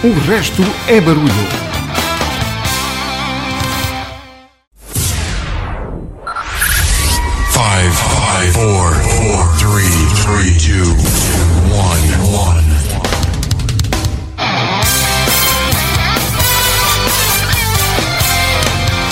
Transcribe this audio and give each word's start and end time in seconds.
O 0.00 0.12
resto 0.30 0.62
é 0.86 1.00
barulho. 1.00 1.26
Five, 7.50 7.90
five, 7.90 8.52
four, 8.52 8.94
four, 8.94 9.56
three, 9.58 9.90
three, 10.22 10.54
two, 10.56 10.94
one, 11.74 12.14
one. 12.32 12.64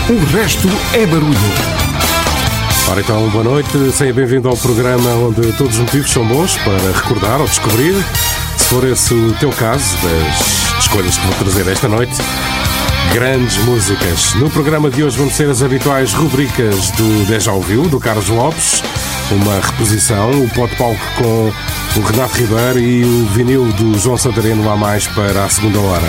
O 0.08 0.36
resto 0.36 0.68
é 0.94 1.04
barulho. 1.04 1.36
Ora 2.88 3.00
então, 3.00 3.28
boa 3.30 3.42
noite, 3.42 3.90
seja 3.90 4.12
bem-vindo 4.12 4.48
ao 4.48 4.56
programa 4.56 5.10
onde 5.14 5.52
todos 5.54 5.74
os 5.74 5.80
motivos 5.80 6.12
são 6.12 6.24
bons 6.24 6.56
para 6.58 6.92
recordar 6.92 7.40
ou 7.40 7.48
descobrir, 7.48 7.94
se 8.56 8.64
for 8.66 8.86
esse 8.86 9.12
o 9.12 9.34
teu 9.40 9.50
caso, 9.50 9.96
das 9.96 10.65
escolhas 10.86 11.18
que 11.18 11.26
vou 11.26 11.34
trazer 11.34 11.68
esta 11.70 11.88
noite, 11.88 12.12
grandes 13.12 13.56
músicas. 13.64 14.34
No 14.34 14.48
programa 14.48 14.88
de 14.88 15.02
hoje 15.02 15.18
vamos 15.18 15.36
ter 15.36 15.50
as 15.50 15.60
habituais 15.60 16.12
rubricas 16.12 16.90
do 16.92 17.26
Deja 17.26 17.52
Ouviu, 17.52 17.88
do 17.88 17.98
Carlos 17.98 18.28
Lopes, 18.28 18.82
uma 19.32 19.60
reposição, 19.60 20.30
o 20.30 20.48
pote 20.50 20.76
palco 20.76 21.00
com 21.16 21.52
o 21.96 22.02
Renato 22.02 22.38
Ribeiro 22.38 22.78
e 22.78 23.04
o 23.04 23.26
vinil 23.26 23.64
do 23.72 23.98
João 23.98 24.16
Santareno 24.16 24.64
lá 24.64 24.76
mais 24.76 25.08
para 25.08 25.44
a 25.44 25.48
segunda 25.48 25.80
hora. 25.80 26.06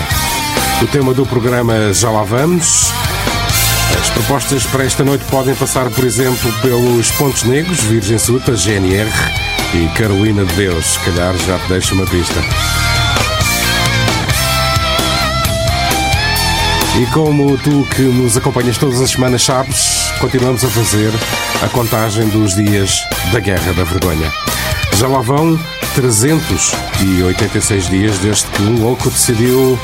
O 0.80 0.86
tema 0.86 1.12
do 1.12 1.26
programa 1.26 1.92
já 1.92 2.10
lá 2.10 2.22
vamos. 2.22 2.92
As 4.00 4.10
propostas 4.10 4.64
para 4.64 4.84
esta 4.84 5.02
noite 5.02 5.24
podem 5.24 5.56
passar, 5.56 5.90
por 5.90 6.04
exemplo, 6.04 6.52
pelos 6.62 7.10
Pontos 7.12 7.42
Negros, 7.42 7.80
Virgem 7.80 8.18
Suta, 8.18 8.54
GNR 8.54 9.10
e 9.74 9.88
Carolina 9.98 10.44
de 10.44 10.54
Deus. 10.54 10.86
Se 10.86 10.98
calhar 11.00 11.36
já 11.36 11.58
te 11.58 11.68
deixo 11.68 11.94
uma 11.94 12.06
pista. 12.06 12.40
E 16.98 17.06
como 17.12 17.56
tu 17.58 17.86
que 17.94 18.02
nos 18.02 18.36
acompanhas 18.36 18.76
todas 18.76 19.00
as 19.00 19.10
semanas 19.10 19.42
sabes, 19.44 20.10
continuamos 20.20 20.64
a 20.64 20.68
fazer 20.68 21.12
a 21.62 21.68
contagem 21.68 22.26
dos 22.28 22.54
dias 22.56 23.02
da 23.32 23.38
Guerra 23.40 23.72
da 23.72 23.84
Vergonha. 23.84 24.32
Já 24.96 25.06
lá 25.06 25.20
vão 25.20 25.56
386 25.94 27.88
dias 27.88 28.18
desde 28.18 28.46
que 28.46 28.62
um 28.62 28.82
louco 28.82 29.08
decidiu 29.10 29.78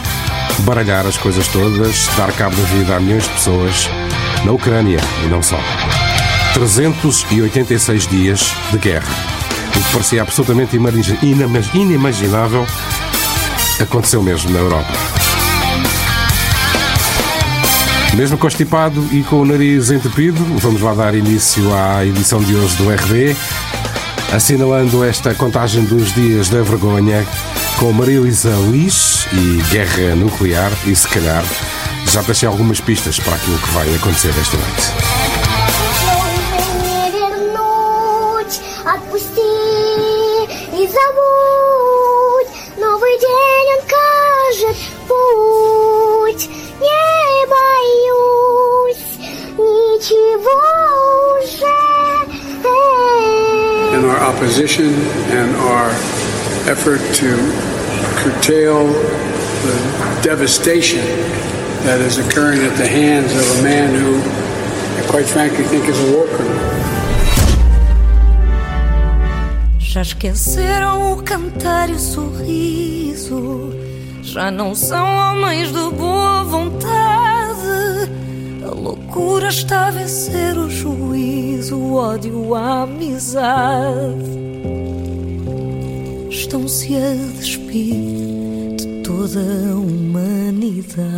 baralhar 0.61 1.07
as 1.07 1.17
coisas 1.17 1.47
todas, 1.49 2.09
dar 2.17 2.33
cabo 2.33 2.57
da 2.57 2.63
vida 2.65 2.97
a 2.97 3.01
milhões 3.01 3.23
de 3.25 3.31
pessoas 3.31 3.89
na 4.45 4.51
Ucrânia 4.53 4.99
e 5.25 5.29
não 5.29 5.41
só. 5.43 5.59
386 6.55 8.07
dias 8.09 8.53
de 8.73 8.79
guerra. 8.79 9.07
O 9.69 9.71
que 9.81 9.93
parecia 9.93 10.23
absolutamente 10.23 10.75
imagi- 10.77 11.19
inima- 11.23 11.63
inimaginável 11.75 12.67
aconteceu 13.81 14.21
mesmo 14.23 14.51
na 14.51 14.59
Europa. 14.59 14.93
Mesmo 18.17 18.39
constipado 18.39 19.05
e 19.11 19.25
com 19.25 19.41
o 19.41 19.45
nariz 19.45 19.91
entupido, 19.91 20.43
vamos 20.59 20.81
lá 20.81 20.95
dar 20.95 21.15
início 21.17 21.75
à 21.75 22.07
edição 22.07 22.41
de 22.41 22.55
hoje 22.55 22.77
do 22.77 22.89
RB, 22.89 23.37
assinalando 24.33 25.03
esta 25.03 25.35
contagem 25.35 25.85
dos 25.85 26.15
dias 26.15 26.49
da 26.49 26.63
vergonha 26.63 27.27
com 27.77 27.93
Maria 27.93 28.19
Elisa 28.19 28.55
Liz 28.71 29.27
e 29.33 29.61
Guerra 29.69 30.15
Nuclear 30.15 30.71
e 30.87 30.95
se 30.95 31.09
calhar 31.09 31.45
já 32.07 32.23
deixei 32.23 32.49
algumas 32.49 32.81
pistas 32.81 33.19
para 33.19 33.35
aquilo 33.35 33.59
que 33.59 33.71
vai 33.71 33.93
acontecer 33.97 34.33
esta 34.41 34.57
noite. 34.57 35.24
Opposition 54.35 54.93
and 55.31 55.55
our 55.57 55.91
effort 56.67 57.01
to 57.15 57.37
curtail 58.19 58.87
the 58.89 60.21
devastation 60.23 61.05
that 61.87 62.01
is 62.01 62.19
occurring 62.19 62.61
at 62.63 62.77
the 62.77 62.87
hands 62.87 63.33
of 63.33 63.61
a 63.61 63.63
man 63.63 63.95
who, 63.95 64.19
I 65.01 65.07
quite 65.09 65.27
frankly, 65.27 65.65
think 65.65 65.89
is 65.89 65.99
a 66.01 66.17
war 66.17 66.27
criminal. 66.27 66.65
Já 69.79 70.03
esqueceram 70.03 71.13
o 71.13 71.23
cantar 71.23 71.89
e 71.89 71.93
o 71.93 71.99
sorriso. 71.99 73.73
Já 74.23 74.51
não 74.51 74.75
são 74.75 75.07
homens 75.07 75.69
de 75.69 75.91
boa 75.97 76.43
vontade. 76.43 77.24
Loucura 78.85 79.49
está 79.49 79.87
a 79.87 79.91
vencer 79.91 80.59
o 80.59 80.69
juízo, 80.69 81.75
o 81.75 81.95
ódio, 81.95 82.55
a 82.55 82.83
amizade. 82.83 84.29
Estão-se 86.29 86.95
a 86.95 87.15
despir 87.39 88.77
de 88.77 88.87
toda 89.03 89.41
a 89.41 89.75
humanidade. 89.75 91.15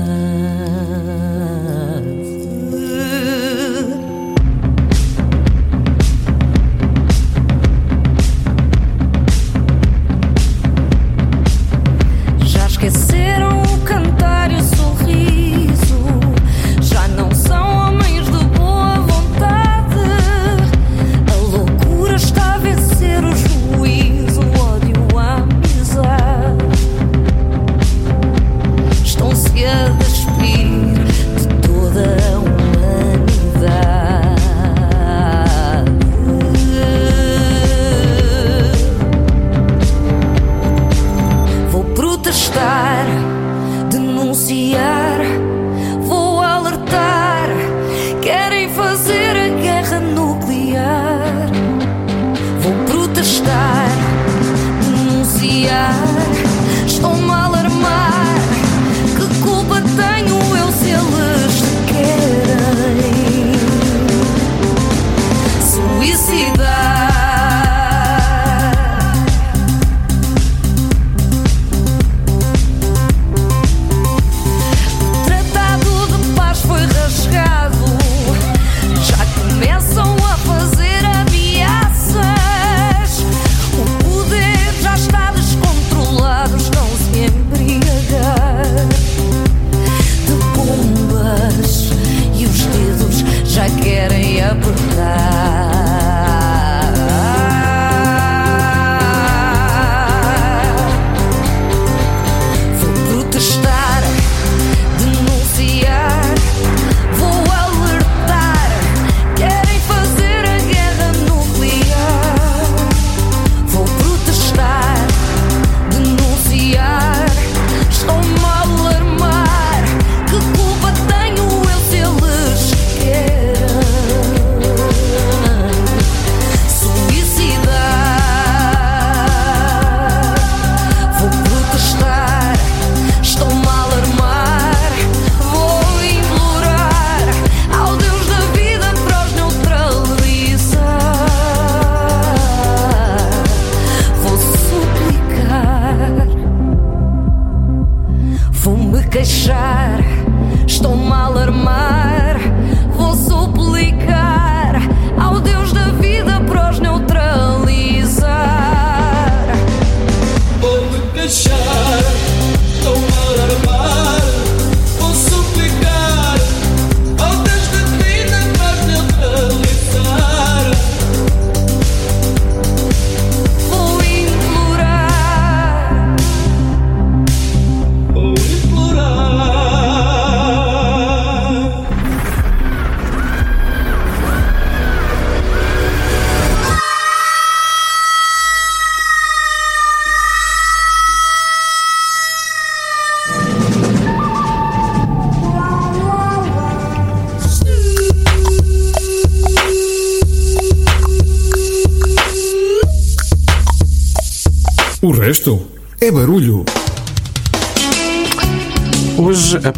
yeah 55.66 56.05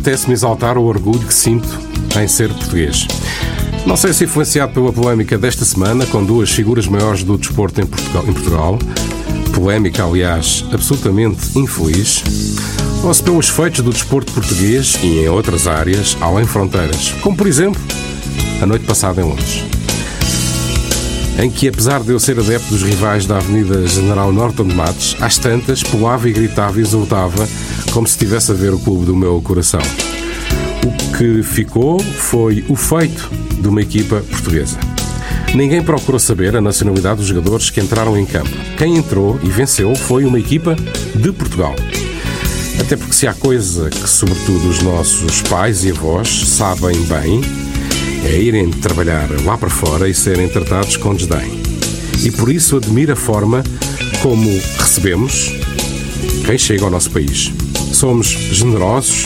apetece-me 0.08 0.32
exaltar 0.32 0.78
o 0.78 0.84
orgulho 0.84 1.20
que 1.20 1.34
sinto 1.34 1.69
em 2.19 2.26
ser 2.26 2.49
português. 2.49 3.06
Não 3.84 3.94
sei 3.94 4.14
se 4.14 4.25
influenciado 4.25 4.72
pela 4.72 4.90
polémica 4.90 5.37
desta 5.37 5.66
semana 5.66 6.06
com 6.06 6.25
duas 6.25 6.50
figuras 6.50 6.87
maiores 6.87 7.22
do 7.22 7.37
desporto 7.37 7.82
em 7.82 7.87
Portugal, 7.87 8.25
em 8.26 8.32
Portugal. 8.32 8.78
Polémica, 9.55 10.02
aliás, 10.05 10.64
absolutamente 10.72 11.58
infeliz, 11.58 12.25
ou 13.05 13.12
se 13.12 13.22
pelos 13.22 13.50
feitos 13.50 13.82
do 13.82 13.90
desporto 13.90 14.32
português 14.32 14.99
e 15.02 15.25
em 15.25 15.28
outras 15.28 15.66
áreas, 15.66 16.16
além 16.22 16.46
fronteiras, 16.46 17.12
como 17.20 17.37
por 17.37 17.46
exemplo 17.46 17.81
a 18.62 18.66
noite 18.66 18.87
passada 18.87 19.20
em 19.20 19.25
Londres. 19.25 19.62
Em 21.38 21.50
que, 21.50 21.69
apesar 21.69 22.00
de 22.00 22.12
eu 22.12 22.19
ser 22.19 22.38
adepto 22.38 22.70
dos 22.70 22.82
rivais 22.82 23.26
da 23.26 23.37
Avenida 23.37 23.87
General 23.87 24.32
Norton 24.32 24.64
de 24.64 24.75
Matos, 24.75 25.16
às 25.20 25.37
tantas 25.37 25.82
pulava 25.82 26.31
e 26.31 26.32
gritava 26.32 26.78
e 26.78 26.82
exultava 26.82 27.46
como 27.93 28.06
se 28.06 28.14
estivesse 28.14 28.50
a 28.50 28.55
ver 28.55 28.73
o 28.73 28.79
clube 28.79 29.06
do 29.06 29.14
meu 29.14 29.40
coração. 29.43 29.81
O 30.85 31.17
que 31.17 31.43
ficou 31.43 31.99
foi 32.00 32.64
o 32.69 32.76
feito 32.76 33.31
de 33.61 33.69
uma 33.69 33.82
equipa 33.82 34.23
portuguesa. 34.31 34.79
Ninguém 35.55 35.82
procurou 35.82 36.19
saber 36.19 36.55
a 36.56 36.61
nacionalidade 36.61 37.17
dos 37.17 37.26
jogadores 37.26 37.70
que 37.70 37.81
entraram 37.81 38.17
em 38.17 38.26
campo. 38.26 38.50
Quem 38.76 38.96
entrou 38.96 39.38
e 39.43 39.49
venceu 39.49 39.94
foi 39.94 40.25
uma 40.25 40.38
equipa 40.38 40.76
de 41.14 41.32
Portugal. 41.32 41.75
Até 42.79 42.96
porque 42.96 43.14
se 43.14 43.26
há 43.26 43.35
coisa 43.35 43.91
que, 43.91 44.08
sobretudo, 44.08 44.69
os 44.69 44.82
nossos 44.82 45.43
pais 45.43 45.84
e 45.84 45.91
avós 45.91 46.29
sabem 46.29 47.00
bem, 47.02 47.41
é 48.25 48.41
irem 48.41 48.70
trabalhar 48.70 49.29
lá 49.44 49.56
para 49.56 49.70
fora 49.70 50.08
e 50.08 50.14
serem 50.14 50.49
tratados 50.49 50.96
com 50.96 51.14
desdém. 51.14 51.61
E 52.23 52.31
por 52.31 52.50
isso 52.50 52.76
admiro 52.76 53.12
a 53.12 53.17
forma 53.17 53.62
como 54.23 54.49
recebemos 54.79 55.52
quem 56.44 56.58
chega 56.58 56.84
ao 56.84 56.91
nosso 56.91 57.11
país. 57.11 57.52
Somos 57.99 58.29
generosos 58.29 59.25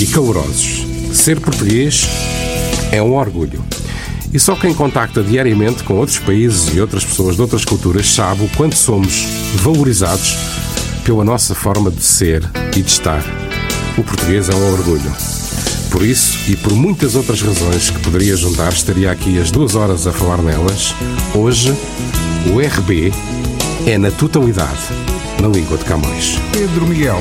e 0.00 0.06
calorosos. 0.06 0.86
Ser 1.12 1.40
português 1.40 2.06
é 2.92 3.02
um 3.02 3.12
orgulho. 3.12 3.60
E 4.32 4.38
só 4.38 4.54
quem 4.54 4.72
contacta 4.72 5.20
diariamente 5.20 5.82
com 5.82 5.94
outros 5.94 6.20
países 6.20 6.72
e 6.72 6.80
outras 6.80 7.04
pessoas 7.04 7.34
de 7.34 7.42
outras 7.42 7.64
culturas 7.64 8.08
sabe 8.08 8.44
o 8.44 8.48
quanto 8.50 8.76
somos 8.76 9.24
valorizados 9.56 10.36
pela 11.04 11.24
nossa 11.24 11.56
forma 11.56 11.90
de 11.90 12.04
ser 12.04 12.48
e 12.76 12.82
de 12.82 12.88
estar. 12.88 13.24
O 13.98 14.04
português 14.04 14.48
é 14.48 14.54
um 14.54 14.72
orgulho. 14.74 15.12
Por 15.90 16.04
isso 16.04 16.38
e 16.48 16.54
por 16.54 16.72
muitas 16.74 17.16
outras 17.16 17.42
razões 17.42 17.90
que 17.90 17.98
poderia 17.98 18.36
juntar, 18.36 18.72
estaria 18.72 19.10
aqui 19.10 19.40
as 19.40 19.50
duas 19.50 19.74
horas 19.74 20.06
a 20.06 20.12
falar 20.12 20.40
nelas. 20.40 20.94
Hoje, 21.34 21.74
o 22.46 22.60
RB 22.60 23.12
é 23.88 23.98
na 23.98 24.12
totalidade 24.12 25.11
na 25.42 25.48
língua 25.48 25.76
de 25.76 25.84
Camões. 25.84 26.38
Pedro 26.52 26.86
Miguel. 26.86 27.18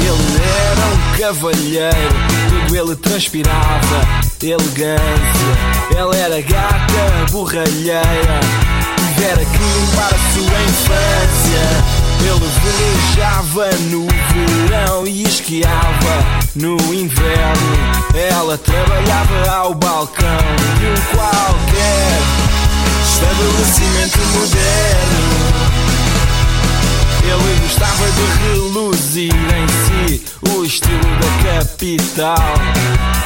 Ele 0.00 0.42
era 0.42 0.86
um 0.86 1.16
cavalheiro, 1.16 1.94
tudo 2.48 2.76
ele 2.76 2.96
transpirava, 2.96 4.00
elegância. 4.42 5.00
Ele 5.90 6.16
era 6.20 6.40
gata, 6.42 7.30
borralheira, 7.30 8.40
tivera 9.14 9.44
que 9.44 9.58
limpar 9.58 10.12
a 10.12 10.32
sua 10.32 10.62
infância. 10.64 12.03
Ele 12.20 12.48
velejava 12.62 13.70
no 13.90 14.06
verão 14.06 15.06
e 15.06 15.22
esquiava 15.24 16.24
no 16.54 16.76
inverno. 16.94 18.04
Ela 18.14 18.56
trabalhava 18.58 19.50
ao 19.50 19.74
balcão 19.74 20.38
de 20.78 20.86
um 20.86 21.16
qualquer 21.16 22.18
estabelecimento 23.04 24.18
moderno. 24.34 25.44
Ele 27.22 27.60
gostava 27.62 28.10
de 28.10 28.24
reluzir 28.42 29.32
em 29.32 29.66
si 29.68 30.24
o 30.50 30.64
estilo 30.64 31.00
da 31.00 31.58
capital. 31.58 32.54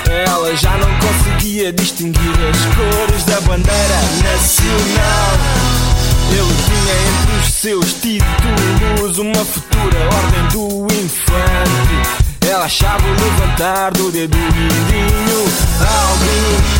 Ela 0.08 0.56
já 0.56 0.76
não 0.78 0.88
conseguia 0.98 1.72
distinguir 1.72 2.32
as 2.48 2.74
cores 2.74 3.24
da 3.24 3.40
bandeira 3.40 4.00
nacional. 4.22 5.87
Ele 6.30 6.54
tinha 6.64 6.94
entre 7.08 7.36
os 7.40 7.54
seus 7.54 7.92
títulos 7.94 9.18
uma 9.18 9.44
futura 9.44 9.98
ordem 10.14 10.48
do 10.52 10.86
infante. 10.94 12.28
Ela 12.48 12.64
achava 12.64 13.04
o 13.06 13.10
levantar 13.10 13.90
do 13.92 14.10
dedo 14.10 14.36
mindinho 14.36 15.44
algo 15.80 16.78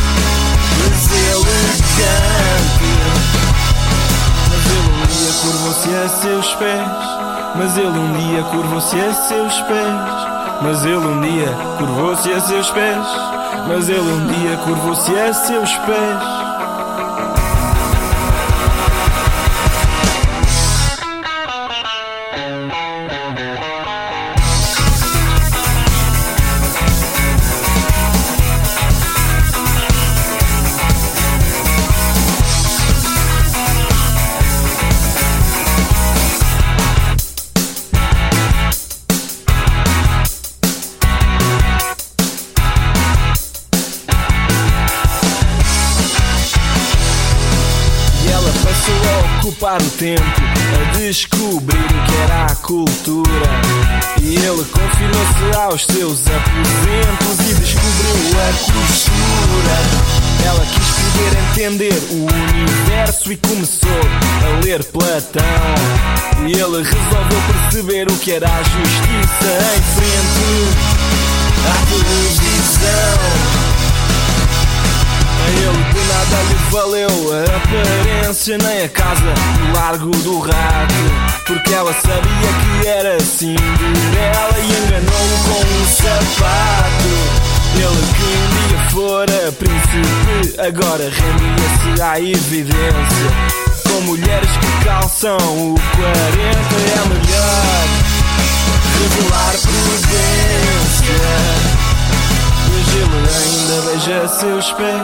deselegante. 0.88 1.88
Mas 4.48 4.66
ele 4.66 4.88
um 4.88 5.06
dia 5.06 5.32
curvou-se 5.42 5.88
a 5.94 6.08
seus 6.08 6.54
pés. 6.54 7.18
Mas 7.56 7.76
ele 7.76 7.98
um 7.98 8.12
dia 8.12 8.42
curvou-se 8.44 8.96
a 9.00 9.14
seus 9.14 9.60
pés. 9.62 10.38
Mas 10.62 10.84
ele 10.84 10.96
um 10.96 11.20
dia 11.20 11.54
curvou-se 11.78 12.32
a 12.32 12.40
seus 12.40 12.70
pés. 12.70 13.06
Mas 13.68 13.88
ele 13.88 14.00
um 14.00 14.26
dia 14.26 14.56
curvou-se 14.64 15.18
a 15.18 15.32
seus 15.32 15.72
pés. 15.78 16.48
Ocupar 49.48 49.80
o 49.80 49.90
tempo 49.90 50.22
a 50.22 50.98
descobrir 50.98 51.78
o 51.78 52.04
que 52.04 52.16
era 52.22 52.44
a 52.44 52.56
cultura. 52.56 53.48
E 54.20 54.36
ele 54.36 54.64
confinou-se 54.64 55.56
aos 55.56 55.86
seus 55.86 56.20
aposentos 56.26 57.38
e 57.48 57.54
descobriu 57.54 58.40
a 58.40 58.52
costura. 58.72 59.76
Ela 60.44 60.66
quis 60.66 60.88
poder 61.00 61.32
entender 61.50 61.98
o 62.10 62.26
universo 62.26 63.32
e 63.32 63.36
começou 63.38 64.00
a 64.44 64.64
ler 64.64 64.84
Platão. 64.84 65.42
E 66.46 66.52
ele 66.52 66.82
resolveu 66.82 67.42
perceber 67.52 68.06
o 68.10 68.16
que 68.18 68.32
era 68.32 68.48
a 68.48 68.62
justiça 68.62 69.50
em 69.76 69.82
frente 69.94 70.48
à 71.64 71.86
televisão. 71.86 73.67
A 75.38 75.50
ele 75.50 75.82
de 75.92 76.00
nada 76.08 76.38
lhe 76.48 76.56
valeu. 76.70 77.14
A 77.32 77.42
aparência 77.56 78.58
nem 78.58 78.84
a 78.84 78.88
casa 78.88 79.34
no 79.60 79.72
largo 79.74 80.10
do 80.10 80.40
rato. 80.40 80.94
Porque 81.46 81.72
ela 81.72 81.92
sabia 81.92 82.80
que 82.80 82.86
era 82.86 83.20
Cinderela 83.20 84.58
e 84.58 84.66
enganou-o 84.84 85.38
com 85.44 85.60
um 85.64 85.84
sapato. 85.86 87.12
Ele 87.74 88.04
que 88.16 88.28
um 88.36 88.48
dia 88.68 88.80
fora 88.90 89.52
príncipe 89.52 90.60
agora 90.60 91.04
rendia-se 91.04 92.02
à 92.02 92.20
evidência. 92.20 93.30
Com 93.86 94.00
mulheres 94.02 94.50
que 94.50 94.84
calçam 94.84 95.36
o 95.36 95.74
40 95.74 96.18
é 96.84 97.02
melhor. 97.08 97.86
Revelar 98.98 99.54
prudência 99.62 100.58
Hoje 102.78 102.98
ele 102.98 103.18
ainda 103.34 103.90
beija 103.90 104.28
seus 104.28 104.72
pés. 104.72 104.94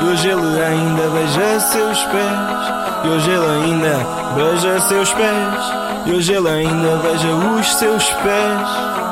E 0.00 0.04
hoje 0.04 0.28
ele 0.28 0.64
ainda 0.64 1.10
beija 1.10 1.60
seus 1.60 2.02
pés. 2.04 3.04
E 3.04 3.08
hoje 3.08 3.30
ele 3.30 3.46
ainda 3.46 4.06
beija 4.34 4.80
seus 4.80 5.12
pés. 5.12 6.06
E 6.06 6.12
hoje 6.12 6.32
ele 6.32 6.48
ainda 6.48 6.96
beija 7.02 7.28
os 7.34 7.74
seus 7.74 8.04
pés. 8.04 9.03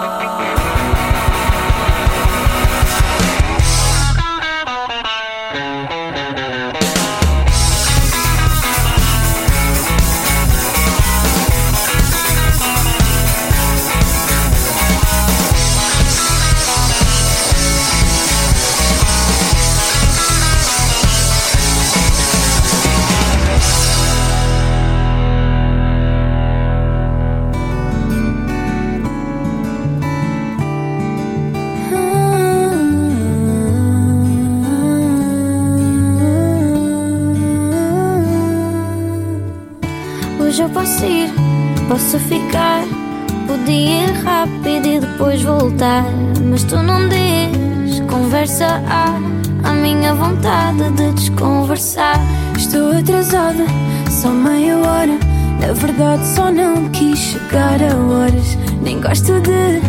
Podia 43.63 44.07
ir 44.07 44.13
rápido 44.25 44.87
e 44.89 44.99
depois 44.99 45.41
voltar. 45.41 46.05
Mas 46.51 46.65
tu 46.65 46.83
não 46.83 47.09
diz, 47.09 48.01
conversa 48.11 48.83
há. 48.89 49.15
A 49.63 49.73
minha 49.73 50.13
vontade 50.15 50.91
de 50.91 51.13
desconversar. 51.13 52.19
Estou 52.57 52.91
atrasada, 52.91 53.65
só 54.11 54.31
meia 54.31 54.77
hora. 54.79 55.17
Na 55.61 55.73
verdade, 55.75 56.27
só 56.27 56.51
não 56.51 56.89
quis 56.89 57.17
chegar 57.17 57.81
a 57.81 57.95
horas. 57.97 58.59
Nem 58.83 59.01
gosto 59.01 59.41
de 59.41 59.81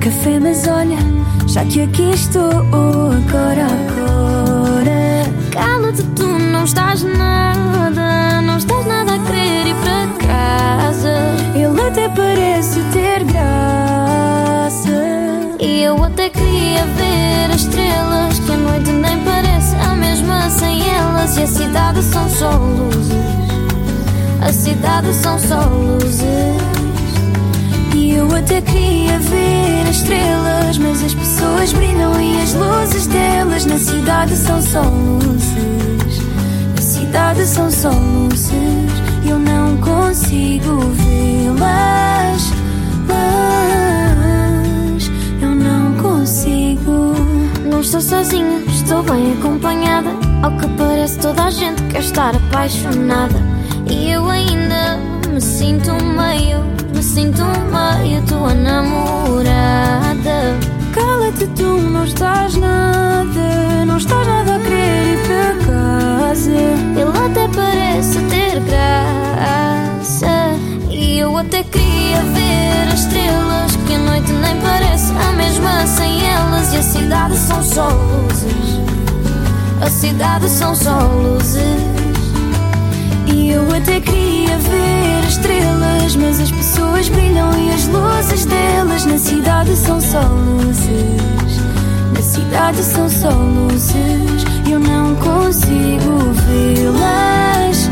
café, 0.00 0.38
mas 0.38 0.68
olha, 0.68 0.98
já 1.46 1.64
que 1.64 1.80
aqui 1.80 2.10
estou 2.10 2.50
agora, 2.50 3.68
agora. 3.88 5.24
Cala-te, 5.50 6.02
tu 6.14 6.26
não 6.26 6.64
estás 6.64 7.02
nada. 7.02 7.43
Até 11.94 12.08
parece 12.08 12.80
ter 12.92 13.22
graça. 13.22 14.90
E 15.60 15.84
eu 15.84 16.02
até 16.02 16.28
queria 16.28 16.84
ver 16.84 17.54
as 17.54 17.60
estrelas 17.60 18.38
Que 18.40 18.52
a 18.52 18.56
noite 18.56 18.90
nem 18.90 19.16
parece 19.20 19.76
a 19.76 19.94
mesma 19.94 20.50
sem 20.50 20.82
elas. 20.90 21.36
E 21.36 21.42
a 21.42 21.46
cidade 21.46 22.02
são 22.02 22.28
só 22.28 22.50
luzes. 22.50 23.12
A 24.40 24.52
cidade 24.52 25.14
são 25.14 25.38
só 25.38 25.60
luzes. 25.68 26.24
E 27.94 28.10
eu 28.10 28.26
até 28.34 28.60
queria 28.60 29.20
ver 29.20 29.88
as 29.88 29.96
estrelas, 29.96 30.78
mas 30.78 31.00
as 31.00 31.14
pessoas 31.14 31.72
brilham 31.72 32.20
e 32.20 32.42
as 32.42 32.54
luzes 32.54 33.06
delas. 33.06 33.66
Na 33.66 33.78
cidade 33.78 34.36
são 34.36 34.60
só 34.60 34.82
luzes. 34.82 36.18
Na 36.74 36.82
cidade 36.82 37.46
são 37.46 37.70
só 37.70 37.90
luzes, 37.90 38.50
eu 39.28 39.38
não 39.38 39.76
consigo 39.78 40.80
vê-las. 40.80 42.52
Mas 43.08 45.10
eu 45.40 45.54
não 45.54 45.94
consigo. 45.94 47.14
Não 47.64 47.80
estou 47.80 48.00
sozinha, 48.00 48.60
estou 48.68 49.02
bem 49.02 49.32
acompanhada 49.32 50.10
Ao 50.42 50.50
que 50.52 50.68
parece 50.76 51.18
toda 51.18 51.44
a 51.44 51.50
gente 51.50 51.82
quer 51.84 52.00
estar 52.00 52.36
apaixonada 52.36 53.40
E 53.90 54.10
eu 54.10 54.28
ainda 54.28 54.98
me 55.32 55.40
sinto 55.40 55.92
meio, 55.92 56.60
me 56.94 57.02
sinto 57.02 57.42
meio 57.42 58.22
tua 58.26 58.54
namorada 58.54 60.04
Cala-te, 60.94 61.46
tu 61.48 61.64
não 61.64 62.04
estás 62.04 62.54
nada, 62.56 63.84
não 63.86 63.96
estás 63.96 64.26
nada 64.26 64.56
a 64.56 64.60
querer 64.60 65.14
ir 65.14 65.18
para 65.26 65.63
Ele 66.34 67.26
até 67.26 67.46
parece 67.46 68.18
ter 68.22 68.58
graça. 68.60 70.26
E 70.90 71.20
eu 71.20 71.36
até 71.38 71.62
queria 71.62 72.22
ver 72.22 72.92
as 72.92 73.00
estrelas 73.00 73.76
Que 73.86 73.94
a 73.94 73.98
noite 73.98 74.32
nem 74.32 74.60
parece 74.60 75.12
a 75.12 75.32
mesma 75.32 75.86
sem 75.86 76.26
elas. 76.26 76.74
E 76.74 76.78
a 76.78 76.82
cidade 76.82 77.36
são 77.38 77.62
só 77.62 77.88
luzes. 77.88 78.80
A 79.80 79.88
cidade 79.88 80.48
são 80.48 80.74
só 80.74 80.98
luzes. 81.06 81.62
E 83.26 83.50
eu 83.50 83.62
até 83.72 84.00
queria 84.00 84.58
ver 84.58 85.24
as 85.24 85.34
estrelas, 85.34 86.16
mas 86.16 86.40
as 86.40 86.50
pessoas 86.50 87.08
brilham 87.10 87.56
e 87.56 87.70
as 87.70 87.86
luzes 87.86 88.44
delas. 88.44 89.06
Na 89.06 89.18
cidade 89.18 89.76
são 89.76 90.00
só 90.00 90.20
luzes. 90.20 91.43
Na 92.34 92.40
cidade 92.40 92.82
são 92.82 93.08
só 93.08 93.28
luzes, 93.30 94.44
eu 94.68 94.80
não 94.80 95.14
consigo 95.14 96.32
vê-las. 96.48 97.88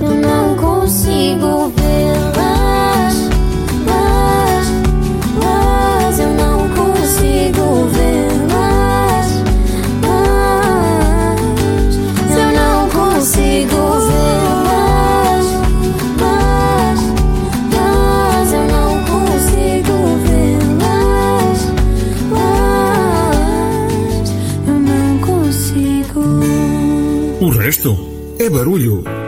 Eu 0.00 0.14
não 0.14 0.56
consigo 0.56 1.68
vê-las 1.68 1.79
barulho. 28.60 29.19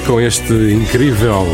Com 0.00 0.20
este 0.20 0.52
incrível 0.52 1.46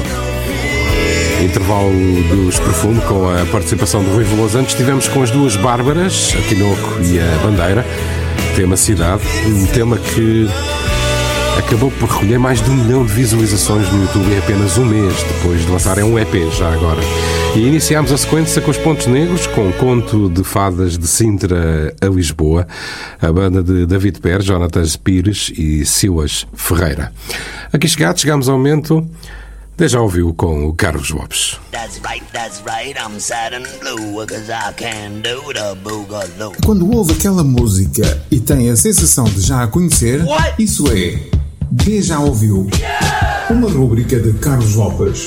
intervalo 1.43 1.93
dos 2.29 2.59
Perfume 2.59 3.01
com 3.03 3.29
a 3.29 3.45
participação 3.47 4.03
do 4.03 4.11
Rui 4.13 4.25
Veloso. 4.25 4.59
Antes 4.59 4.73
estivemos 4.73 5.09
com 5.09 5.23
as 5.23 5.31
duas 5.31 5.57
Bárbaras, 5.57 6.35
a 6.39 6.49
Tinoco 6.49 7.01
e 7.03 7.19
a 7.19 7.39
Bandeira, 7.43 7.85
tema 8.57 8.77
Cidade, 8.77 9.23
um 9.47 9.67
tema 9.67 9.99
que 9.99 10.49
acabou 11.59 11.91
por 11.91 12.09
recolher 12.09 12.39
mais 12.39 12.63
de 12.63 12.71
um 12.71 12.75
milhão 12.75 13.05
de 13.05 13.13
visualizações 13.13 13.91
no 13.93 14.03
YouTube 14.03 14.33
em 14.33 14.39
apenas 14.39 14.79
um 14.79 14.85
mês 14.85 15.15
depois 15.23 15.63
de 15.63 15.71
lançarem 15.71 16.05
um 16.05 16.19
EP 16.19 16.51
já 16.57 16.73
agora. 16.73 17.01
E 17.55 17.67
iniciámos 17.67 18.13
a 18.13 18.17
sequência 18.17 18.63
com 18.63 18.71
os 18.71 18.79
Pontos 18.79 19.07
Negros, 19.07 19.47
com 19.49 19.69
o 19.69 19.73
conto 19.73 20.31
de 20.31 20.45
fadas 20.45 20.97
de 20.97 21.07
Sintra 21.07 21.95
a 22.01 22.07
Lisboa, 22.07 22.67
a 23.21 23.33
banda 23.33 23.63
de 23.63 23.87
David 23.87 24.21
Per, 24.21 24.41
Jonatas 24.41 24.97
Pires 24.97 25.53
e 25.57 25.85
Silas 25.85 26.47
Ferreira. 26.55 27.13
Aqui 27.73 27.87
chegados, 27.87 28.21
chegamos 28.21 28.49
ao 28.49 28.57
momento. 28.59 29.09
Já 29.81 30.01
ouviu 30.01 30.35
com 30.35 30.67
o 30.67 30.75
Carlos 30.75 31.11
Lopes. 31.11 31.59
Quando 36.67 36.95
ouve 36.95 37.13
aquela 37.13 37.43
música 37.43 38.23
e 38.31 38.39
tem 38.41 38.69
a 38.69 38.77
sensação 38.77 39.25
de 39.25 39.41
já 39.41 39.63
a 39.63 39.67
conhecer, 39.69 40.23
What? 40.23 40.63
isso 40.63 40.85
é 40.93 41.21
já 42.03 42.19
ouviu. 42.19 42.69
Uma 43.49 43.71
rúbrica 43.71 44.19
de 44.21 44.33
Carlos 44.35 44.75
Lopes. 44.75 45.27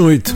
Noite. 0.00 0.34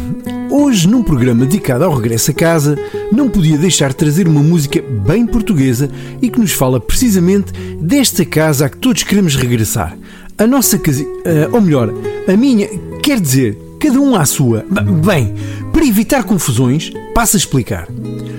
Hoje, 0.50 0.86
num 0.86 1.02
programa 1.02 1.46
dedicado 1.46 1.84
ao 1.84 1.94
regresso 1.94 2.30
a 2.30 2.34
casa, 2.34 2.78
não 3.10 3.30
podia 3.30 3.56
deixar 3.56 3.88
de 3.88 3.96
trazer 3.96 4.28
uma 4.28 4.42
música 4.42 4.82
bem 4.82 5.26
portuguesa 5.26 5.90
e 6.20 6.28
que 6.28 6.38
nos 6.38 6.52
fala 6.52 6.78
precisamente 6.78 7.50
desta 7.80 8.24
casa 8.26 8.66
a 8.66 8.68
que 8.68 8.76
todos 8.76 9.02
queremos 9.02 9.36
regressar. 9.36 9.96
A 10.36 10.46
nossa 10.46 10.78
casa, 10.78 11.02
uh, 11.02 11.08
ou 11.52 11.60
melhor, 11.62 11.90
a 12.28 12.36
minha, 12.36 12.68
quer 13.02 13.18
dizer, 13.18 13.58
cada 13.80 13.98
um 13.98 14.14
à 14.14 14.26
sua. 14.26 14.64
Bem, 15.04 15.34
para 15.72 15.86
evitar 15.86 16.24
confusões, 16.24 16.92
passo 17.14 17.36
a 17.36 17.38
explicar. 17.38 17.88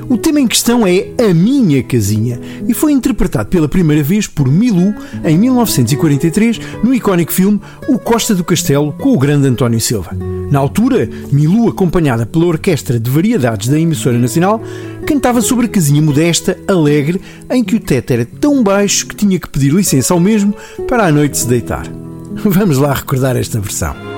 O 0.07 0.17
tema 0.17 0.39
em 0.39 0.47
questão 0.47 0.85
é 0.85 1.07
A 1.19 1.33
Minha 1.33 1.81
Casinha 1.81 2.39
e 2.67 2.73
foi 2.73 2.91
interpretado 2.91 3.49
pela 3.49 3.67
primeira 3.67 4.03
vez 4.03 4.27
por 4.27 4.47
Milu 4.47 4.93
em 5.23 5.37
1943 5.37 6.59
no 6.83 6.93
icónico 6.93 7.31
filme 7.31 7.59
O 7.87 7.97
Costa 7.97 8.35
do 8.35 8.43
Castelo 8.43 8.93
com 8.93 9.13
o 9.13 9.17
grande 9.17 9.47
António 9.47 9.81
Silva. 9.81 10.15
Na 10.51 10.59
altura, 10.59 11.09
Milu, 11.31 11.67
acompanhada 11.67 12.25
pela 12.25 12.45
orquestra 12.45 12.99
de 12.99 13.09
variedades 13.09 13.67
da 13.67 13.79
emissora 13.79 14.17
nacional, 14.17 14.61
cantava 15.07 15.41
sobre 15.41 15.65
a 15.65 15.69
casinha 15.69 16.01
modesta, 16.01 16.57
alegre, 16.67 17.19
em 17.49 17.63
que 17.63 17.75
o 17.75 17.79
teto 17.79 18.11
era 18.11 18.25
tão 18.25 18.63
baixo 18.63 19.07
que 19.07 19.15
tinha 19.15 19.39
que 19.39 19.49
pedir 19.49 19.73
licença 19.73 20.13
ao 20.13 20.19
mesmo 20.19 20.53
para 20.87 21.07
à 21.07 21.11
noite 21.11 21.37
se 21.37 21.47
deitar. 21.47 21.85
Vamos 22.45 22.77
lá 22.77 22.93
recordar 22.93 23.35
esta 23.35 23.59
versão. 23.59 24.14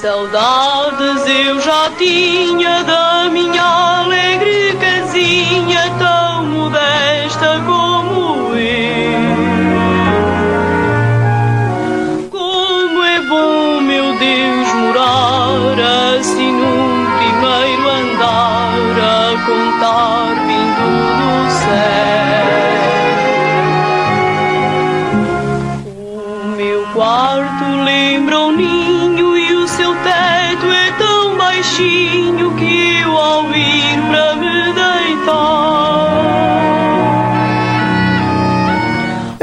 Saudades 0.00 1.26
eu 1.26 1.60
já 1.60 1.90
tinha 1.98 2.84
da 2.84 3.28
minha 3.28 3.98
alegre 3.98 4.76
casinha 4.76 5.90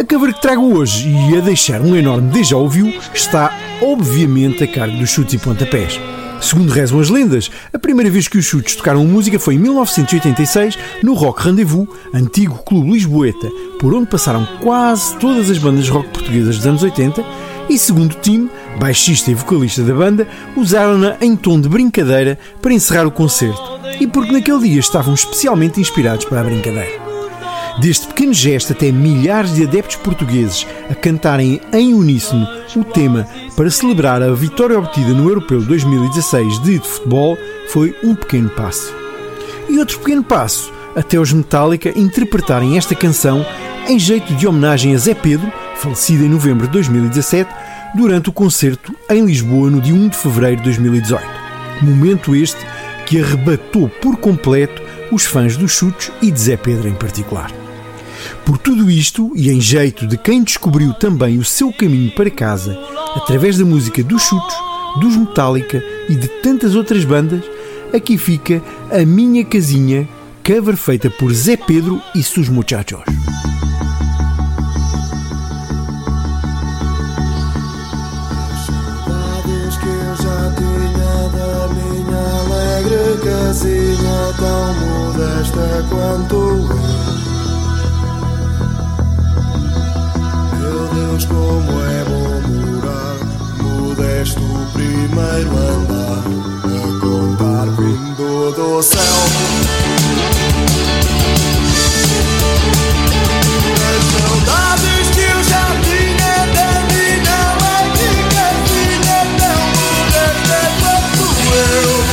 Cover 0.05 0.33
que 0.33 0.41
trago 0.41 0.77
hoje 0.77 1.09
e 1.09 1.37
a 1.37 1.41
deixar 1.41 1.81
um 1.81 1.95
enorme 1.95 2.29
déjà 2.29 2.55
ouviu 2.55 2.93
está, 3.13 3.51
obviamente, 3.81 4.63
a 4.63 4.67
cargo 4.67 4.97
dos 4.97 5.09
chutes 5.09 5.33
e 5.33 5.37
pontapés. 5.37 5.99
Segundo 6.39 6.69
rezam 6.69 6.99
as 6.99 7.09
lendas, 7.09 7.49
a 7.73 7.79
primeira 7.79 8.11
vez 8.11 8.27
que 8.27 8.37
os 8.37 8.45
chutes 8.45 8.75
tocaram 8.75 9.03
música 9.05 9.39
foi 9.39 9.55
em 9.55 9.59
1986 9.59 10.77
no 11.01 11.13
Rock 11.13 11.43
Rendezvous, 11.43 11.87
antigo 12.13 12.61
clube 12.63 12.91
lisboeta, 12.91 13.49
por 13.79 13.93
onde 13.93 14.07
passaram 14.07 14.45
quase 14.61 15.15
todas 15.15 15.49
as 15.49 15.57
bandas 15.57 15.89
rock 15.89 16.09
portuguesas 16.09 16.57
dos 16.57 16.67
anos 16.67 16.83
80 16.83 17.25
e, 17.67 17.77
segundo 17.79 18.11
o 18.11 18.19
time, 18.19 18.49
baixista 18.79 19.31
e 19.31 19.33
vocalista 19.33 19.81
da 19.81 19.93
banda, 19.93 20.27
usaram-na 20.55 21.17
em 21.19 21.35
tom 21.35 21.59
de 21.59 21.67
brincadeira 21.67 22.37
para 22.61 22.73
encerrar 22.73 23.07
o 23.07 23.11
concerto 23.11 23.79
e 23.99 24.05
porque 24.05 24.31
naquele 24.31 24.59
dia 24.59 24.79
estavam 24.79 25.13
especialmente 25.13 25.81
inspirados 25.81 26.25
para 26.25 26.41
a 26.41 26.43
brincadeira. 26.43 27.04
Deste 27.79 28.07
pequeno 28.07 28.33
gesto 28.33 28.71
até 28.71 28.89
milhares 28.91 29.53
de 29.53 29.63
adeptos 29.63 29.97
portugueses 29.97 30.65
a 30.89 30.95
cantarem 30.95 31.59
em 31.73 31.93
uníssono 31.93 32.47
o 32.75 32.83
tema 32.83 33.27
para 33.55 33.69
celebrar 33.69 34.21
a 34.21 34.31
vitória 34.33 34.79
obtida 34.79 35.13
no 35.13 35.27
Europeu 35.29 35.61
2016 35.61 36.61
de 36.61 36.79
futebol 36.79 37.38
foi 37.69 37.95
um 38.03 38.15
pequeno 38.15 38.49
passo. 38.49 38.93
E 39.69 39.77
outro 39.77 39.99
pequeno 39.99 40.23
passo 40.23 40.71
até 40.95 41.19
os 41.19 41.33
Metallica 41.33 41.91
interpretarem 41.97 42.77
esta 42.77 42.95
canção 42.95 43.45
em 43.88 43.99
jeito 43.99 44.33
de 44.35 44.47
homenagem 44.47 44.95
a 44.95 44.97
Zé 44.97 45.13
Pedro, 45.13 45.51
falecido 45.75 46.23
em 46.23 46.29
novembro 46.29 46.67
de 46.67 46.73
2017, 46.73 47.49
durante 47.93 48.29
o 48.29 48.33
concerto 48.33 48.95
em 49.09 49.25
Lisboa 49.25 49.69
no 49.69 49.81
dia 49.81 49.93
1 49.93 50.09
de 50.09 50.17
fevereiro 50.17 50.57
de 50.57 50.63
2018. 50.63 51.23
Momento 51.81 52.35
este 52.35 52.65
que 53.05 53.21
arrebatou 53.21 53.89
por 53.89 54.17
completo 54.17 54.81
os 55.11 55.25
fãs 55.25 55.57
dos 55.57 55.71
chutes 55.71 56.11
e 56.21 56.31
de 56.31 56.39
Zé 56.39 56.57
Pedro 56.57 56.88
em 56.88 56.95
particular. 56.95 57.64
Por 58.45 58.60
tudo 58.60 58.91
isto, 58.91 59.31
e 59.36 59.49
em 59.49 59.60
jeito 59.60 60.05
de 60.05 60.17
quem 60.17 60.43
descobriu 60.43 60.93
também 60.93 61.39
o 61.39 61.43
seu 61.43 61.73
caminho 61.73 62.12
para 62.12 62.29
casa 62.29 62.77
através 63.15 63.58
da 63.58 63.65
música 63.65 64.03
dos 64.03 64.21
chutes, 64.21 64.55
dos 65.01 65.15
Metallica 65.15 65.84
e 66.08 66.15
de 66.15 66.27
tantas 66.27 66.75
outras 66.75 67.03
bandas, 67.03 67.43
aqui 67.91 68.17
fica 68.17 68.62
a 68.91 69.03
minha 69.03 69.43
casinha, 69.43 70.08
cover 70.45 70.77
feita 70.77 71.10
por 71.10 71.34
Zé 71.34 71.58
Pedro 71.58 71.99
e 72.13 72.21
seus 72.21 72.47
muchachos. 72.47 73.01
Casinha 83.23 84.34
tão 84.38 84.73
modesta 84.75 85.86
quanto 85.89 86.36
eu. 86.36 87.24
Como 91.23 91.82
é 91.82 92.04
bom 92.04 92.41
morar 92.49 93.15
modesto 93.63 94.41
primeiro 94.73 95.58
andar 95.58 96.23
a 96.65 96.99
contar 96.99 97.67
vindo 97.78 98.51
do 98.51 98.84
céu. 98.84 98.99
As 103.88 104.04
saudades 104.12 105.08
que 105.15 105.21
eu 105.21 105.43
já 105.43 105.65
tinha 105.84 106.36
da 106.54 106.69
minha 106.91 107.38
alegre 107.54 108.12
casinha 108.36 109.19
tão 109.39 109.62
modesta 109.71 110.60
quanto 110.82 111.25
eu. 111.56 112.04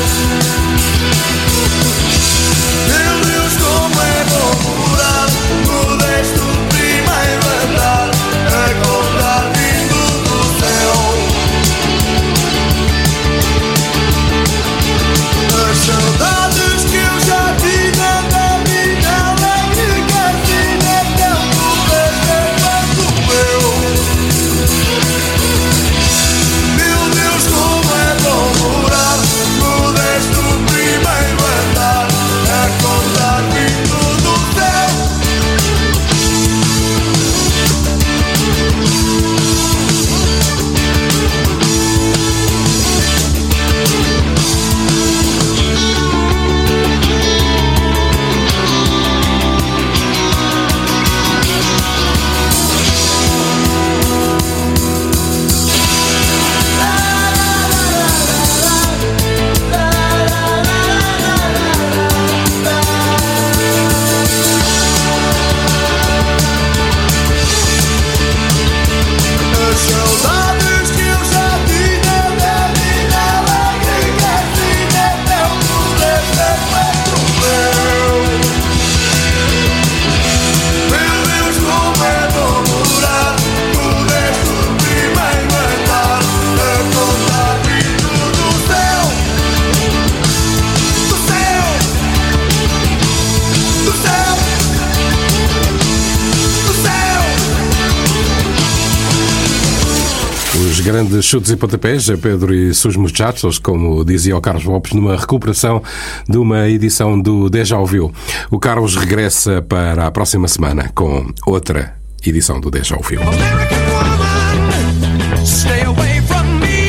Chutes 101.23 101.51
e 101.51 101.57
pontapés 101.57 102.09
a 102.11 102.17
Pedro 102.17 102.55
e 102.55 102.75
seus 102.75 102.97
muchachos, 102.97 103.59
como 103.59 104.05
dizia 104.05 104.37
o 104.37 104.41
Carlos 104.41 104.65
Lopes, 104.65 104.93
numa 104.93 105.17
recuperação 105.17 105.83
de 106.29 106.37
uma 106.37 106.69
edição 106.69 107.21
do 107.21 107.49
Deja 107.49 107.79
Ouviu. 107.79 108.13
O 108.51 108.59
Carlos 108.59 108.97
regressa 108.97 109.63
para 109.63 110.07
a 110.07 110.11
próxima 110.11 110.49
semana 110.49 110.91
com 110.95 111.33
outra 111.47 111.95
edição 112.27 112.61
do 112.61 112.71
Deja 112.71 112.97
Ouviu. 112.97 113.21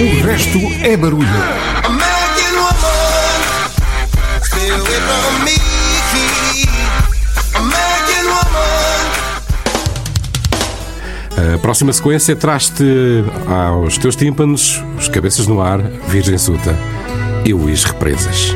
O 0.01 0.25
resto 0.25 0.59
é 0.83 0.97
barulho. 0.97 1.82
A 11.51 11.57
próxima 11.57 11.91
sequência 11.91 12.35
traz-te 12.35 12.85
aos 13.47 13.97
teus 13.97 14.15
tímpanos 14.15 14.81
os 14.97 15.09
cabeças 15.09 15.45
no 15.45 15.61
ar, 15.61 15.81
Virgem 16.07 16.37
Suta 16.37 16.73
e 17.43 17.53
Luís 17.53 17.83
Represas. 17.83 18.55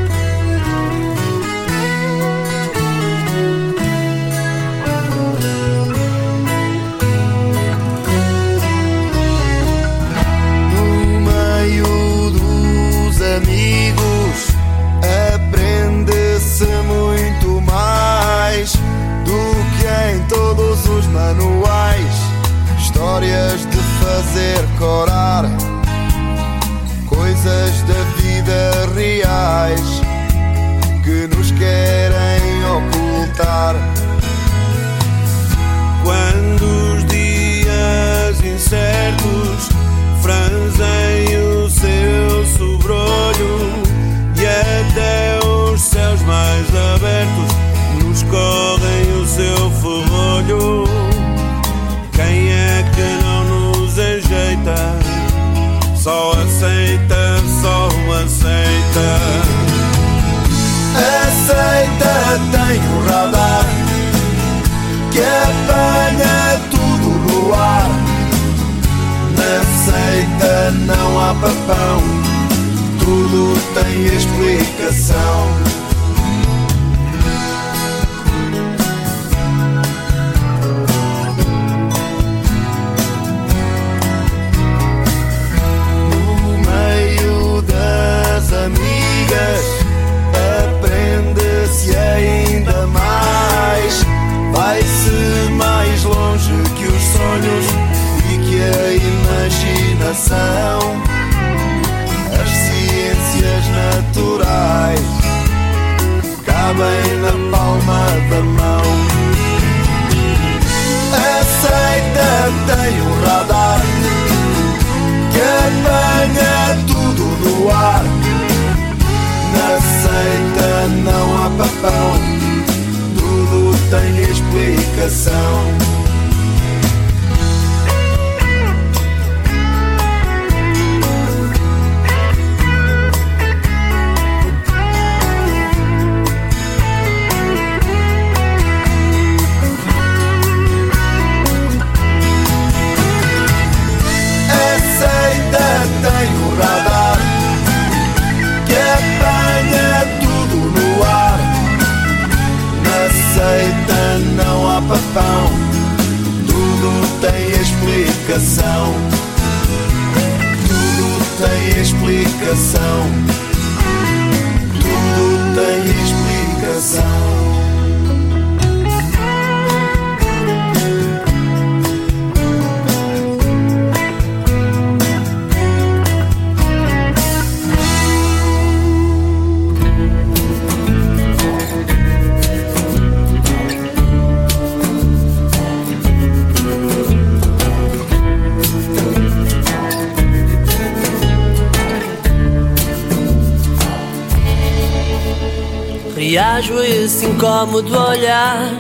Esse 197.58 197.66
incómodo 197.66 197.98
olhar, 197.98 198.72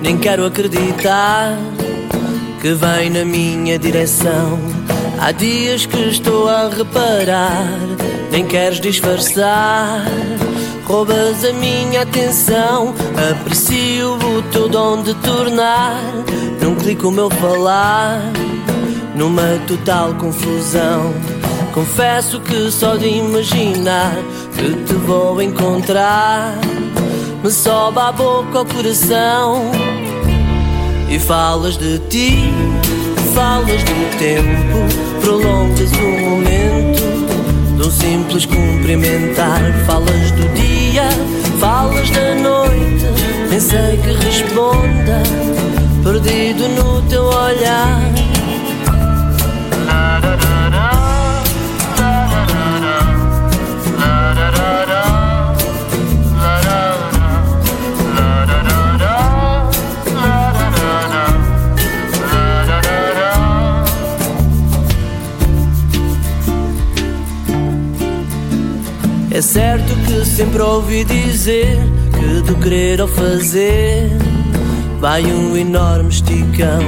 nem 0.00 0.16
quero 0.16 0.46
acreditar 0.46 1.58
que 2.60 2.72
vem 2.72 3.10
na 3.10 3.24
minha 3.24 3.78
direção. 3.78 4.58
Há 5.20 5.32
dias 5.32 5.84
que 5.84 5.98
estou 6.08 6.48
a 6.48 6.68
reparar, 6.68 7.68
nem 8.30 8.46
queres 8.46 8.80
disfarçar. 8.80 10.04
Roubas 10.84 11.44
a 11.44 11.52
minha 11.52 12.02
atenção, 12.02 12.94
aprecio 13.30 14.14
o 14.14 14.42
teu 14.50 14.68
dom 14.68 15.02
de 15.02 15.14
tornar 15.14 16.00
num 16.60 16.74
clique 16.74 17.04
o 17.06 17.10
meu 17.10 17.28
falar, 17.28 18.22
numa 19.14 19.58
total 19.66 20.14
confusão. 20.14 21.12
Confesso 21.74 22.40
que 22.40 22.70
só 22.70 22.96
de 22.96 23.08
imaginar 23.08 24.14
que 24.56 24.74
te 24.84 24.94
vou 24.94 25.40
encontrar 25.40 26.54
me 27.42 27.50
sobe 27.50 27.98
a 27.98 28.12
boca 28.12 28.58
ao 28.58 28.66
coração 28.66 29.70
e 31.08 31.18
falas 31.18 31.76
de 31.76 31.98
ti, 32.08 32.38
falas 33.34 33.82
do 33.82 34.18
tempo, 34.18 35.20
prolongas 35.20 35.90
o 35.92 36.30
momento 36.30 37.02
um 37.84 37.90
simples 37.90 38.46
cumprimentar. 38.46 39.60
Falas 39.86 40.30
do 40.32 40.48
dia, 40.54 41.08
falas 41.58 42.08
da 42.10 42.34
noite, 42.36 43.04
nem 43.50 43.60
sei 43.60 43.96
que 43.96 44.12
responda, 44.24 45.22
perdido 46.04 46.68
no 46.68 47.02
teu 47.08 47.24
olhar. 47.24 48.31
Sempre 69.42 70.62
ouvi 70.62 71.04
dizer 71.04 71.76
que 72.12 72.42
do 72.42 72.56
querer 72.56 73.00
ao 73.00 73.08
fazer 73.08 74.08
vai 75.00 75.24
um 75.24 75.56
enorme 75.56 76.10
esticão. 76.10 76.82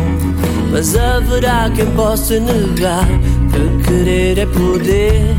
Mas 0.70 0.96
haverá 0.96 1.68
quem 1.74 1.86
possa 1.92 2.38
negar 2.38 3.06
que 3.50 3.84
querer 3.88 4.38
é 4.38 4.46
poder. 4.46 5.36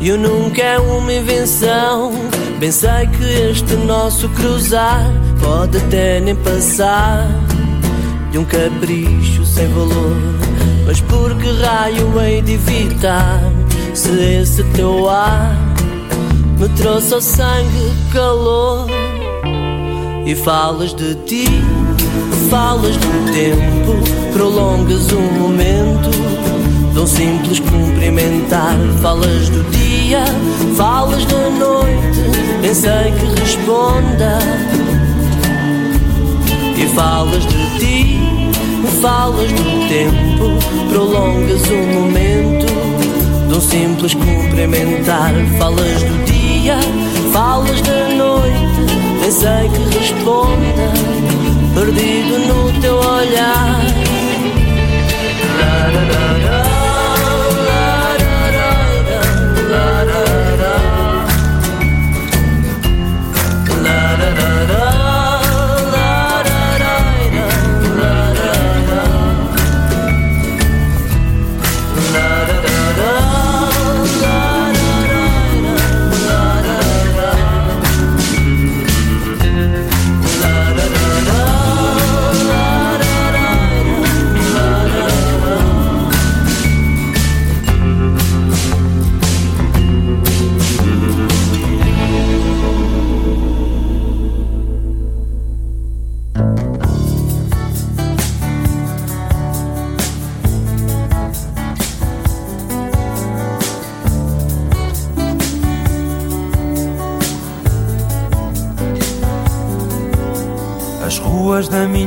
E 0.00 0.10
o 0.10 0.16
nunca 0.16 0.62
é 0.62 0.78
uma 0.78 1.12
invenção. 1.12 2.12
Bem 2.58 2.72
sei 2.72 3.06
que 3.08 3.50
este 3.50 3.74
nosso 3.76 4.28
cruzar 4.30 5.04
pode 5.40 5.76
até 5.76 6.18
nem 6.20 6.34
passar 6.36 7.28
de 8.30 8.38
um 8.38 8.44
capricho 8.44 9.44
sem 9.44 9.68
valor. 9.68 10.16
Mas 10.86 11.00
por 11.00 11.36
que 11.36 11.50
raio 11.62 12.20
hei 12.20 12.40
de 12.40 12.54
evitar 12.54 13.40
se 13.92 14.10
esse 14.10 14.64
teu 14.74 15.08
ar 15.08 15.65
me 16.58 16.68
trouxe 16.70 17.14
ao 17.14 17.20
sangue 17.20 17.92
calor? 18.12 18.86
E 20.24 20.34
falas 20.34 20.94
de 20.94 21.14
ti, 21.26 21.46
falas 22.50 22.96
do 22.96 23.32
tempo, 23.32 24.32
prolongas 24.32 25.12
um 25.12 25.40
momento 25.40 26.10
de 26.92 26.98
um 26.98 27.06
simples 27.06 27.60
cumprimentar. 27.60 28.76
Falas 29.00 29.48
do 29.50 29.62
dia, 29.70 30.24
falas 30.76 31.24
da 31.26 31.50
noite, 31.50 32.20
nem 32.60 32.74
sei 32.74 33.12
que 33.12 33.40
responda. 33.40 34.38
E 36.76 36.86
falas 36.94 37.46
de 37.46 37.78
ti, 37.78 38.18
falas 39.00 39.52
do 39.52 39.88
tempo, 39.88 40.90
prolongas 40.90 41.62
um 41.70 42.00
momento 42.00 42.66
de 43.48 43.54
um 43.54 43.60
simples 43.60 44.14
cumprimentar. 44.14 45.32
Falas 45.58 46.02
do 46.02 46.25
dia, 46.66 46.78
falas 47.32 47.80
da 47.82 48.08
noite, 48.08 48.58
nem 49.20 49.30
sei 49.30 49.68
que 49.68 49.98
responda, 49.98 50.92
perdido 51.74 52.38
no 52.40 52.80
teu 52.80 52.96
olhar. 52.96 53.80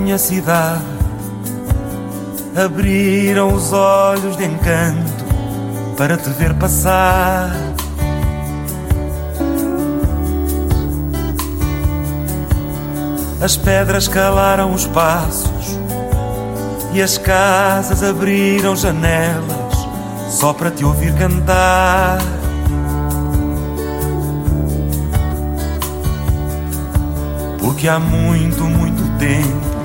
Minha 0.10 0.18
cidade 0.18 0.82
abriram 2.56 3.54
os 3.54 3.72
olhos 3.72 4.36
de 4.36 4.44
encanto 4.44 5.24
para 5.96 6.18
te 6.18 6.32
ver 6.32 6.56
passar. 6.56 7.52
As 13.40 13.56
pedras 13.56 14.08
calaram 14.08 14.74
os 14.74 14.88
passos 14.88 15.78
e 16.92 17.04
as 17.04 17.20
casas 17.20 18.02
abriram 18.02 18.76
janelas 18.76 19.88
só 20.28 20.54
para 20.54 20.72
te 20.72 20.84
ouvir 20.84 21.14
cantar. 21.14 22.18
Porque 27.60 27.88
há 27.88 28.00
muito, 28.00 28.64
muito 28.64 29.20
tempo 29.20 29.79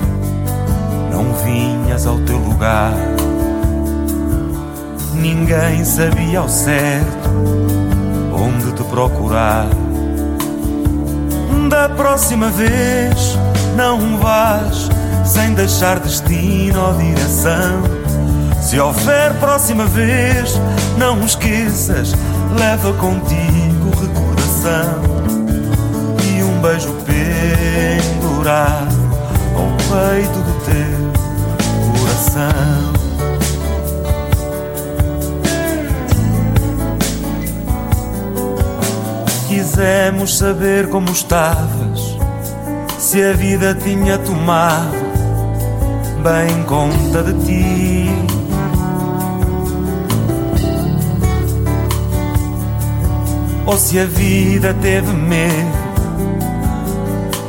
vinhas 1.95 2.07
ao 2.07 2.19
teu 2.21 2.39
lugar. 2.39 2.93
Ninguém 5.15 5.85
sabia 5.85 6.41
ao 6.41 6.49
certo 6.49 7.31
onde 8.33 8.73
te 8.73 8.83
procurar. 8.85 9.67
Da 11.69 11.89
próxima 11.89 12.51
vez 12.51 13.39
não 13.77 14.19
vás 14.19 14.89
sem 15.25 15.55
deixar 15.55 16.01
destino 16.01 16.81
ou 16.81 16.95
direção. 16.95 17.83
Se 18.61 18.81
houver 18.81 19.33
próxima 19.35 19.87
vez, 19.87 20.61
não 20.99 21.25
esqueças, 21.25 22.15
leva 22.59 22.93
contigo 22.95 23.91
recordação 24.01 25.03
e 26.25 26.43
um 26.43 26.61
beijo 26.61 26.93
pendurado 27.05 28.95
ao 29.55 29.67
peito 29.77 30.44
coração. 32.35 32.93
Quisemos 39.49 40.37
saber 40.39 40.89
como 40.89 41.11
estavas, 41.11 42.17
se 42.99 43.23
a 43.23 43.33
vida 43.33 43.75
tinha 43.75 44.19
tomado 44.19 45.05
bem 46.23 46.63
conta 46.65 47.23
de 47.23 47.45
ti. 47.45 48.11
Ou 53.67 53.79
se 53.79 53.99
a 53.99 54.05
vida 54.05 54.75
teve 54.75 55.11
medo 55.13 55.85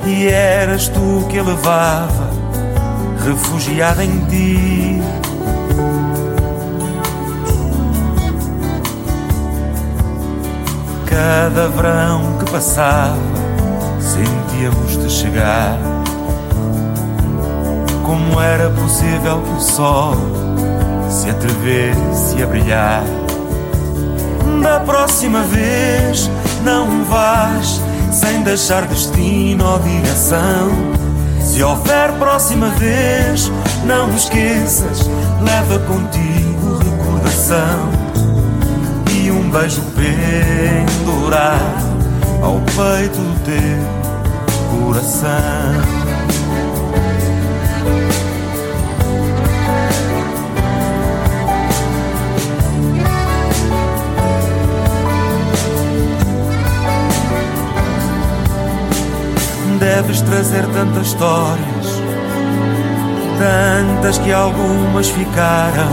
e 0.06 0.28
eras 0.28 0.88
tu 0.88 1.26
que 1.30 1.39
a 1.39 1.43
levava, 1.43 2.24
refugiada 3.25 4.03
em 4.03 4.19
ti. 4.25 5.01
Cada 11.07 11.69
verão 11.69 12.38
que 12.38 12.51
passava, 12.51 13.17
sentíamos-te 13.99 15.09
chegar. 15.09 15.77
Como 18.03 18.39
era 18.39 18.69
possível 18.69 19.41
que 19.41 19.51
o 19.51 19.59
sol 19.59 20.15
se 21.09 21.29
atrevesse 21.29 22.43
a 22.43 22.45
brilhar? 22.45 23.03
Da 24.61 24.79
próxima 24.81 25.41
vez, 25.43 26.29
não 26.63 27.03
vás 27.05 27.81
sem 28.11 28.43
deixar 28.43 28.85
destino 28.85 29.65
ou 29.65 29.79
direção. 29.79 30.94
Se 31.45 31.63
houver 31.63 32.12
próxima 32.13 32.69
vez, 32.71 33.51
não 33.86 34.13
esqueças, 34.15 35.08
leva 35.41 35.79
contigo 35.79 36.79
recordação 36.79 37.89
e 39.13 39.31
um 39.31 39.49
beijo 39.49 39.81
pendurado 39.95 41.86
ao 42.41 42.55
peito 42.62 43.17
do 43.17 43.39
teu 43.45 44.81
coração. 44.81 45.94
Deves 59.86 60.19
trazer 60.21 60.65
tantas 60.74 61.06
histórias, 61.06 62.02
tantas 63.38 64.17
que 64.17 64.34
algumas 64.34 65.10
ficaram 65.10 65.91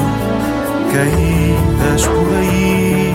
caídas 0.91 2.07
por 2.07 2.35
aí. 2.39 3.15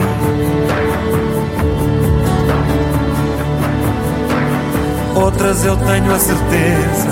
Outras 5.15 5.65
eu 5.65 5.75
tenho 5.77 6.13
a 6.13 6.19
certeza, 6.19 7.09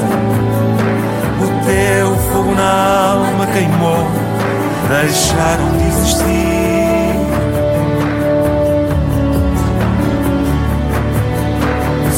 o 1.42 1.66
teu 1.66 2.16
fogo 2.32 2.54
na 2.54 3.14
alma 3.14 3.48
queimou, 3.48 4.08
deixaram 4.90 5.76
de 5.80 5.88
existir. 5.88 6.65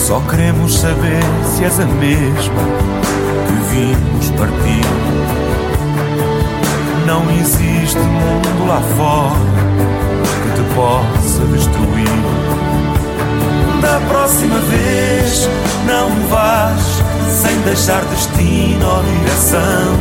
Só 0.08 0.22
queremos 0.22 0.80
saber 0.80 1.22
se 1.44 1.66
és 1.66 1.82
a 1.82 1.86
mesma 1.86 2.64
que 3.46 3.76
vimos 3.76 4.30
partir. 4.40 4.86
Não 7.06 7.30
existe 7.30 8.00
mundo 8.00 8.68
lá 8.70 8.82
fora 8.96 9.36
que 10.44 10.62
te 10.62 10.76
possa 10.76 11.44
destruir. 11.48 12.08
Da 13.82 14.00
próxima 14.08 14.58
vez 14.60 15.50
não 15.86 16.10
vás 16.30 17.04
sem 17.30 17.60
deixar 17.64 18.02
destino 18.06 18.88
ou 18.88 19.04
direção. 19.04 19.94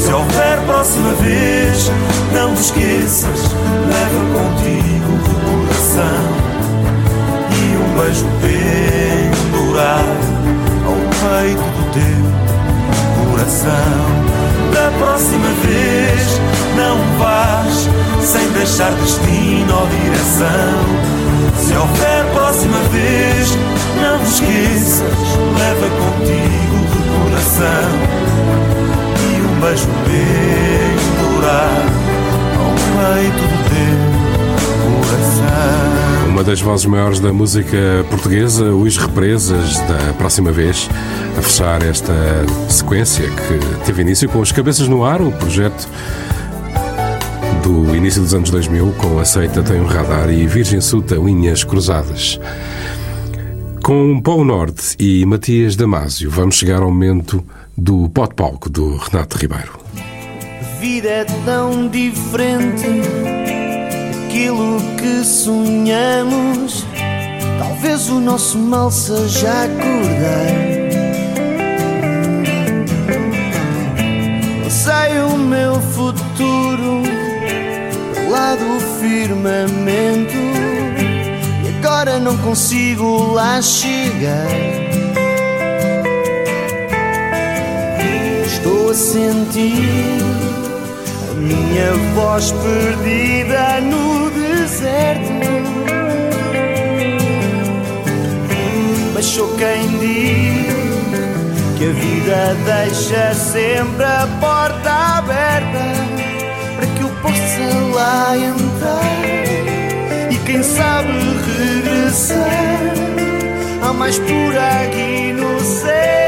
Se 0.00 0.12
houver 0.12 0.58
próxima 0.66 1.12
vez, 1.12 1.88
não 2.34 2.52
te 2.56 2.62
esqueças, 2.62 3.42
leva 3.86 4.24
contigo 4.34 5.12
o 5.14 5.66
coração 5.68 6.49
beijo 8.00 8.24
pendurado 8.40 10.06
ao 10.86 10.96
peito 11.20 11.66
do 11.76 11.84
teu 11.92 12.20
coração. 13.30 14.00
Da 14.72 14.90
próxima 14.98 15.50
vez, 15.62 16.40
não 16.76 16.96
vás 17.18 17.88
sem 18.22 18.48
deixar 18.52 18.90
destino 18.92 19.74
ou 19.74 19.86
direção. 19.86 20.80
Se 21.58 21.76
houver 21.76 22.24
próxima 22.32 22.78
vez, 22.90 23.58
não 24.00 24.22
esqueças, 24.22 25.36
leva 25.58 25.88
contigo 26.00 26.76
o 26.96 27.02
coração 27.28 27.90
e 29.18 29.42
um 29.42 29.60
beijo 29.60 29.88
pendurado 30.06 31.90
ao 32.56 32.72
peito 32.96 33.42
do 33.44 33.58
teu 33.68 33.96
coração. 35.02 36.09
Uma 36.30 36.44
das 36.44 36.60
vozes 36.60 36.86
maiores 36.86 37.18
da 37.18 37.32
música 37.32 38.06
portuguesa, 38.08 38.72
os 38.72 38.96
Represas, 38.96 39.78
da 39.80 40.14
próxima 40.16 40.52
vez, 40.52 40.88
a 41.36 41.42
fechar 41.42 41.82
esta 41.82 42.14
sequência 42.68 43.28
que 43.28 43.84
teve 43.84 44.02
início 44.02 44.28
com 44.28 44.38
os 44.38 44.52
Cabeças 44.52 44.86
no 44.86 45.04
Ar, 45.04 45.20
o 45.20 45.32
projeto 45.32 45.88
do 47.64 47.94
início 47.96 48.22
dos 48.22 48.32
anos 48.32 48.48
2000, 48.48 48.92
com 48.92 49.18
Aceita 49.18 49.60
Tem 49.60 49.80
um 49.80 49.86
Radar 49.86 50.30
e 50.30 50.46
Virgem 50.46 50.80
Suta 50.80 51.16
Linhas 51.16 51.64
Cruzadas. 51.64 52.40
Com 53.82 54.20
Paulo 54.20 54.44
Norte 54.44 54.94
e 55.00 55.26
Matias 55.26 55.74
Damasio, 55.74 56.30
vamos 56.30 56.54
chegar 56.54 56.80
ao 56.80 56.92
momento 56.92 57.44
do 57.76 58.08
Pot 58.08 58.34
Palco 58.36 58.70
do 58.70 58.96
Renato 58.96 59.36
Ribeiro. 59.36 59.72
Vida 60.78 61.08
é 61.08 61.24
tão 61.44 61.88
diferente 61.88 62.86
daquilo 64.30 64.78
que 64.96 65.24
sonhamos. 65.24 66.86
Talvez 67.58 68.08
o 68.08 68.20
nosso 68.20 68.58
mal 68.58 68.90
seja 68.90 69.64
acordar. 69.64 70.70
Sei 74.70 75.20
o 75.20 75.36
meu 75.36 75.74
futuro 75.80 77.02
lá 78.30 78.54
do 78.54 78.80
firmamento 79.00 80.38
e 81.64 81.84
agora 81.84 82.18
não 82.20 82.36
consigo 82.38 83.32
lá 83.32 83.60
chegar. 83.60 84.46
Estou 88.46 88.90
a 88.90 88.94
sentir 88.94 90.39
minha 91.40 91.92
voz 92.14 92.52
perdida 92.52 93.80
no 93.80 94.30
deserto. 94.30 95.30
Mas 99.14 99.24
sou 99.26 99.48
quem 99.56 99.98
diz 99.98 100.70
que 101.78 101.86
a 101.86 101.92
vida 101.92 102.56
deixa 102.64 103.34
sempre 103.34 104.04
a 104.04 104.28
porta 104.40 104.90
aberta 105.18 105.84
para 106.76 106.86
que 106.86 107.02
eu 107.02 107.08
possa 107.22 107.94
lá 107.94 108.36
entrar 108.36 109.30
e 110.30 110.36
quem 110.46 110.62
sabe 110.62 111.08
regressar. 111.56 112.80
Há 113.82 113.92
mais 113.94 114.18
pura 114.18 114.84
inocência. 114.94 116.19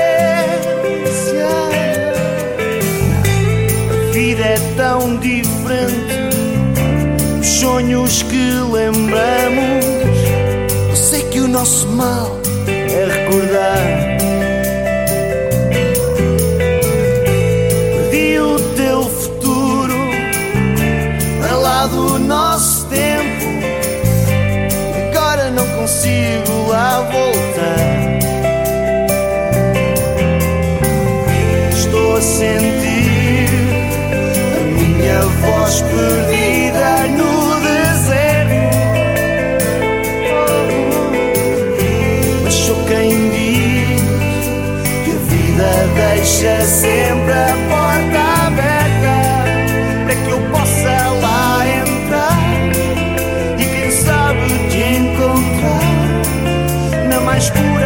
É 4.52 4.58
tão 4.76 5.16
diferente 5.16 6.36
dos 7.38 7.46
sonhos 7.46 8.22
que 8.22 8.52
lembramos. 8.70 9.86
Eu 10.90 10.96
sei 10.96 11.22
que 11.22 11.40
o 11.40 11.48
nosso 11.48 11.88
mal 11.88 12.38
é 12.66 13.06
recordar. 13.06 13.91
Perdida 35.94 37.06
no 37.18 37.60
deserto. 37.60 38.76
Mas 42.42 42.54
sou 42.54 42.76
quem 42.86 43.30
diz 43.30 44.02
que 45.04 45.10
a 45.10 45.20
vida 45.28 45.70
deixa 45.94 46.60
sempre 46.64 47.32
a 47.32 47.54
porta 47.70 48.20
aberta 48.46 49.16
para 50.04 50.14
que 50.14 50.30
eu 50.30 50.40
possa 50.50 50.96
lá 51.22 51.64
entrar 51.82 52.38
e 53.58 53.64
quem 53.64 53.90
sabe 53.90 54.46
te 54.70 54.82
encontrar 54.98 55.92
na 57.08 57.20
mais 57.20 57.50
pura 57.50 57.81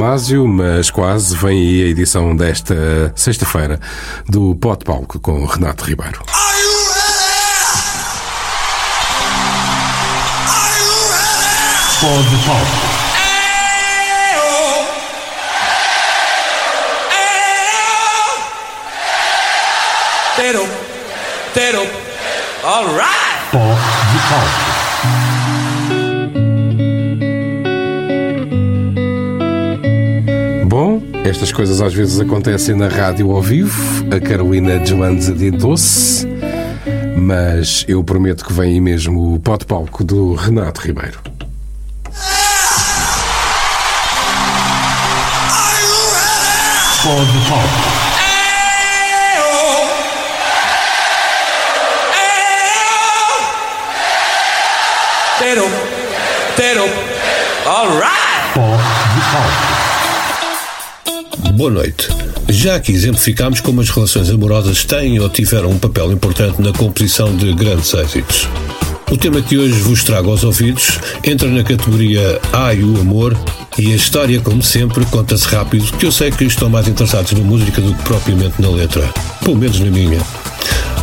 Damasio, 0.00 0.48
mas 0.48 0.90
quase 0.90 1.36
vem 1.36 1.58
aí 1.58 1.82
a 1.84 1.88
edição 1.88 2.34
desta 2.34 3.12
sexta-feira 3.14 3.78
do 4.26 4.54
Pote 4.54 4.82
Palco 4.82 5.20
com 5.20 5.44
Renato 5.44 5.84
Ribeiro. 5.84 6.24
Pode 12.00 12.36
palco. 12.46 13.10
Tero, 20.34 20.66
tero, 21.52 21.86
alright. 22.64 23.50
Pó 23.52 23.58
de 23.58 24.18
palco. 24.30 24.79
Estas 31.40 31.52
coisas 31.52 31.80
às 31.80 31.94
vezes 31.94 32.20
acontecem 32.20 32.76
na 32.76 32.86
rádio 32.86 33.30
ao 33.30 33.40
vivo. 33.40 34.04
A 34.14 34.20
Carolina 34.20 34.84
Joanes 34.84 35.30
adiantou-se, 35.30 36.28
mas 37.16 37.82
eu 37.88 38.04
prometo 38.04 38.44
que 38.44 38.52
vem 38.52 38.74
aí 38.74 38.80
mesmo 38.80 39.36
o 39.36 39.40
Pote 39.40 39.64
Palco 39.64 40.04
do 40.04 40.34
Renato 40.34 40.82
Ribeiro. 40.82 41.18
Pó 47.02 47.24
de 47.24 47.48
palco. 47.48 47.89
Boa 61.60 61.70
noite. 61.70 62.08
Já 62.48 62.76
aqui 62.76 62.90
exemplificámos 62.90 63.60
como 63.60 63.82
as 63.82 63.90
relações 63.90 64.30
amorosas 64.30 64.82
têm 64.82 65.20
ou 65.20 65.28
tiveram 65.28 65.68
um 65.68 65.78
papel 65.78 66.10
importante 66.10 66.58
na 66.62 66.72
composição 66.72 67.36
de 67.36 67.52
grandes 67.52 67.92
êxitos. 67.92 68.48
O 69.10 69.16
tema 69.18 69.42
que 69.42 69.58
hoje 69.58 69.74
vos 69.74 70.02
trago 70.02 70.30
aos 70.30 70.42
ouvidos 70.42 70.98
entra 71.22 71.46
na 71.48 71.62
categoria 71.62 72.40
Ai 72.50 72.82
o 72.82 72.98
Amor 72.98 73.36
e 73.78 73.92
a 73.92 73.94
história, 73.94 74.40
como 74.40 74.62
sempre, 74.62 75.04
conta-se 75.04 75.46
rápido, 75.48 75.84
que 75.98 76.06
eu 76.06 76.10
sei 76.10 76.30
que 76.30 76.44
estão 76.44 76.70
mais 76.70 76.88
interessados 76.88 77.32
na 77.32 77.44
música 77.44 77.78
do 77.82 77.92
que 77.92 78.04
propriamente 78.04 78.54
na 78.62 78.70
letra. 78.70 79.06
Pelo 79.44 79.56
menos 79.56 79.78
na 79.80 79.90
minha. 79.90 80.18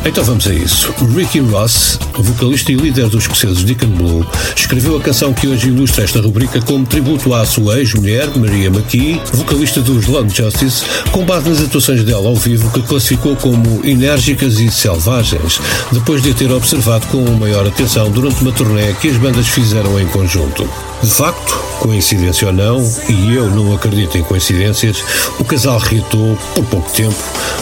Então 0.07 0.23
vamos 0.23 0.47
a 0.47 0.53
isso. 0.53 0.93
Ricky 1.13 1.41
Ross, 1.41 1.99
vocalista 2.17 2.71
e 2.71 2.75
líder 2.75 3.09
dos 3.09 3.23
escoceses 3.23 3.61
Deacon 3.65 3.87
Blue, 3.87 4.25
escreveu 4.55 4.95
a 4.95 5.01
canção 5.01 5.33
que 5.33 5.49
hoje 5.49 5.67
ilustra 5.67 6.05
esta 6.05 6.21
rubrica 6.21 6.61
como 6.61 6.85
tributo 6.85 7.33
à 7.33 7.45
sua 7.45 7.77
ex-mulher, 7.79 8.29
Maria 8.37 8.69
McKee, 8.69 9.21
vocalista 9.33 9.81
dos 9.81 10.07
Lone 10.07 10.29
Justice, 10.29 10.85
com 11.11 11.25
base 11.25 11.49
nas 11.49 11.61
atuações 11.61 12.05
dela 12.05 12.29
ao 12.29 12.37
vivo 12.37 12.71
que 12.71 12.81
classificou 12.83 13.35
como 13.35 13.85
enérgicas 13.85 14.61
e 14.61 14.71
selvagens, 14.71 15.59
depois 15.91 16.21
de 16.21 16.31
a 16.31 16.33
ter 16.33 16.53
observado 16.53 17.05
com 17.07 17.21
maior 17.31 17.67
atenção 17.67 18.09
durante 18.09 18.41
uma 18.41 18.53
turnê 18.53 18.93
que 18.93 19.09
as 19.09 19.17
bandas 19.17 19.47
fizeram 19.49 19.99
em 19.99 20.07
conjunto. 20.07 20.86
De 21.01 21.09
facto, 21.09 21.53
coincidência 21.79 22.47
ou 22.47 22.53
não, 22.53 22.91
e 23.07 23.35
eu 23.35 23.49
não 23.51 23.73
acredito 23.73 24.17
em 24.17 24.23
coincidências, 24.23 25.03
o 25.39 25.43
casal 25.43 25.77
reatou 25.77 26.35
por 26.55 26.65
pouco 26.65 26.91
tempo, 26.91 27.15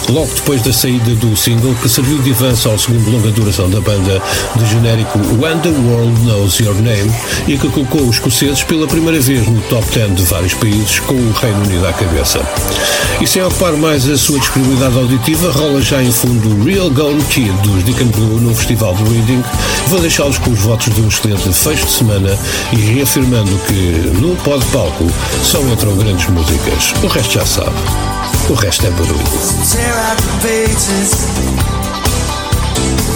logo 0.10 0.32
depois 0.34 0.62
da 0.62 0.72
saída 0.72 1.14
do 1.16 1.36
single 1.36 1.76
que 1.76 1.90
serviu 1.90 2.18
de 2.20 2.32
avanço 2.32 2.70
ao 2.70 2.80
segundo 2.80 3.12
longa 3.12 3.30
duração 3.32 3.70
da 3.70 3.82
banda, 3.82 4.22
de 4.56 4.66
genérico 4.70 5.20
When 5.40 5.60
the 5.60 5.70
World 5.70 6.22
Knows 6.22 6.60
Your 6.60 6.76
Name, 6.76 7.12
e 7.48 7.58
que 7.58 7.70
colocou 7.70 8.02
os 8.04 8.16
escoceses 8.16 8.64
pela 8.64 8.88
primeira 8.88 9.20
vez 9.20 9.46
no 9.48 9.62
top 9.64 9.86
10 9.94 10.16
de 10.16 10.24
vários 10.24 10.54
países, 10.54 11.00
com 11.00 11.14
o 11.14 11.32
Reino 11.34 11.64
Unido 11.66 11.86
à 11.86 11.94
cabeça. 11.94 12.40
E 13.22 13.28
sem 13.28 13.42
ocupar 13.44 13.74
mais 13.74 14.08
a 14.10 14.18
sua 14.18 14.40
disponibilidade 14.40 14.98
auditiva, 14.98 15.52
rola 15.52 15.82
já 15.82 16.02
em 16.02 16.12
fundo 16.12 16.64
Real 16.64 16.90
Gone 16.90 17.24
Kid 17.26 17.52
dos 17.64 17.84
Deacon 17.84 18.08
Blue 18.08 18.42
no 18.42 18.54
Festival 18.54 18.94
de 18.96 19.04
Reading. 19.04 19.44
Vou 19.88 20.00
deixá-los 20.00 20.38
com 20.38 20.52
os 20.52 20.60
votos 20.60 20.94
de 20.94 21.02
um 21.02 21.08
excelente 21.08 21.52
fecho 21.54 21.86
de 21.86 21.92
semana 21.92 22.38
e 22.74 22.78
reafirmando 23.26 23.58
que 23.68 24.12
no 24.22 24.36
pós-palco 24.38 25.06
só 25.44 25.60
entram 25.62 25.96
grandes 25.98 26.28
músicas. 26.30 26.94
O 27.04 27.08
resto 27.08 27.34
já 27.34 27.46
sabe. 27.46 27.76
O 28.50 28.54
resto 28.54 28.86
é 28.86 28.90
barulho. 28.92 29.24
Tear 29.72 29.98
out 29.98 30.22
the 30.22 30.32
pages 30.48 31.12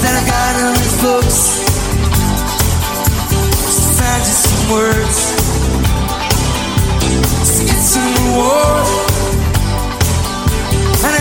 that 0.01 0.15
I 0.15 0.23
got 0.25 0.55
in 0.59 0.79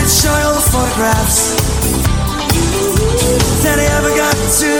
show 0.09 0.35
you 0.35 0.47
all 0.47 0.55
the 0.55 0.61
photographs 0.71 1.55
that 3.63 3.77
I 3.77 3.85
ever 3.97 4.09
got 4.17 4.35
to. 4.59 4.71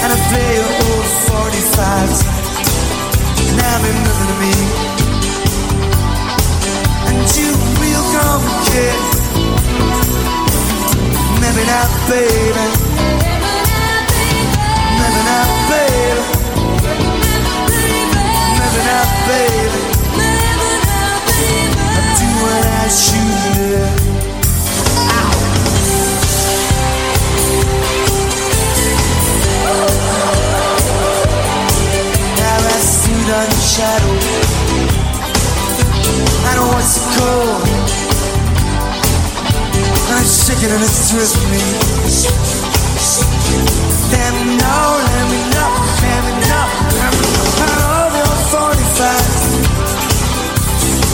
And 0.00 0.12
I 0.12 0.16
play 0.30 0.58
old 0.58 1.07
45s. 1.78 2.20
Now 3.56 3.82
mean 3.82 3.98
nothing 4.02 4.28
to 4.32 4.36
me. 4.42 4.54
And 7.06 7.18
you 7.38 7.48
real 7.78 8.04
come 8.14 8.42
kid. 8.66 8.98
Maybe 11.40 11.62
not, 11.70 11.90
baby. 12.10 12.66
Maybe 14.98 15.22
not, 15.30 15.50
baby. 15.70 16.22
Maybe 18.58 18.80
not, 18.90 19.08
baby. 19.30 19.82
I 21.94 22.00
do 22.18 22.28
what 22.42 22.64
I 22.66 22.88
should. 22.88 23.27
On 33.28 33.34
the 33.34 33.60
shadow. 33.60 34.08
I 36.48 36.56
know 36.56 36.64
what's 36.72 36.96
it 36.96 37.04
called. 37.12 37.60
I'm 40.16 40.24
shaking 40.24 40.72
and 40.72 40.80
it's 40.80 41.12
twisting 41.12 41.50
me. 41.52 41.60
Let 44.08 44.32
me 44.32 44.56
know, 44.56 44.80
let 45.12 45.28
me 45.28 45.44
know, 45.44 45.70
let 46.00 46.20
me 46.24 46.40
know, 46.40 46.72
let 46.96 47.12
me 47.20 47.28
know. 47.36 47.44
I 47.52 47.68
know 47.76 48.16
there 48.16 48.24
are 48.32 48.48
45 48.48 48.96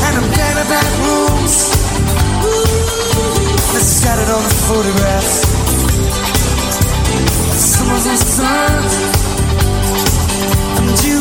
and 0.06 0.14
I'm 0.14 0.30
dead 0.38 0.54
in 0.54 0.66
back 0.70 0.86
rooms. 1.02 1.74
Let's 3.74 3.90
scattered 3.90 4.30
on 4.30 4.38
the 4.38 4.54
photographs. 4.70 5.50
Some 7.58 7.90
of 7.90 8.06
my 8.06 8.14
sons 8.14 8.94
and 10.78 11.04
you 11.04 11.20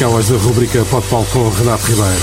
Daquelas 0.00 0.30
da 0.30 0.36
rubrica 0.38 0.82
Pode 0.86 1.06
Paulo 1.08 1.26
com 1.26 1.50
Renato 1.50 1.86
Ribeiro. 1.86 2.20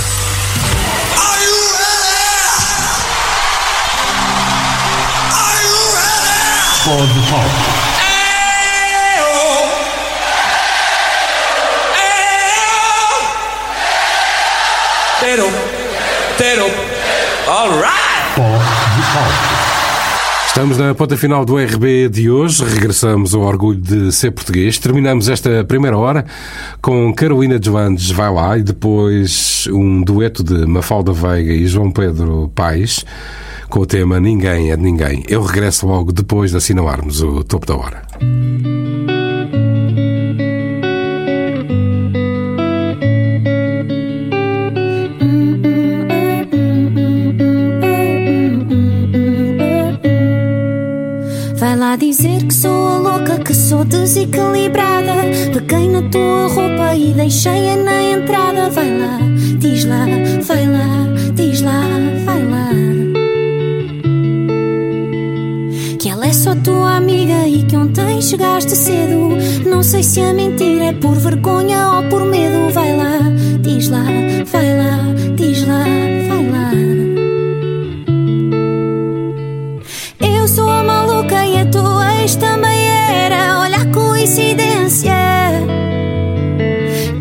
Pode 6.84 7.30
Paulo. 7.30 7.50
Tero, 15.20 15.52
Tero, 16.36 16.66
alright! 17.46 18.34
Pode 18.34 19.12
Paulo. 19.14 19.58
Estamos 20.48 20.76
na 20.76 20.92
ponta 20.92 21.16
final 21.16 21.44
do 21.44 21.56
RB 21.56 22.08
de 22.08 22.28
hoje. 22.28 22.64
Regressamos 22.64 23.32
ao 23.32 23.42
orgulho 23.42 23.78
de 23.80 24.10
ser 24.10 24.32
português. 24.32 24.76
Terminamos 24.76 25.28
esta 25.28 25.62
primeira 25.62 25.96
hora 25.96 26.26
com 26.88 27.12
Carolina 27.12 27.60
Joandes 27.62 28.10
Vai 28.10 28.32
Lá 28.32 28.56
e 28.56 28.62
depois 28.62 29.68
um 29.70 30.00
dueto 30.00 30.42
de 30.42 30.64
Mafalda 30.64 31.12
Veiga 31.12 31.52
e 31.52 31.66
João 31.66 31.90
Pedro 31.90 32.50
Paes 32.54 33.04
com 33.68 33.80
o 33.80 33.86
tema 33.86 34.18
Ninguém 34.18 34.70
é 34.70 34.76
de 34.76 34.82
Ninguém. 34.82 35.22
Eu 35.28 35.42
regresso 35.42 35.86
logo 35.86 36.12
depois 36.12 36.52
de 36.52 36.56
assinalarmos 36.56 37.20
o 37.20 37.44
topo 37.44 37.66
da 37.66 37.76
hora. 37.76 38.02
Vai 51.58 51.76
lá 51.76 51.96
dizer 51.96 52.46
que 52.46 52.54
sou 52.54 52.67
sou 53.68 53.84
desequilibrada. 53.84 55.12
Peguei 55.52 55.90
na 55.90 56.00
tua 56.08 56.46
roupa 56.48 56.94
e 56.96 57.12
deixei-a 57.12 57.76
na 57.76 58.02
entrada. 58.02 58.70
Vai 58.70 58.90
lá, 58.98 59.18
diz 59.58 59.84
lá, 59.84 60.06
vai 60.42 60.66
lá, 60.66 60.88
diz 61.34 61.60
lá, 61.60 61.82
vai 62.24 62.42
lá. 62.44 62.70
Que 65.98 66.08
ela 66.08 66.26
é 66.26 66.32
só 66.32 66.54
tua 66.54 66.96
amiga 66.96 67.46
e 67.46 67.62
que 67.64 67.76
ontem 67.76 68.22
chegaste 68.22 68.74
cedo. 68.74 69.36
Não 69.68 69.82
sei 69.82 70.02
se 70.02 70.22
a 70.22 70.32
mentira 70.32 70.86
é 70.86 70.92
por 70.94 71.14
vergonha 71.16 71.90
ou 71.96 72.04
por 72.04 72.24
medo. 72.24 72.72
Vai 72.72 72.96
lá, 72.96 73.18
diz 73.60 73.90
lá, 73.90 74.04
vai 74.50 74.78
lá, 74.78 74.98
diz 75.36 75.66
lá, 75.66 75.84
vai 76.28 76.44
lá. 76.54 76.70
Eu 80.38 80.48
sou 80.48 80.70
a 80.70 80.82
maluca 80.82 81.44
e 81.44 81.58
a 81.58 81.66
tua 81.66 82.22
ex 82.22 82.34
também 82.36 82.67
coincidência. 84.28 85.14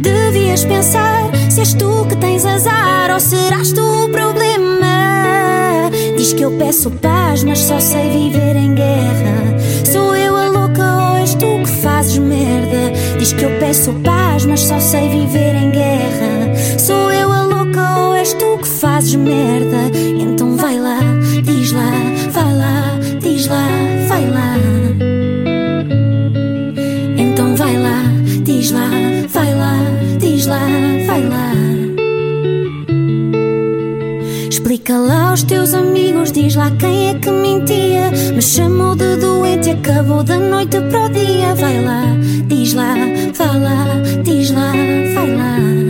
Devias 0.01 0.66
pensar 0.66 1.32
se 1.49 1.62
és 1.62 1.74
tu 1.74 2.05
que 2.10 2.18
tens 2.18 2.45
azar 2.45 3.12
ou 3.14 3.20
serás 3.20 3.72
tu 3.72 3.82
o 3.82 4.10
problema. 4.10 5.89
Diz 6.18 6.34
que 6.34 6.43
eu 6.43 6.51
peço 6.58 6.91
paz, 6.91 7.45
mas 7.45 7.60
só 7.60 7.80
sei 7.80 8.10
viver 8.10 8.58
em 8.58 8.76
guerra. 8.76 9.58
Sou 9.86 10.18
eu 10.18 10.36
a 10.36 10.49
louca 10.49 11.12
ou 11.12 11.18
és 11.18 11.34
tu 11.34 11.60
que 11.64 11.70
fazes 11.82 12.18
merda? 12.18 12.91
Diz 13.18 13.32
que 13.32 13.45
eu 13.45 13.58
peço 13.58 13.93
paz, 14.03 14.45
mas 14.45 14.60
só 14.60 14.78
sei 14.78 15.08
viver 15.08 15.55
em 15.55 15.72
guerra. 15.72 16.78
Sou 16.78 17.10
eu 17.10 17.32
a 17.32 17.43
louca 17.43 17.99
ou 17.99 18.16
és 18.16 18.34
tu 18.34 18.58
que 18.58 18.68
fazes 18.68 19.16
merda? 19.16 19.97
Então 20.20 20.58
vai 20.58 20.78
lá, 20.78 20.99
diz 21.41 21.72
lá, 21.72 21.91
vai 22.32 22.53
lá, 22.53 22.99
diz 23.22 23.47
lá, 23.47 23.70
vai 24.10 24.30
lá. 24.30 25.07
Diz 28.68 28.72
lá, 28.72 28.89
vai 29.30 29.55
lá, 29.55 29.78
diz 30.20 30.45
lá, 30.45 30.59
vai 31.05 31.24
lá. 31.24 31.53
Explica 34.49 34.97
lá 34.97 35.30
aos 35.30 35.43
teus 35.43 35.74
amigos, 35.74 36.34
diz 36.34 36.55
lá 36.55 36.70
quem 36.72 37.11
é 37.11 37.13
que 37.13 37.32
mentia. 37.32 38.11
Me 38.34 38.41
chamou 38.41 38.93
de 38.93 39.15
doente 39.18 39.70
e 39.70 39.72
acabou 39.72 40.22
da 40.22 40.38
noite 40.38 40.82
para 40.82 41.05
o 41.05 41.09
dia. 41.09 41.55
Vai 41.55 41.82
lá, 41.82 42.03
diz 42.47 42.74
lá, 42.74 42.95
vai 43.34 43.59
lá, 43.59 43.86
diz 44.24 44.51
lá, 44.51 44.74
vai 45.13 45.36
lá. 45.36 45.87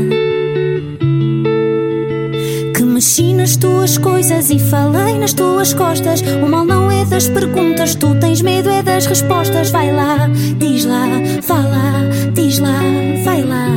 Mexi 3.18 3.34
nas 3.34 3.56
tuas 3.56 3.98
coisas 3.98 4.52
e 4.52 4.60
falei 4.60 5.18
nas 5.18 5.34
tuas 5.34 5.74
costas. 5.74 6.22
O 6.22 6.48
mal 6.48 6.64
não 6.66 6.92
é 6.92 7.04
das 7.06 7.28
perguntas, 7.28 7.96
tu 7.96 8.14
tens 8.20 8.42
medo 8.42 8.70
é 8.70 8.84
das 8.84 9.08
respostas. 9.08 9.72
Vai 9.72 9.92
lá, 9.92 10.30
diz 10.58 10.86
lá, 10.86 11.08
vai 11.48 11.64
lá, 11.64 11.94
diz 12.34 12.60
lá, 12.60 12.80
vai 13.24 13.42
lá. 13.42 13.70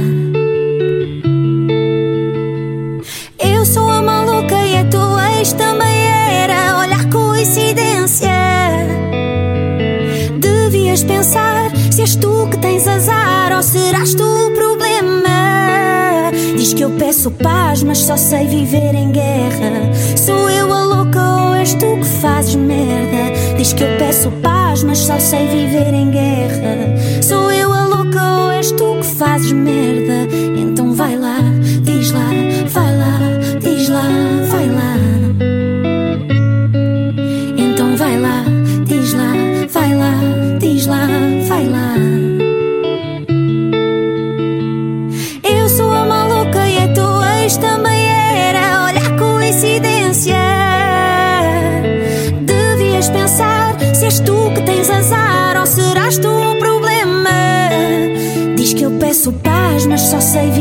Eu 3.38 3.64
sou 3.64 3.88
a 3.88 4.02
maluca 4.02 4.56
e 4.62 4.76
a 4.76 4.84
tua 4.84 5.38
ex 5.38 5.54
também 5.54 6.06
era. 6.06 6.76
Olha 6.78 7.04
coincidência. 7.10 8.28
Devias 10.38 11.02
pensar 11.02 11.70
se 11.90 12.02
és 12.02 12.14
tu 12.16 12.46
que 12.50 12.58
tens 12.58 12.86
azar 12.86 13.52
ou 13.56 13.62
serás 13.62 14.14
tu 14.14 14.22
o. 14.22 14.69
Que 16.80 16.84
eu 16.84 16.90
peço 16.92 17.30
paz, 17.32 17.82
mas 17.82 17.98
só 17.98 18.16
sei 18.16 18.46
viver 18.46 18.94
em 18.94 19.12
guerra. 19.12 19.92
Sou 20.16 20.48
eu 20.48 20.72
a 20.72 20.82
louca 20.82 21.20
ou 21.20 21.54
és 21.54 21.74
tu 21.74 21.98
que 21.98 22.06
fazes 22.06 22.54
merda? 22.54 23.54
Diz 23.58 23.74
que 23.74 23.84
eu 23.84 23.98
peço 23.98 24.30
paz, 24.40 24.82
mas 24.82 24.96
só 24.96 25.18
sei 25.18 25.46
viver 25.46 25.92
em 25.92 26.10
guerra. 26.10 26.96
Sou 27.20 27.52
eu 27.52 27.70
a 27.70 27.84
louca 27.84 28.22
ou 28.22 28.52
és 28.52 28.72
tu 28.72 28.96
que 28.96 29.04
fazes 29.04 29.52
merda? 29.52 30.26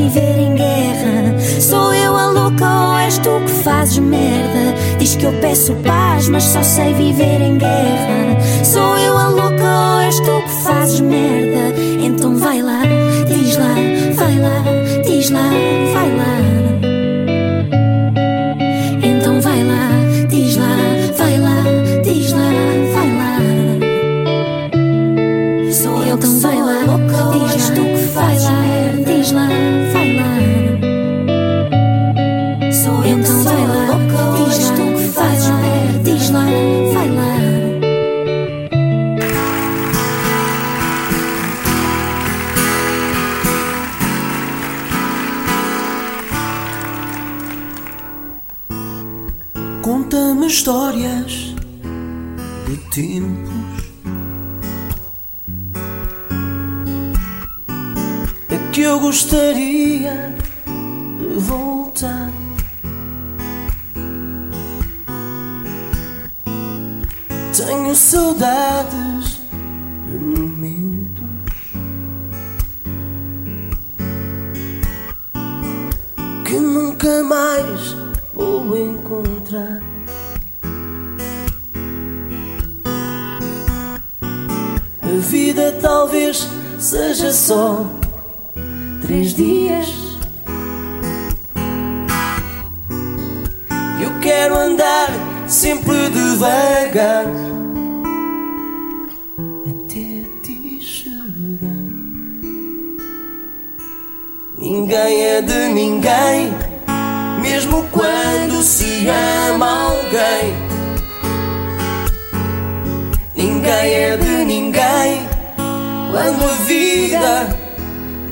Viver 0.10 0.40
em 0.40 0.56
guerra. 0.56 1.40
Sou 1.40 1.94
eu 1.94 2.16
a 2.16 2.32
louca 2.32 2.66
ou 2.66 2.98
és 2.98 3.18
tu 3.20 3.30
que 3.46 3.52
fazes 3.64 4.00
merda? 4.00 4.76
Diz 4.98 5.16
que 5.16 5.26
eu 5.26 5.34
peço 5.34 5.76
paz, 5.76 6.28
mas 6.28 6.44
só 6.44 6.64
sei 6.64 6.94
viver 6.94 7.42
em 7.42 7.58
guerra. 7.58 8.38
Sou 8.64 8.98
eu 8.98 9.18
a 9.18 9.28
louca 9.30 9.94
ou 9.94 10.00
és 10.02 10.20
tu 10.20 10.42
que 10.42 10.64
fazes 10.64 11.00
merda? 11.00 11.76
Então 12.02 12.36
vai 12.36 12.62
lá, 12.62 12.82
diz 13.28 13.56
lá, 13.58 13.76
vai 14.16 14.40
lá, 14.40 14.64
diz 15.06 15.30
lá. 15.30 15.79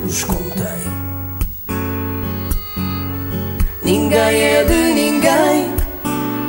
Contém. 0.08 0.98
Ninguém 3.82 4.42
é 4.42 4.64
de 4.64 4.94
ninguém 4.94 5.74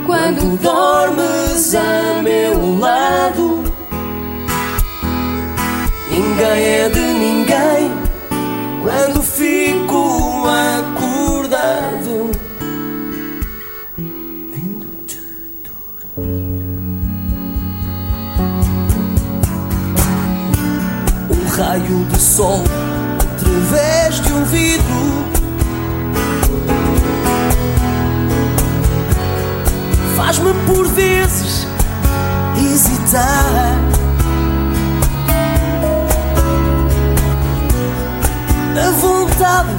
quando 0.05 0.57
dormes 0.61 1.75
a 1.75 2.21
meu 2.21 2.79
lado. 2.79 3.63
Ninguém 6.09 6.65
é 6.65 6.89
de 6.89 6.99
ninguém 6.99 7.91
quando 8.81 9.21
fico 9.21 10.45
acordado. 10.47 12.31
Vendo-te 13.97 15.19
dormir. 16.15 16.65
Um 21.29 21.47
raio 21.49 22.05
de 22.05 22.19
sol 22.19 22.63
um 24.39 24.45
vidro. 24.45 25.25
Faz-me 30.15 30.53
por 30.65 30.87
vezes 30.87 31.67
hesitar. 32.57 33.75
A 38.77 38.91
vontade 38.91 39.75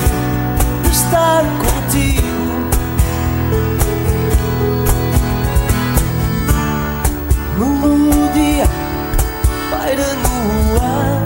de 0.83 0.91
estar 0.91 1.43
contigo. 1.59 2.21
Melodia 7.59 8.69
paira 9.71 10.15
no 10.23 10.83
ar. 10.83 11.20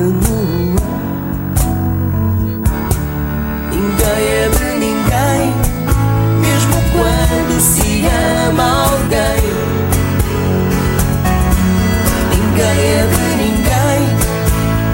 Paira 0.00 0.06
no 0.06 0.16
ar. 0.16 1.84
Ninguém 3.70 4.22
é 4.32 4.48
de 4.48 4.68
ninguém, 4.78 5.42
mesmo 6.40 6.76
quando 6.92 7.60
se 7.60 8.06
ama 8.56 8.68
é 12.80 13.04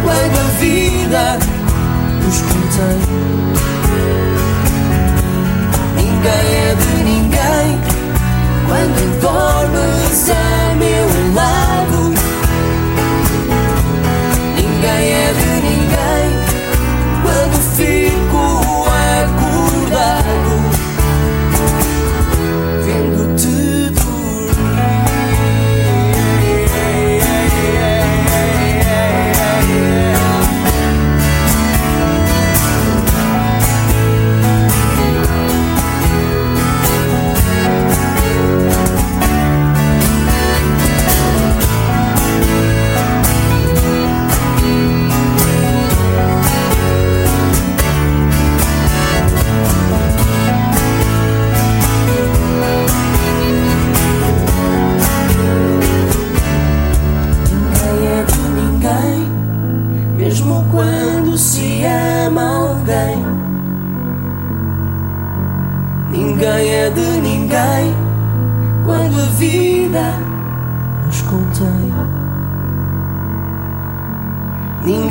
quando 0.02 0.36
a 0.38 0.48
vida 0.59 1.24
nos 2.24 2.38
contém. 2.40 3.00
Ninguém 5.96 6.46
é 6.57 6.74
de 6.74 6.92
ninguém 7.04 7.68
quando 8.66 9.00
dormes 9.20 10.30
a 10.30 10.74
meu 10.74 11.26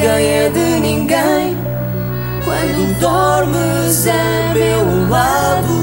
Ninguém 0.05 0.27
é 0.27 0.49
de 0.49 0.79
ninguém 0.81 1.57
quando 2.43 2.99
dormes 2.99 4.07
a 4.07 4.53
meu 4.53 5.09
lado. 5.09 5.73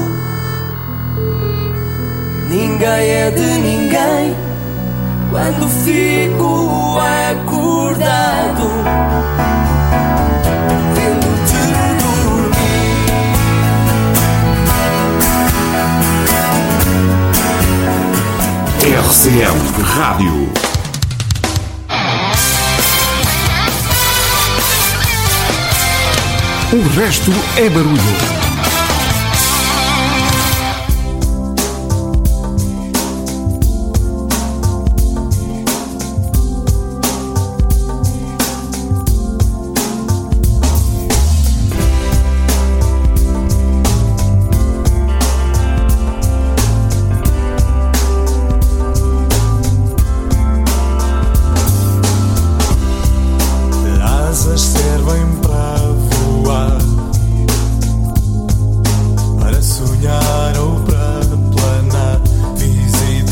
Ninguém 2.47 2.87
é 2.87 3.31
de 3.31 3.41
ninguém 3.41 4.33
quando 5.29 5.67
fico 5.83 6.97
acordado. 7.31 8.69
Vendo-te 10.95 11.57
RCM 18.87 19.83
Rádio. 19.83 20.62
O 26.73 26.81
resto 26.97 27.31
é 27.55 27.69
barulho. 27.69 28.32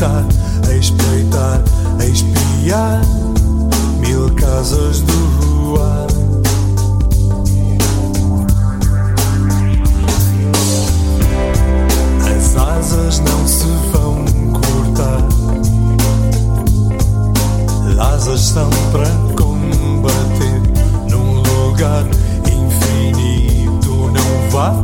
a 0.04 0.74
espreitar, 0.74 1.62
a 2.00 2.04
espiar 2.04 3.00
mil 4.00 4.28
casas 4.34 5.00
do 5.02 5.80
ar. 5.80 6.06
As 12.28 12.56
asas 12.56 13.20
não 13.20 13.46
se 13.46 13.66
vão 13.92 14.24
cortar, 14.52 15.28
asas 18.12 18.40
são 18.40 18.70
para 18.90 19.08
combater 19.40 20.60
num 21.08 21.42
lugar 21.42 22.04
infinito, 22.50 24.10
não 24.10 24.50
vá 24.50 24.82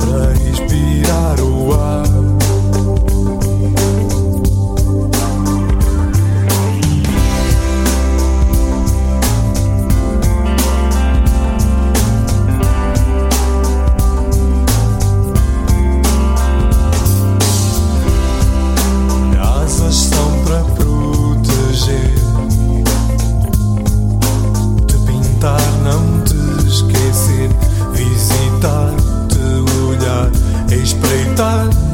para 0.00 0.32
inspirar 0.48 1.38
o 1.40 1.74
ar. 1.74 2.15
done 31.36 31.85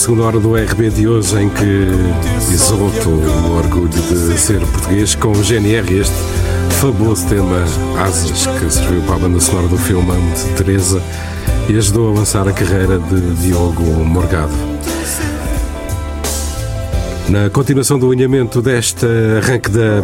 segunda 0.00 0.22
hora 0.22 0.40
do 0.40 0.54
RB 0.54 0.88
de 0.88 1.06
hoje 1.06 1.36
em 1.42 1.50
que 1.50 1.86
exalto 2.50 3.10
o 3.10 3.58
orgulho 3.58 3.90
de 3.90 4.38
ser 4.38 4.58
português 4.60 5.14
com 5.14 5.28
o 5.28 5.44
GNR 5.44 5.98
este 5.98 6.14
fabuloso 6.80 7.28
tema 7.28 7.62
Asas 8.02 8.46
que 8.46 8.72
serviu 8.72 9.02
para 9.02 9.16
a 9.16 9.18
banda 9.18 9.38
sonora 9.38 9.68
do 9.68 9.76
filme 9.76 10.10
de 10.32 10.54
Teresa 10.54 11.02
e 11.68 11.76
ajudou 11.76 12.08
a 12.08 12.12
avançar 12.12 12.48
a 12.48 12.52
carreira 12.52 12.98
de 12.98 13.20
Diogo 13.42 13.82
Morgado. 13.82 14.54
Na 17.28 17.50
continuação 17.50 17.98
do 17.98 18.10
alinhamento 18.10 18.62
deste 18.62 19.04
arranque 19.36 19.68
da 19.68 20.02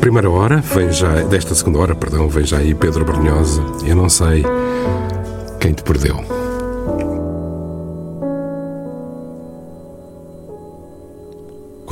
primeira 0.00 0.28
hora, 0.28 0.60
vem 0.74 0.90
já, 0.90 1.22
desta 1.22 1.54
segunda 1.54 1.78
hora, 1.78 1.94
perdão, 1.94 2.28
vem 2.28 2.44
já 2.44 2.58
aí 2.58 2.74
Pedro 2.74 3.04
Brunhosa. 3.04 3.62
Eu 3.84 3.94
não 3.94 4.08
sei 4.08 4.44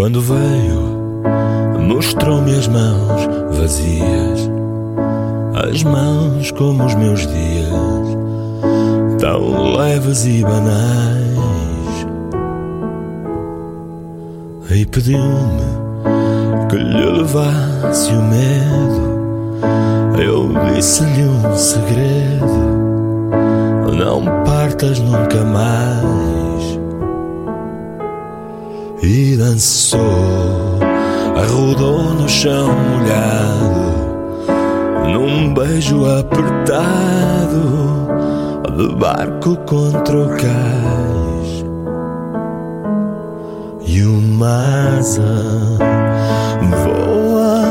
Quando 0.05 0.21
veio, 0.21 1.25
mostrou-me 1.81 2.55
as 2.55 2.69
mãos 2.69 3.27
vazias, 3.59 4.51
as 5.55 5.83
mãos 5.83 6.51
como 6.51 6.85
os 6.85 6.95
meus 6.95 7.21
dias, 7.21 7.71
tão 9.19 9.75
leves 9.79 10.27
e 10.27 10.43
banais. 10.43 12.07
E 14.73 14.85
pediu-me 14.85 15.63
que 16.69 16.77
lhe 16.77 17.07
levasse 17.07 18.13
o 18.13 18.23
medo. 18.25 19.01
Eu 20.23 20.51
disse-lhe 20.75 21.23
um 21.23 21.57
segredo: 21.57 22.45
não 23.97 24.23
partas 24.45 25.01
nunca 25.01 25.43
mais 25.47 26.34
e 29.05 29.37
dançou, 29.37 30.79
arrodou 31.37 32.15
no 32.15 32.27
chão 32.29 32.69
molhado, 32.73 34.05
num 35.13 35.53
beijo 35.53 36.07
apertado, 36.07 37.63
de 38.77 38.95
barco 38.97 39.57
contra 39.67 40.17
o 40.17 40.29
cais. 40.31 41.65
E 43.87 44.03
uma 44.03 44.97
asa 44.99 45.21
voa 46.63 47.63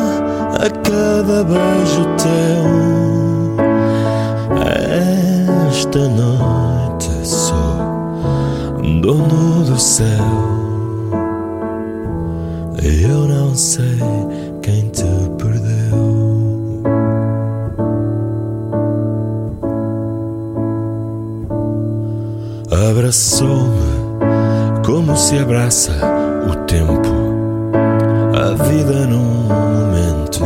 a 0.53 0.69
cada 0.69 1.43
beijo 1.43 2.05
teu. 2.17 2.63
Esta 5.67 6.07
noite 6.07 7.09
sou 7.27 8.31
dono 9.01 9.65
do 9.65 9.79
céu. 9.79 10.52
Não 13.53 13.57
sei 13.57 13.99
quem 14.63 14.89
te 14.89 15.05
perdeu. 15.37 16.81
Abraçou-me 22.89 24.81
como 24.83 25.15
se 25.15 25.37
abraça 25.37 25.91
o 26.49 26.55
tempo, 26.65 27.13
a 28.33 28.55
vida 28.63 29.05
num 29.05 29.43
momento, 29.47 30.43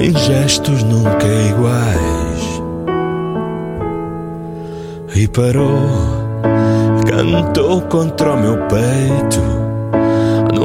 em 0.00 0.16
gestos 0.16 0.84
nunca 0.84 1.26
iguais. 1.26 2.62
E 5.16 5.26
parou, 5.26 5.88
cantou 7.08 7.82
contra 7.82 8.34
o 8.34 8.40
meu 8.40 8.56
peito 8.68 9.59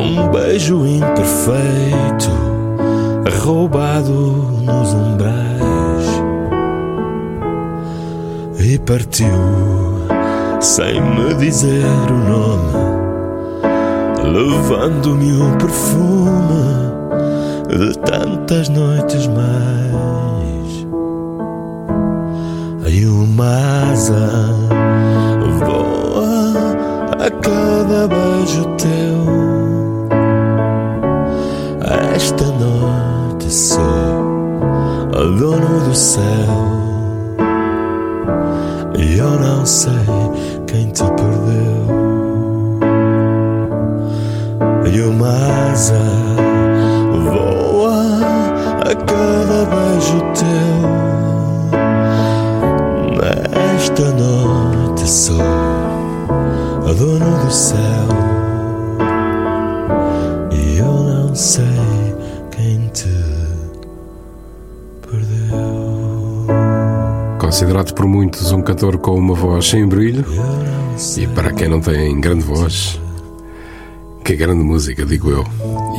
num 0.05 0.29
beijo 0.29 0.85
imperfeito, 0.85 2.29
roubado 3.43 4.11
nos 4.61 4.93
umbrais, 4.93 6.05
e 8.59 8.77
partiu 8.79 9.27
sem 10.61 11.01
me 11.01 11.33
dizer 11.35 11.85
o 12.09 12.17
nome, 12.29 12.73
levando-me 14.23 15.31
o 15.41 15.57
perfume 15.57 16.85
de 17.69 17.97
tantas 17.99 18.69
noites 18.69 19.27
mais. 19.27 19.45
E 22.87 23.05
uma 23.05 23.91
asa 23.91 24.29
voa 25.59 26.53
a 27.19 27.29
cada 27.41 28.07
beijo 28.07 28.65
teu. 28.77 29.04
Sou 33.55 33.79
o 35.13 35.37
dono 35.39 35.79
do 35.85 35.95
céu 35.95 36.21
e 38.97 39.17
eu 39.17 39.29
não 39.39 39.65
sei 39.65 39.93
quem 40.67 40.91
te 40.91 41.03
perdeu. 41.03 41.85
E 44.93 45.01
uma 45.03 45.29
asa 45.71 45.93
voa 47.23 47.95
a 48.81 48.93
cada 48.93 49.65
beijo 49.73 50.19
teu. 50.33 50.81
Nesta 53.15 54.11
noite 54.11 55.09
sou 55.09 55.37
o 56.83 56.93
dono 56.93 57.45
do 57.45 57.51
céu 57.51 58.07
e 60.51 60.77
eu 60.77 60.85
não 60.85 61.33
sei 61.33 61.84
Considerado 67.75 67.93
por 67.97 68.07
muitos 68.07 68.51
um 68.53 68.61
cantor 68.61 68.97
com 68.99 69.15
uma 69.19 69.35
voz 69.35 69.67
sem 69.67 69.85
brilho, 69.85 70.23
e 71.17 71.27
para 71.27 71.51
quem 71.51 71.67
não 71.67 71.81
tem 71.81 72.17
grande 72.21 72.41
voz, 72.41 72.97
que 74.23 74.33
grande 74.33 74.63
música, 74.63 75.05
digo 75.05 75.29
eu. 75.29 75.43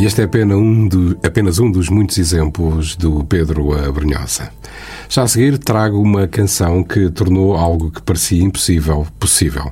E 0.01 0.07
este 0.07 0.23
é 0.23 0.25
apenas 0.25 0.57
um, 0.57 0.89
do- 0.89 1.19
apenas 1.23 1.59
um 1.59 1.71
dos 1.71 1.91
muitos 1.91 2.17
exemplos 2.17 2.97
do 2.97 3.23
Pedro 3.25 3.75
Abrunhosa. 3.75 4.49
Já 5.11 5.25
a 5.25 5.29
seguir 5.29 5.59
trago 5.59 6.01
uma 6.01 6.27
canção 6.27 6.83
que 6.83 7.11
tornou 7.11 7.55
algo 7.55 7.91
que 7.91 8.01
parecia 8.01 8.43
impossível 8.43 9.07
possível. 9.21 9.71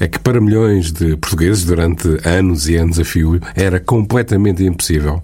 é 0.00 0.08
que 0.08 0.18
para 0.18 0.40
milhões 0.40 0.90
de 0.90 1.14
portugueses, 1.18 1.62
durante 1.64 2.08
anos 2.26 2.66
e 2.68 2.74
anos 2.74 2.98
a 2.98 3.04
fio, 3.04 3.38
era 3.54 3.78
completamente 3.78 4.64
impossível, 4.64 5.22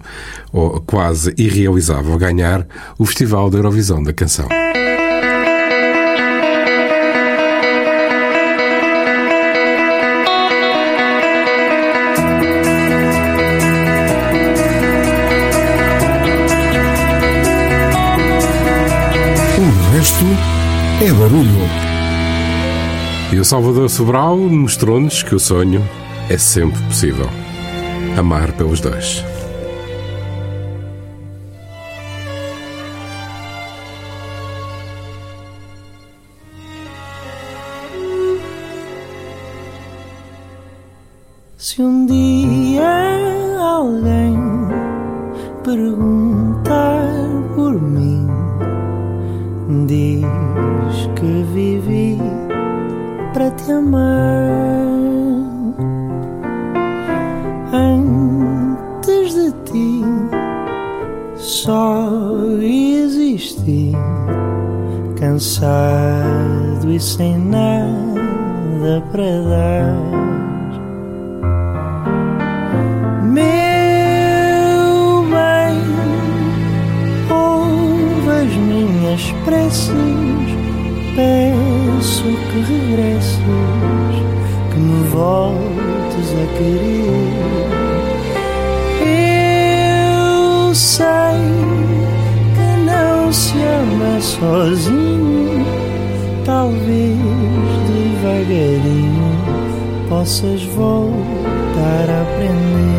ou 0.53 0.79
quase 0.81 1.33
irrealizável, 1.37 2.15
ganhar 2.17 2.65
o 2.97 3.05
Festival 3.05 3.49
da 3.49 3.57
Eurovisão 3.57 4.01
da 4.03 4.13
Canção. 4.13 4.47
O 20.17 20.19
resto 20.19 20.25
é 21.03 21.13
barulho. 21.13 21.69
E 23.31 23.39
o 23.39 23.45
Salvador 23.45 23.87
Sobral 23.89 24.35
mostrou-nos 24.35 25.21
que 25.21 25.35
o 25.35 25.39
sonho 25.39 25.87
é 26.27 26.37
sempre 26.37 26.81
possível. 26.83 27.29
Amar 28.17 28.51
pelos 28.53 28.79
dois. 28.79 29.23
Ti, 59.65 60.01
só 61.35 62.09
existi, 62.61 63.91
cansado 65.19 66.89
e 66.89 66.99
sem 66.99 67.37
nada 67.37 69.03
para 69.11 69.41
dar. 69.43 69.97
Meu 73.23 73.43
bem, 75.29 75.77
ouve 77.29 78.29
as 78.29 78.53
minhas 78.55 79.31
preces, 79.45 79.91
peço 81.15 82.23
que 82.23 82.59
regresses, 82.73 83.41
que 84.71 84.79
me 84.79 85.03
voltes 85.09 86.29
a 86.33 86.45
querer. 86.57 87.76
Sei 90.77 91.41
que 92.55 92.85
não 92.85 93.33
se 93.33 93.57
ama 93.57 94.21
sozinho, 94.21 95.65
talvez 96.45 97.17
devagarinho 97.87 99.31
possas 100.07 100.63
voltar 100.63 102.09
a 102.09 102.21
aprender. 102.21 102.96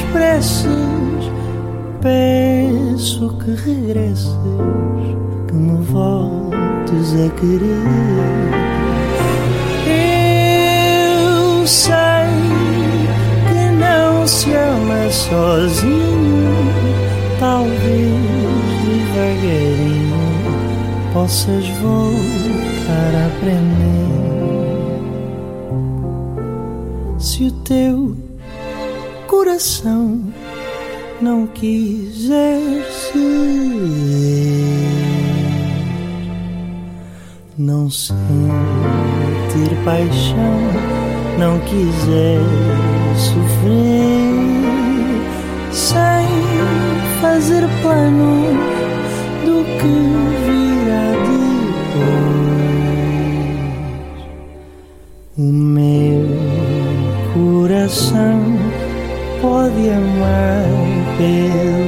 Preces, 0.00 0.68
peço 2.00 3.36
que 3.38 3.50
regresses, 3.50 4.36
que 5.48 5.54
me 5.54 5.82
voltes 5.84 7.14
a 7.14 7.28
querer. 7.40 7.84
Eu 9.86 11.66
sei 11.66 11.94
que 13.48 13.70
não 13.76 14.26
se 14.26 14.52
ama 14.54 15.10
sozinho, 15.10 16.54
talvez 17.38 18.14
devagarinho 18.84 20.14
possas 21.12 21.66
voltar 21.80 23.14
a 23.14 23.26
aprender. 23.26 23.94
Se 27.18 27.44
o 27.44 27.50
teu 27.50 28.23
coração 29.54 30.20
não 31.20 31.46
quiser 31.46 32.58
ser, 32.90 33.20
não 37.56 37.88
sentir 37.88 38.16
paixão, 39.84 40.58
não 41.38 41.60
quiser 41.60 42.40
sofrer, 43.16 44.32
sem 45.70 46.26
fazer 47.20 47.62
planos 47.80 48.58
do 49.44 49.64
que 49.78 50.33
amar 61.20 61.83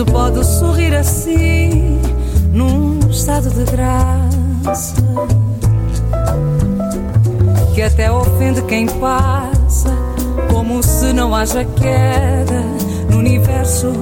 se 0.00 0.04
pode 0.06 0.42
sorrir 0.46 0.94
assim, 0.94 2.00
num 2.54 2.98
estado 3.10 3.50
de 3.50 3.70
graça. 3.70 4.94
que 7.74 7.82
até 7.82 8.10
ofende 8.10 8.62
quem 8.62 8.86
passa, 8.86 9.94
como 10.50 10.82
se 10.82 11.12
não 11.12 11.34
haja 11.34 11.66
queda 11.66 12.62
no 13.10 13.18
universo 13.18 13.92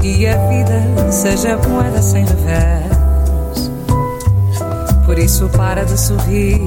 e 0.00 0.28
a 0.28 0.36
vida 0.48 1.10
seja 1.10 1.56
moeda 1.56 2.02
sem 2.02 2.24
revés. 2.24 3.72
Por 5.04 5.18
isso 5.18 5.48
para 5.48 5.84
de 5.84 5.98
sorrir, 5.98 6.60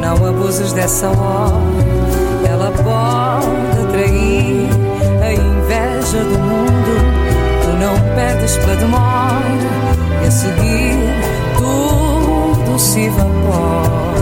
não 0.00 0.24
abuses 0.24 0.72
dessa 0.72 1.08
hora. 1.08 1.58
Ela 2.48 2.70
pode 2.70 3.67
Perdes 8.18 8.56
pela 8.56 8.74
demora 8.74 9.44
e 10.24 10.26
a 10.26 10.30
seguir 10.32 10.98
tudo 11.56 12.76
se 12.76 13.02
evapora. 13.04 14.17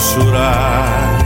Chorar, 0.00 1.18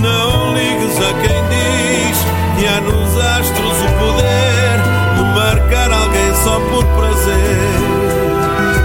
não 0.00 0.54
ligues 0.54 0.96
a 0.98 1.12
quem 1.20 1.42
diz 1.48 2.16
que 2.56 2.66
há 2.66 2.80
nos 2.80 3.18
astros 3.18 3.82
o 3.82 3.88
poder 3.98 4.78
de 5.16 5.22
marcar 5.34 5.90
alguém 5.92 6.34
só 6.42 6.60
por 6.60 6.84
prazer. 6.96 7.74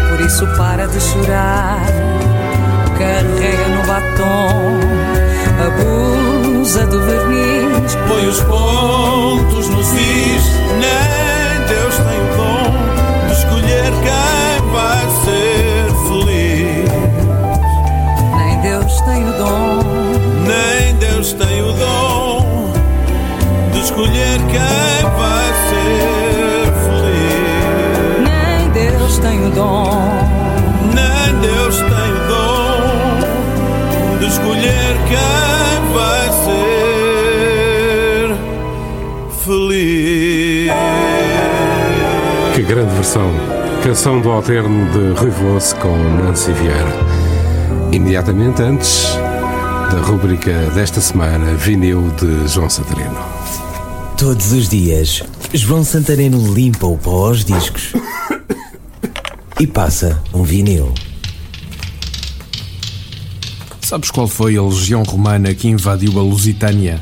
Por 0.10 0.19
isso 0.22 0.47
para 0.57 0.88
de 0.88 0.99
chorar, 0.99 1.80
carrega 2.97 3.68
no 3.69 3.85
batom, 3.85 4.80
abusa 5.68 6.85
do 6.88 6.99
verniz, 7.01 7.95
Põe 8.07 8.27
os 8.27 8.39
pontos 8.41 9.69
nos 9.69 9.91
is, 9.93 10.43
nem 10.80 11.68
Deus 11.68 11.95
tem 11.95 12.19
o 12.19 12.27
dom 12.35 13.27
de 13.27 13.34
escolher 13.34 13.91
quem 14.03 14.72
vai 14.72 15.06
ser 15.23 15.28
Deus 21.20 21.34
tem 21.34 21.62
o 21.62 21.74
dom 21.74 22.72
de 23.74 23.80
escolher 23.82 24.38
quem 24.38 25.04
vai 25.18 25.54
ser 25.68 26.72
feliz. 26.86 28.24
nem 28.24 28.70
Deus 28.70 29.20
tem 29.20 29.46
o 29.46 29.50
dom, 29.50 29.90
Nem 30.96 31.36
Deus 31.41 31.76
tem 31.76 32.14
o 32.14 32.20
dom 32.30 33.20
de 34.18 34.28
escolher 34.28 34.96
quem 35.10 35.82
vai 35.94 36.30
ser 36.46 38.32
feliz. 39.44 40.72
Que 42.56 42.62
grande 42.62 42.96
versão. 42.96 43.30
Canção 43.84 44.22
do 44.22 44.32
alterno 44.32 44.90
de 44.91 45.20
Rui 45.20 45.32
Veloso 45.32 45.76
com 45.76 45.98
Nancy 45.98 46.54
Vieira. 46.54 46.96
Imediatamente 47.91 48.62
antes 48.62 49.20
da 49.91 50.02
rúbrica 50.02 50.70
desta 50.76 51.02
semana, 51.02 51.56
vinil 51.56 52.11
de 52.11 52.48
João 52.48 52.70
Santareno. 52.70 53.18
Todos 54.18 54.52
os 54.52 54.70
dias, 54.70 55.24
João 55.52 55.84
Santareno 55.84 56.53
limpa 56.53 56.86
o 56.86 56.98
pó 56.98 57.28
aos 57.28 57.44
discos 57.44 57.94
e 59.60 59.66
passa 59.66 60.22
um 60.32 60.44
vinil. 60.44 60.94
Sabes 63.82 64.11
qual 64.11 64.28
foi 64.28 64.57
a 64.57 64.61
legião 64.61 65.02
romana 65.02 65.53
que 65.56 65.68
invadiu 65.68 66.20
a 66.20 66.22
Lusitânia? 66.22 67.02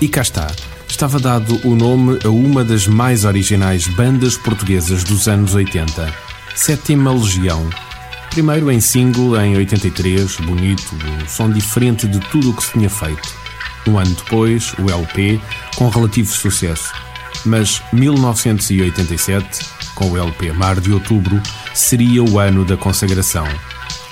E 0.00 0.08
cá 0.08 0.22
está. 0.22 0.48
Estava 0.88 1.20
dado 1.20 1.60
o 1.64 1.76
nome 1.76 2.18
a 2.24 2.28
uma 2.28 2.64
das 2.64 2.88
mais 2.88 3.24
originais 3.24 3.86
bandas 3.86 4.36
portuguesas 4.36 5.04
dos 5.04 5.28
anos 5.28 5.54
80, 5.54 6.12
Sétima 6.56 7.12
Legião. 7.12 7.87
Primeiro 8.38 8.70
em 8.70 8.80
single 8.80 9.36
em 9.40 9.56
83, 9.56 10.36
bonito, 10.36 10.94
o 10.94 11.28
som 11.28 11.50
diferente 11.50 12.06
de 12.06 12.20
tudo 12.30 12.50
o 12.50 12.54
que 12.54 12.62
se 12.62 12.70
tinha 12.70 12.88
feito. 12.88 13.34
Um 13.84 13.98
ano 13.98 14.14
depois, 14.14 14.72
o 14.78 14.88
LP, 14.88 15.40
com 15.74 15.88
relativo 15.88 16.32
sucesso. 16.32 16.92
Mas 17.44 17.82
1987, 17.92 19.66
com 19.96 20.12
o 20.12 20.16
LP 20.16 20.52
Mar 20.52 20.78
de 20.78 20.92
Outubro, 20.92 21.42
seria 21.74 22.22
o 22.22 22.38
ano 22.38 22.64
da 22.64 22.76
consagração. 22.76 23.44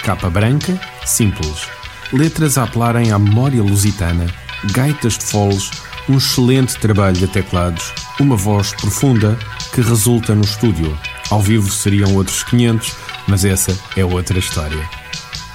Capa 0.03 0.28
branca, 0.28 0.77
simples. 1.05 1.69
Letras 2.12 2.59
a 2.59 2.65
apelarem 2.65 3.12
à 3.12 3.20
memória 3.20 3.62
lusitana, 3.62 4.27
gaitas 4.73 5.16
de 5.19 5.24
foles, 5.24 5.70
um 6.09 6.16
excelente 6.16 6.77
trabalho 6.81 7.16
de 7.16 7.28
teclados, 7.28 7.93
uma 8.19 8.35
voz 8.35 8.73
profunda 8.73 9.39
que 9.73 9.81
resulta 9.81 10.35
no 10.35 10.43
estúdio. 10.43 10.98
Ao 11.31 11.40
vivo 11.40 11.70
seriam 11.70 12.16
outros 12.16 12.43
500, 12.43 12.97
mas 13.27 13.44
essa 13.44 13.77
é 13.97 14.05
outra 14.05 14.39
história. 14.39 14.89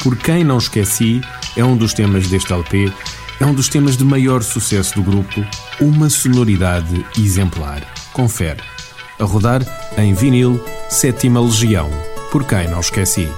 Por 0.03 0.17
Quem 0.17 0.43
Não 0.43 0.57
Esqueci 0.57 1.21
é 1.55 1.63
um 1.63 1.77
dos 1.77 1.93
temas 1.93 2.27
deste 2.27 2.51
LP, 2.51 2.91
é 3.39 3.45
um 3.45 3.53
dos 3.53 3.69
temas 3.69 3.97
de 3.97 4.03
maior 4.03 4.41
sucesso 4.43 4.95
do 4.95 5.03
grupo, 5.03 5.45
uma 5.79 6.09
sonoridade 6.09 7.05
exemplar. 7.17 7.81
Confere. 8.13 8.61
A 9.19 9.23
rodar 9.23 9.61
em 9.97 10.13
vinil, 10.13 10.63
Sétima 10.89 11.39
Legião. 11.39 11.89
Por 12.31 12.43
Quem 12.45 12.67
Não 12.69 12.79
Esqueci. 12.79 13.29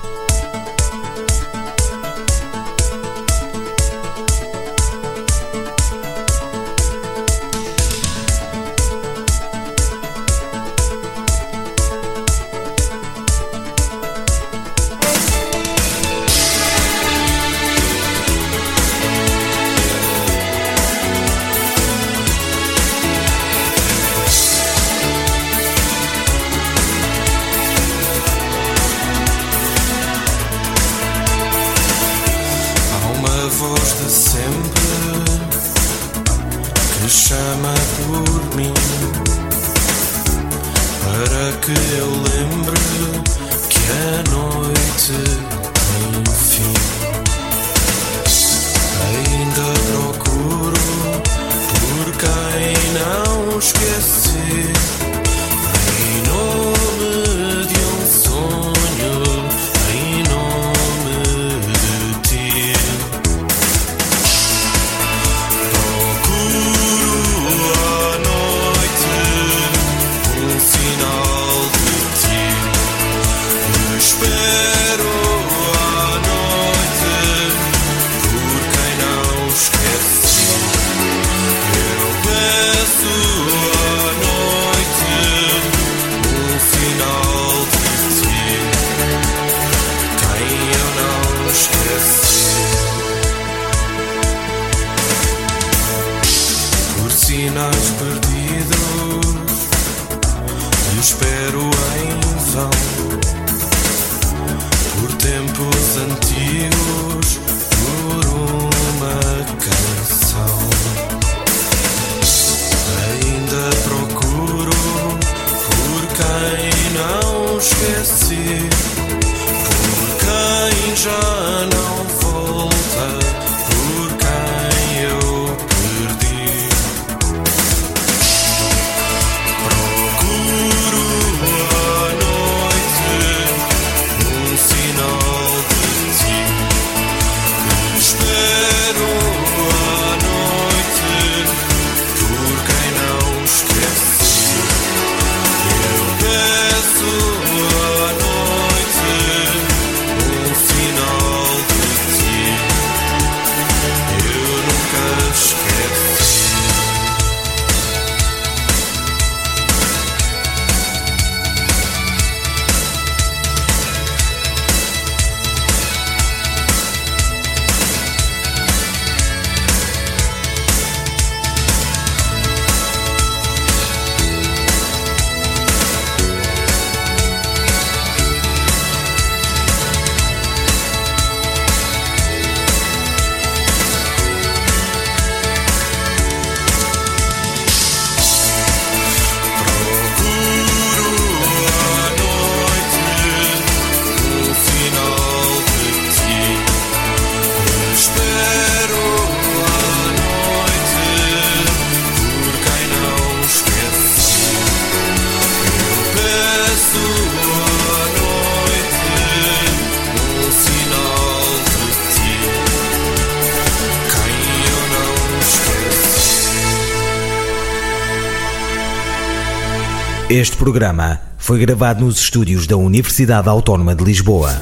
Programa 220.74 221.22
foi 221.38 221.60
gravado 221.60 222.04
nos 222.04 222.18
estúdios 222.18 222.66
da 222.66 222.76
Universidade 222.76 223.48
Autónoma 223.48 223.94
de 223.94 224.04
Lisboa. 224.04 224.60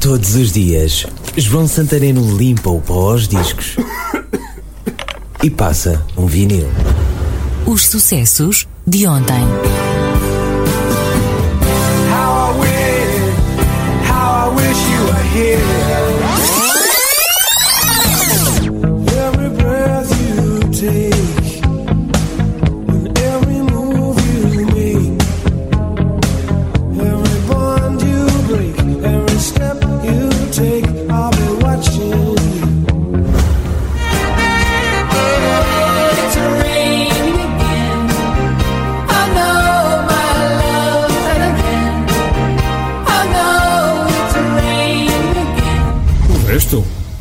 Todos 0.00 0.34
os 0.34 0.52
dias, 0.52 1.06
João 1.36 1.68
Santareno 1.68 2.34
limpa 2.34 2.70
o 2.70 2.80
pó 2.80 3.10
aos 3.10 3.28
discos 3.28 3.76
e 5.44 5.50
passa 5.50 6.02
um 6.16 6.24
vinil. 6.24 6.66
Os 7.66 7.86
sucessos 7.88 8.66
de 8.86 9.06
ontem. 9.06 9.44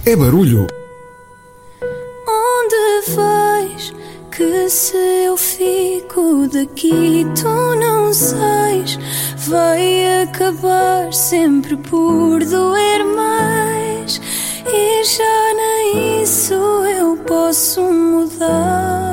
É 0.10 0.16
barulho. 0.16 0.66
Onde 2.28 3.12
vais? 3.16 3.94
Que 4.32 4.68
se 4.68 4.98
eu 5.26 5.38
fico 5.38 6.48
daqui, 6.52 7.28
tu 7.40 7.76
não 7.76 8.12
sais. 8.12 8.98
Vai 9.48 10.24
acabar 10.24 11.14
sempre 11.14 11.78
por 11.78 12.44
doer 12.44 13.06
mais. 13.06 14.20
E 14.66 15.04
já 15.04 15.54
nem 15.54 16.24
isso 16.24 16.56
eu 16.56 17.16
posso 17.18 17.82
mudar. 17.82 19.10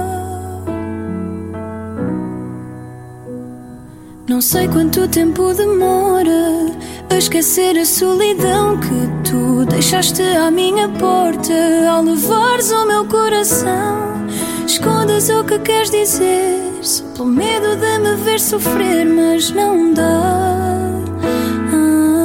Não 4.29 4.41
sei 4.41 4.67
quanto 4.69 5.07
tempo 5.09 5.53
demora 5.53 6.73
a 7.11 7.19
esquecer 7.19 7.79
a 7.79 7.85
solidão 7.85 8.79
que 8.81 9.31
tu 9.31 9.56
deixaste 9.77 10.23
à 10.23 10.51
minha 10.51 10.89
porta 10.89 11.53
ao 11.91 12.03
levares 12.03 12.73
o 12.73 12.87
meu 12.87 13.05
coração. 13.05 14.27
Escondes 14.67 15.29
o 15.29 15.45
que 15.45 15.59
queres 15.59 15.91
dizer, 15.91 16.79
só 16.81 17.05
pelo 17.15 17.27
medo 17.27 17.77
de 17.77 17.99
me 17.99 18.17
ver 18.25 18.41
sofrer, 18.41 19.05
mas 19.05 19.51
não 19.51 19.93
dá. 19.93 20.83
Ai, 21.75 22.25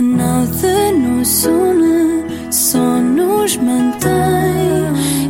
nada 0.00 0.92
nos 0.92 1.44
une, 1.44 2.52
só 2.52 2.78
nos 2.78 3.56
mantém 3.58 4.10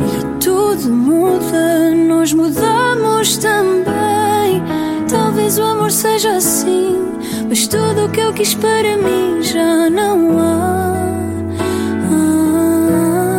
e 0.01 0.41
tudo 0.43 0.89
muda, 0.89 1.91
nós 2.09 2.33
mudamos 2.33 3.37
também. 3.37 4.63
Talvez 5.11 5.59
o 5.59 5.63
amor 5.63 5.91
seja 5.91 6.37
assim, 6.37 7.02
mas 7.53 7.67
tudo 7.67 8.07
o 8.07 8.09
que 8.09 8.19
eu 8.19 8.33
quis 8.33 8.55
para 8.55 8.97
mim 8.97 9.43
já 9.43 9.91
não 9.91 10.39
há. 10.39 10.97
Ai, 12.11 13.37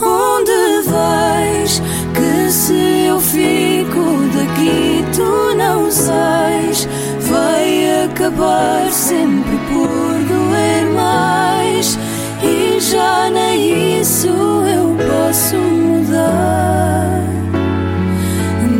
onde 0.00 0.82
vais? 0.88 1.82
Que 2.14 2.52
se 2.52 3.06
eu 3.06 3.18
fico 3.18 3.98
daqui, 4.36 5.04
tu 5.12 5.56
não 5.56 5.90
sais. 5.90 6.88
Vai 7.22 8.04
acabar 8.04 8.88
sempre 8.92 9.58
por 9.66 10.14
doer 10.28 10.86
mais. 10.94 11.98
E 12.44 12.78
já 12.78 13.28
nem 13.28 14.00
isso 14.02 14.28
eu 14.28 14.96
posso 15.04 15.56
mudar. 15.56 17.24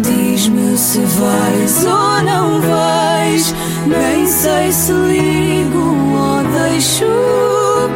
Diz-me 0.02 0.78
se 0.78 1.00
vais 1.00 1.84
ou 1.84 2.22
não 2.22 2.60
vais. 2.60 3.52
Nem 3.86 4.26
sei 4.26 4.72
se 4.72 4.92
ligo 4.92 5.78
ou 5.78 6.42
deixo 6.58 7.04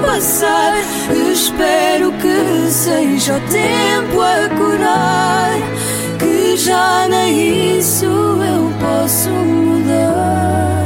passar. 0.05 0.75
Espero 1.33 2.13
que 2.13 2.71
seja 2.71 3.37
o 3.37 3.41
tempo 3.51 4.21
a 4.21 4.49
curar. 4.57 5.57
Que 6.19 6.57
já 6.57 7.09
nem 7.09 7.79
isso 7.79 8.05
eu 8.05 8.71
posso 8.81 9.31
mudar. 9.31 10.85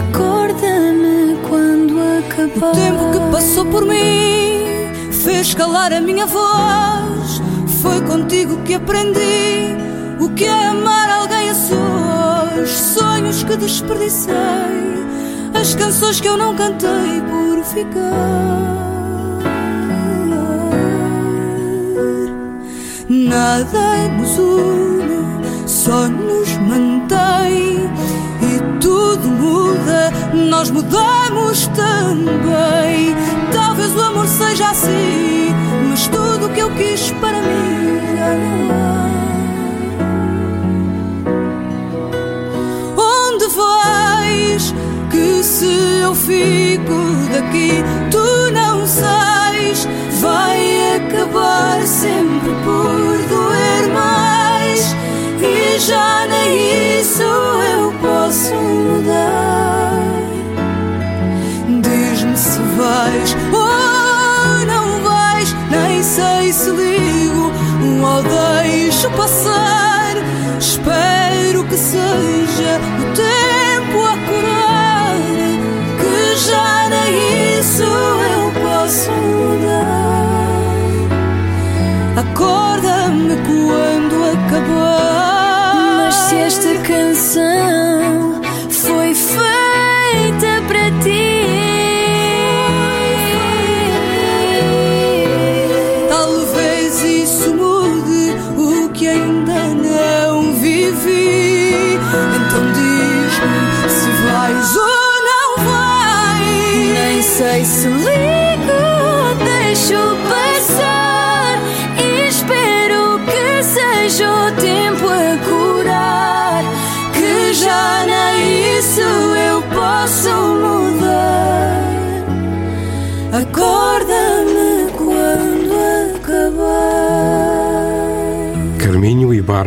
Acorda-me 0.00 1.36
quando 1.48 1.98
acabar. 2.18 2.70
O 2.70 2.74
tempo 2.74 3.10
que 3.12 3.32
passou 3.32 3.66
por 3.66 3.84
mim 3.84 4.64
fez 5.12 5.52
calar 5.52 5.92
a 5.92 6.00
minha 6.00 6.26
voz. 6.26 7.42
Foi 7.82 8.00
contigo 8.00 8.56
que 8.64 8.74
aprendi 8.74 9.76
o 10.18 10.30
que 10.30 10.44
é 10.44 10.66
amar 10.68 11.10
alguém 11.10 11.25
sós. 12.64 12.86
Sonhos 12.96 13.42
que 13.42 13.56
desperdicei, 13.56 14.34
as 15.54 15.74
canções 15.74 16.20
que 16.20 16.28
eu 16.28 16.36
não 16.36 16.54
cantei 16.54 17.20
por 17.28 17.62
ficar. 17.64 18.76
Nada 23.08 24.08
nos 24.18 24.38
une, 24.38 25.68
só 25.68 26.08
nos 26.08 26.56
mantém. 26.58 27.90
E 28.42 28.80
tudo 28.80 29.28
muda, 29.28 30.12
nós 30.48 30.70
mudamos 30.70 31.66
também. 31.68 33.14
Talvez 33.52 33.94
o 33.94 34.00
amor 34.00 34.26
seja 34.26 34.70
assim, 34.70 35.54
mas 35.88 36.06
tudo 36.08 36.46
o 36.46 36.48
que 36.50 36.60
eu 36.60 36.70
quis 36.74 37.10
para 37.12 37.40
mim 37.40 38.00
já 38.16 38.34
não. 38.34 38.95
Se 45.56 45.64
eu 46.02 46.14
fico 46.14 46.98
daqui, 47.32 47.82
tu 48.10 48.52
não 48.52 48.86
sais. 48.86 49.88
Vai 50.20 50.96
acabar 50.96 51.80
sempre 51.82 52.50
por 52.62 53.16
doer 53.30 53.88
mais. 53.94 54.94
E 55.40 55.78
já 55.78 56.26
nem 56.26 57.00
isso 57.00 57.22
eu 57.22 57.90
posso 58.02 58.54
mudar. 58.54 60.02
Diz-me 61.80 62.36
se 62.36 62.60
vais 62.76 63.36
ou 63.50 64.66
não 64.66 65.00
vais. 65.04 65.54
Nem 65.70 66.02
sei 66.02 66.52
se 66.52 66.68
ligo 66.68 67.50
ou 68.04 68.22
deixo 68.22 69.10
passar. 69.12 70.16
Espero 70.60 71.64
que 71.64 71.76
seja 71.76 72.95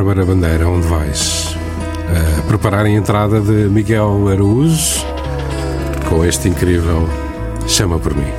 Bárbara 0.10 0.26
Bandeira, 0.26 0.68
onde 0.68 0.88
vais? 0.88 1.56
A 2.40 2.42
preparar 2.48 2.84
a 2.84 2.90
entrada 2.90 3.40
de 3.40 3.70
Miguel 3.70 4.28
Araújo 4.28 5.06
com 6.10 6.26
este 6.26 6.50
incrível 6.50 7.08
Chama 7.68 8.00
por 8.00 8.16
mim. 8.16 8.39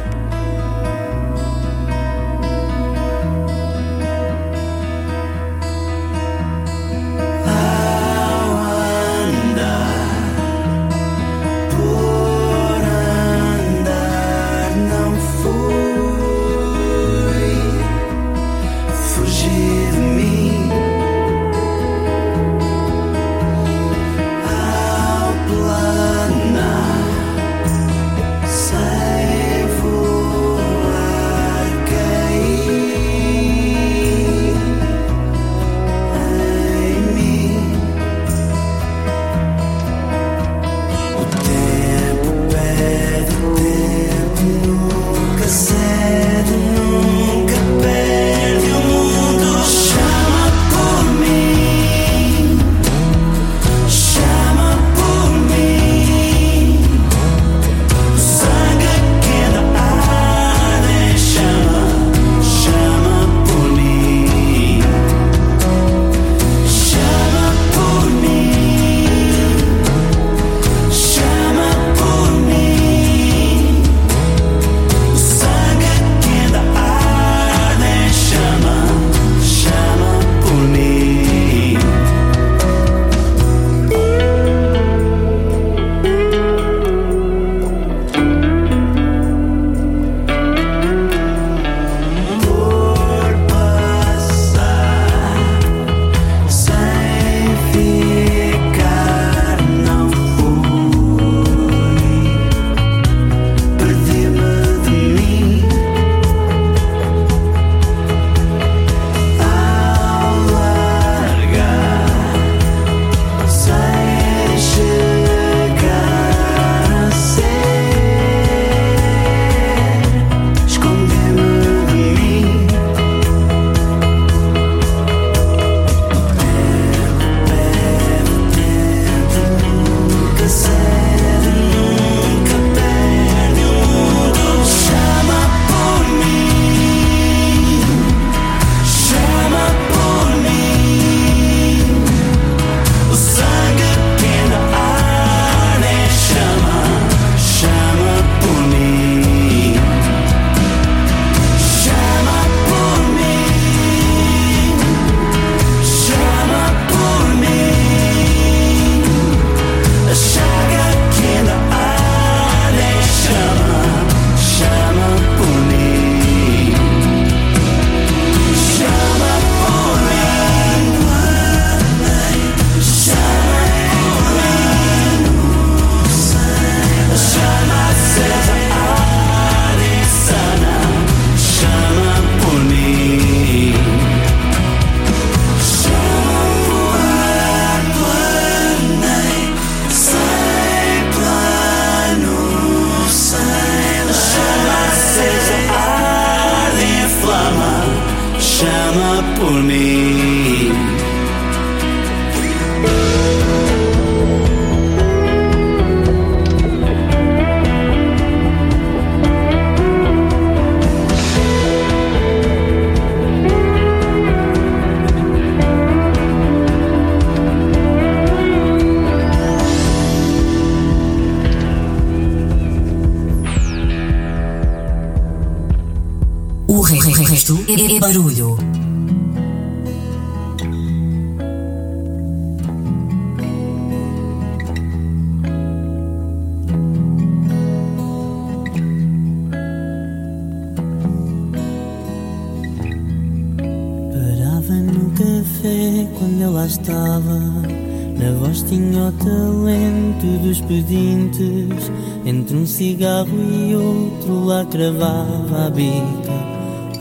Pedintes. 250.71 251.91
Entre 252.25 252.57
um 252.57 252.65
cigarro 252.65 253.29
e 253.29 253.75
outro 253.75 254.45
lá 254.45 254.65
cravava 254.65 255.67
a 255.67 255.71
bica. 255.71 256.51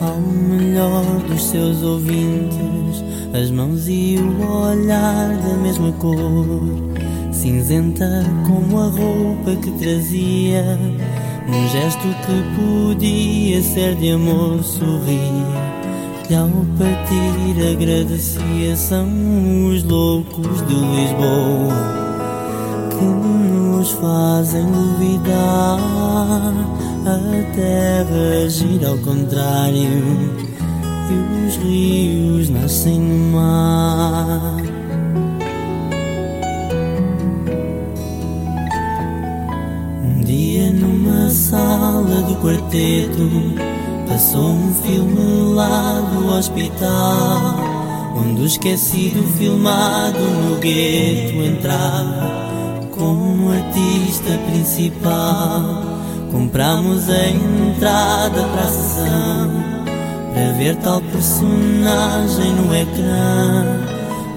Ao 0.01 0.19
melhor 0.19 1.03
dos 1.27 1.43
seus 1.43 1.83
ouvintes, 1.83 3.03
as 3.31 3.51
mãos 3.51 3.87
e 3.87 4.17
o 4.17 4.41
olhar 4.41 5.37
da 5.37 5.57
mesma 5.57 5.91
cor. 5.93 6.17
Cinzenta 7.31 8.25
como 8.47 8.79
a 8.79 8.85
roupa 8.85 9.55
que 9.61 9.71
trazia. 9.71 10.79
Um 11.47 11.69
gesto 11.69 12.07
que 12.25 12.43
podia 12.59 13.61
ser 13.61 13.95
de 13.95 14.11
amor 14.11 14.63
sorria. 14.63 15.79
E 16.29 16.35
ao 16.35 16.47
partir 16.77 17.71
agradecia 17.71 18.75
São 18.75 19.07
os 19.65 19.83
loucos 19.83 20.61
de 20.67 20.75
Lisboa 20.75 21.73
Que 22.91 23.48
nos 23.79 23.91
fazem 23.91 24.65
duvidar. 24.65 25.79
A 27.05 27.55
terra 27.55 28.49
gira 28.49 28.89
ao 28.89 28.97
contrário 28.97 30.03
E 31.09 31.47
os 31.47 31.55
rios 31.55 32.49
nascem 32.49 32.99
no 32.99 33.37
mar. 33.37 34.57
Um 40.03 40.21
dia 40.25 40.71
numa 40.73 41.29
sala 41.29 42.21
do 42.23 42.35
quarteto 42.41 43.29
Passou 44.07 44.51
um 44.51 44.73
filme 44.73 45.53
lá 45.55 46.01
do 46.13 46.33
hospital 46.33 47.55
Onde 48.17 48.41
o 48.41 48.45
esquecido 48.45 49.23
filmado 49.37 50.19
no 50.19 50.57
gueto 50.59 51.41
entrava 51.41 52.38
Artista 53.51 54.37
principal. 54.51 55.83
Compramos 56.31 57.09
a 57.09 57.27
entrada 57.29 58.43
para 58.43 58.61
a 58.61 58.67
sessão 58.67 59.49
Para 60.33 60.51
ver 60.57 60.75
tal 60.77 61.01
personagem 61.01 62.53
no 62.53 62.75
ecrã. 62.75 63.65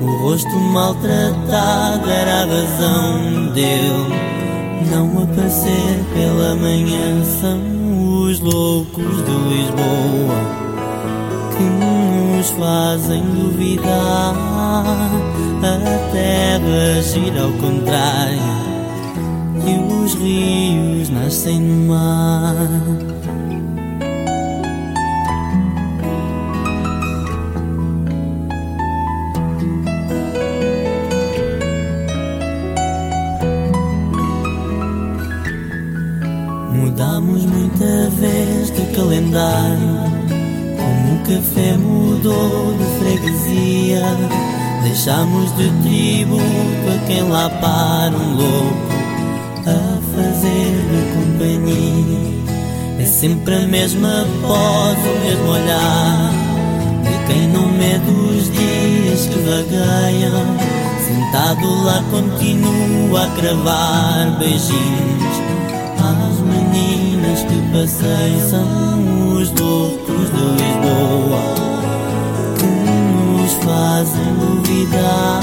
O 0.00 0.22
rosto 0.22 0.58
maltratado 0.58 2.10
era 2.10 2.42
a 2.42 2.46
razão 2.46 3.46
dele 3.52 4.32
não 4.90 5.22
aparecer 5.22 6.04
pela 6.14 6.54
manhã. 6.56 7.22
São 7.40 7.60
os 8.24 8.40
loucos 8.40 9.16
de 9.24 9.32
Lisboa 9.48 10.62
que 11.56 11.62
nos 11.62 12.50
fazem 12.50 13.22
duvidar. 13.22 14.34
A 15.62 16.12
terra 16.12 17.02
gira 17.02 17.42
ao 17.42 17.52
contrário 17.52 18.71
rios 20.22 21.10
nascem 21.10 21.60
no 21.60 21.88
mar. 21.88 22.54
Mudamos 36.72 37.44
muita 37.46 38.10
vez 38.20 38.70
de 38.70 38.82
calendário 38.94 39.96
Como 40.76 41.14
o 41.14 41.18
café 41.20 41.76
mudou 41.76 42.74
de 42.76 42.84
freguesia 42.98 44.02
Deixamos 44.82 45.54
de 45.56 45.70
tributo 45.82 46.42
a 46.42 47.06
quem 47.06 47.28
lá 47.28 47.48
para 47.50 48.16
um 48.16 48.36
louco 48.36 48.92
A 49.66 49.91
fazer-lhe 49.91 49.91
É 51.44 53.04
sempre 53.04 53.54
a 53.56 53.66
mesma 53.66 54.24
pose, 54.42 55.08
o 55.08 55.20
mesmo 55.24 55.50
olhar. 55.50 56.30
De 57.02 57.26
quem 57.26 57.48
no 57.48 57.66
meio 57.66 57.98
dos 58.00 58.44
dias 58.52 59.26
que 59.26 59.38
vagueiam 59.40 60.82
Sentado 61.04 61.84
lá 61.84 62.02
continua 62.12 63.24
a 63.24 63.30
cravar 63.30 64.38
beijinhos. 64.38 65.42
As 65.98 66.38
meninas 66.40 67.40
que 67.40 67.60
passei 67.72 68.38
são 68.48 69.36
os 69.36 69.50
loucos 69.60 70.30
de 70.30 70.44
Lisboa 70.62 71.42
que 72.56 72.66
nos 72.66 73.52
fazem 73.64 74.34
duvidar. 74.38 75.42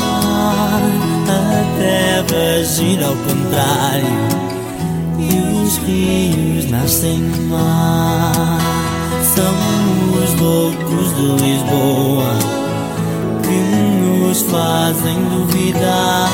A 1.27 1.77
terra 1.77 2.63
gira 2.63 3.05
ao 3.05 3.15
contrário 3.15 4.48
e 5.19 5.63
os 5.63 5.77
rios 5.79 6.69
nascem 6.69 7.19
no 7.19 7.43
mar. 7.49 8.59
São 9.35 9.55
os 10.23 10.33
loucos 10.39 11.15
de 11.15 11.27
Lisboa 11.43 12.33
que 13.43 13.59
nos 14.01 14.41
fazem 14.43 15.17
duvidar. 15.25 16.29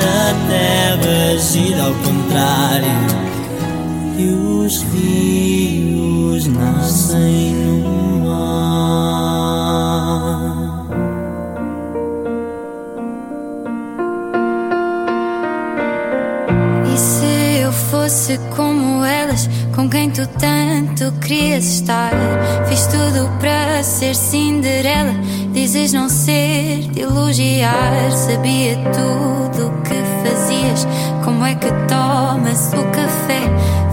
A 0.00 0.34
terra 0.48 1.38
gira 1.38 1.82
ao 1.84 1.94
contrário 1.94 2.98
e 4.16 4.26
os 4.30 4.82
rios 4.82 6.46
nascem 6.46 7.54
no 7.54 8.20
mar. 8.28 8.98
Fosse 18.28 18.38
como 18.54 19.04
elas, 19.04 19.48
com 19.74 19.88
quem 19.88 20.10
tu 20.10 20.26
tanto 20.26 21.10
querias 21.20 21.64
estar? 21.64 22.10
Fiz 22.68 22.86
tudo 22.86 23.30
para 23.40 23.82
ser 23.82 24.14
Cinderela, 24.14 25.14
dizes 25.52 25.94
não 25.94 26.08
ser 26.10 26.80
de 26.90 27.00
elogiar. 27.00 28.10
Sabia 28.10 28.76
tudo 28.92 29.68
o 29.68 29.82
que 29.82 29.94
fazias, 30.28 30.86
como 31.24 31.44
é 31.46 31.54
que 31.54 31.68
tomas 31.88 32.70
o 32.74 32.84
café? 32.90 33.40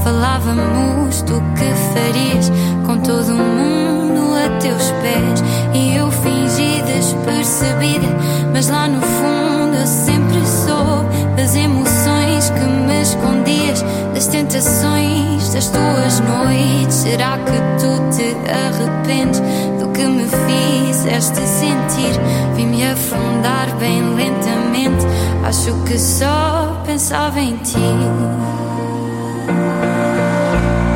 Falávamos 0.03 1.21
do 1.21 1.39
que 1.55 1.73
farias 1.93 2.51
com 2.85 2.97
todo 2.99 3.33
mundo 3.33 4.35
a 4.35 4.59
teus 4.59 4.91
pés. 5.01 5.43
E 5.73 5.95
eu 5.95 6.11
fingi 6.11 6.81
despercebida, 6.83 8.07
mas 8.51 8.67
lá 8.67 8.87
no 8.87 9.01
fundo 9.01 9.77
eu 9.77 9.87
sempre 9.87 10.45
soube 10.45 11.35
das 11.37 11.55
emoções 11.55 12.14
que 12.49 12.59
me 12.59 13.01
escondias, 13.01 13.83
das 14.13 14.27
tentações 14.27 15.53
das 15.53 15.69
tuas 15.69 16.19
noites. 16.19 16.95
Será 16.95 17.37
que 17.37 17.51
tu 17.79 18.15
te 18.15 18.35
arrependes 18.49 19.39
do 19.79 19.87
que 19.89 20.03
me 20.03 20.25
fizeste 20.27 21.39
sentir? 21.41 22.19
Vim-me 22.55 22.85
afundar 22.85 23.73
bem 23.79 24.01
lentamente, 24.15 25.05
acho 25.45 25.73
que 25.85 25.97
só 25.97 26.81
pensava 26.85 27.39
em 27.39 27.55
ti. 27.57 27.77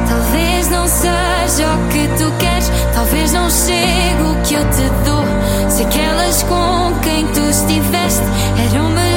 Talvez 0.09 0.69
não 0.69 0.87
seja 0.87 1.67
o 1.67 1.87
que 1.89 2.07
tu 2.17 2.31
queres, 2.37 2.71
talvez 2.93 3.33
não 3.33 3.49
chegue 3.49 4.21
o 4.23 4.41
que 4.43 4.53
eu 4.55 4.65
te 4.71 4.89
dou. 5.05 5.69
Se 5.69 5.83
aquelas 5.83 6.43
com 6.43 6.93
quem 7.01 7.25
tu 7.27 7.41
estiveste 7.49 8.23
eram 8.71 8.89
melhores 8.89 9.08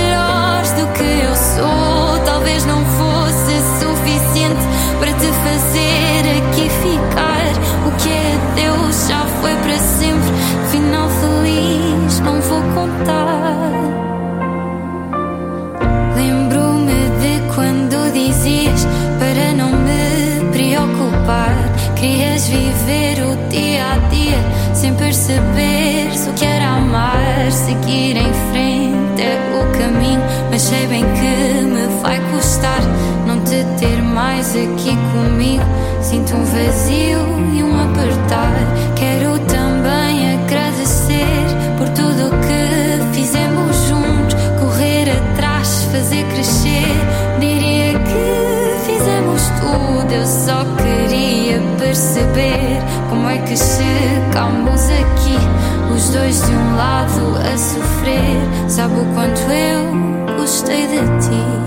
Querias 22.02 22.48
viver 22.48 23.22
o 23.22 23.48
dia 23.48 23.92
a 23.92 23.98
dia 24.08 24.74
sem 24.74 24.92
perceberes 24.92 26.26
o 26.26 26.32
que 26.32 26.44
era 26.44 26.70
amar. 26.70 27.48
Seguir 27.52 28.16
em 28.16 28.32
frente 28.50 29.22
é 29.22 29.38
o 29.54 29.78
caminho, 29.78 30.20
mas 30.50 30.62
sei 30.62 30.84
bem 30.88 31.04
que 31.04 31.62
me 31.62 31.86
vai 32.02 32.18
custar 32.32 32.80
não 33.24 33.38
te 33.44 33.64
ter 33.78 34.02
mais 34.02 34.48
aqui 34.48 34.98
comigo. 35.12 35.62
Sinto 36.00 36.34
um 36.34 36.44
vazio 36.44 37.20
e 37.54 37.62
um 37.62 37.80
apertar. 37.80 38.58
Quero 38.96 39.38
também 39.46 40.42
agradecer 40.42 41.46
por 41.78 41.88
tudo 41.90 42.32
que 42.40 43.16
fizemos 43.16 43.76
juntos. 43.86 44.34
Correr 44.58 45.08
atrás, 45.08 45.86
fazer 45.92 46.24
crescer. 46.34 46.96
Diria 47.38 47.96
que 47.96 48.90
fizemos 48.90 49.42
tudo. 49.60 50.12
Eu 50.12 50.26
só 50.26 50.64
queria 50.82 51.41
perceber 51.82 52.78
como 53.10 53.28
é 53.28 53.38
que 53.38 53.56
chegamos 53.56 54.82
aqui. 54.88 55.36
Os 55.92 56.10
dois 56.10 56.40
de 56.46 56.52
um 56.52 56.76
lado 56.76 57.36
a 57.38 57.58
sofrer. 57.58 58.68
Sabe 58.68 58.94
o 58.94 59.04
quanto 59.14 59.40
eu 59.50 60.36
gostei 60.36 60.86
de 60.86 60.98
ti. 61.20 61.61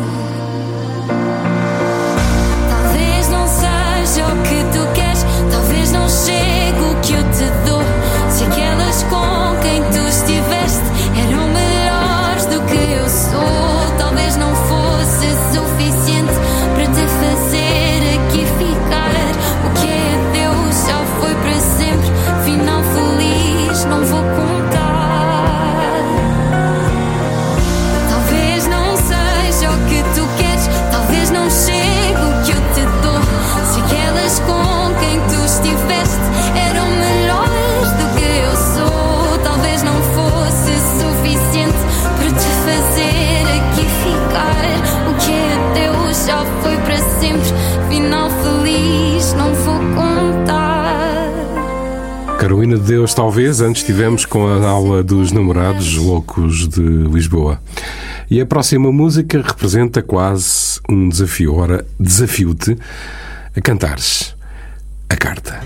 Carolina 52.75 52.77
de 52.77 52.79
Deus, 52.79 53.13
talvez, 53.13 53.61
antes 53.61 53.83
tivemos 53.83 54.25
com 54.25 54.47
a 54.47 54.67
aula 54.67 55.03
dos 55.03 55.31
namorados 55.31 55.95
loucos 55.95 56.67
de 56.67 56.81
Lisboa. 56.81 57.59
E 58.29 58.41
a 58.41 58.45
próxima 58.45 58.91
música 58.91 59.41
representa 59.41 60.01
quase 60.01 60.79
um 60.89 61.09
desafio. 61.09 61.55
Ora, 61.55 61.85
desafio-te 61.99 62.77
a 63.55 63.61
cantares 63.61 64.35
a 65.09 65.15
carta. 65.15 65.59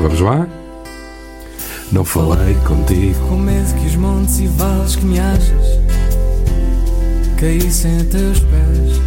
Vamos 0.00 0.20
lá? 0.20 0.48
Não 1.92 2.04
falei 2.04 2.54
contigo. 2.66 3.28
Com 3.28 3.36
medo 3.36 3.74
que 3.74 3.86
os 3.86 3.96
montes 3.96 4.40
e 4.40 4.46
vales 4.48 4.96
que 4.96 5.04
me 5.04 5.20
achas 5.20 5.85
caíssem 7.36 8.00
a 8.00 8.04
teus 8.04 8.40
pés. 8.40 9.00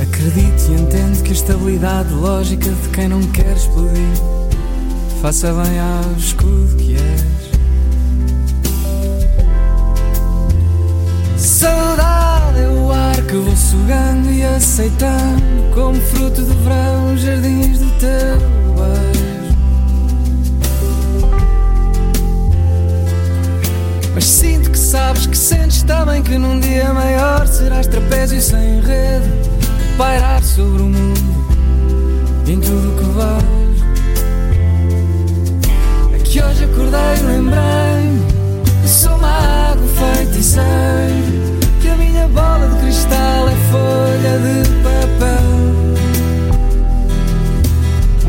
Acredito 0.00 0.70
e 0.70 0.74
entendo 0.80 1.22
que 1.22 1.30
a 1.30 1.32
estabilidade 1.32 2.12
lógica 2.12 2.70
de 2.70 2.88
quem 2.90 3.08
não 3.08 3.22
quer 3.28 3.56
explodir 3.56 4.02
faça 5.22 5.52
bem 5.52 5.78
ao 5.78 6.12
escudo 6.18 6.76
que 6.76 6.96
és. 6.96 7.40
Saudade 11.38 12.58
é 12.58 12.68
o 12.68 12.92
ar 12.92 13.16
que 13.22 13.36
vou 13.36 13.56
sugando 13.56 14.30
e 14.30 14.44
aceitando 14.44 15.42
como 15.74 15.96
fruto 15.96 16.42
do 16.42 16.54
verão 16.64 17.14
os 17.14 17.22
jardins 17.22 17.78
do 17.78 17.90
teu 17.98 18.36
beijo. 18.76 19.29
Mas 24.20 24.28
sinto 24.28 24.70
que 24.70 24.78
sabes 24.78 25.24
que 25.24 25.38
sentes 25.38 25.82
também 25.82 26.22
que 26.22 26.36
num 26.36 26.60
dia 26.60 26.92
maior 26.92 27.46
serás 27.46 27.86
trapézio 27.86 28.38
sem 28.38 28.78
rede, 28.82 29.26
pairar 29.96 30.42
sobre 30.42 30.82
o 30.82 30.84
mundo 30.84 31.46
em 32.46 32.60
tudo 32.60 32.98
que 32.98 33.04
vais. 33.14 33.80
É 36.12 36.18
que 36.18 36.42
hoje 36.42 36.64
acordei 36.64 37.16
e 37.18 37.22
lembrei-me 37.22 38.20
que 38.82 38.88
sou 38.90 39.16
uma 39.16 39.70
água 39.70 39.86
que 41.80 41.88
a 41.88 41.96
minha 41.96 42.28
bola 42.28 42.68
de 42.68 42.76
cristal 42.76 43.48
é 43.48 43.56
folha 43.72 44.38
de 44.38 44.68
papel. 44.82 45.48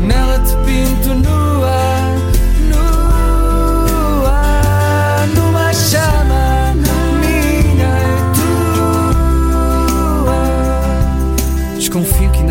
Nela 0.06 0.38
te 0.38 0.56
pinto 0.64 1.14
nua, 1.16 1.91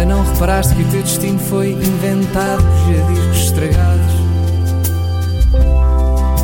ainda 0.02 0.15
não 0.15 0.23
reparaste 0.23 0.73
que 0.73 0.82
o 0.82 0.88
teu 0.88 1.03
destino 1.03 1.40
foi 1.40 1.72
inventado 1.73 2.64
de 2.86 3.14
discos 3.14 3.38
estragados 3.38 4.14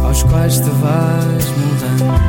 aos 0.04 0.24
quais 0.24 0.60
te 0.60 0.70
vais 0.70 1.46
mudando. 1.58 2.22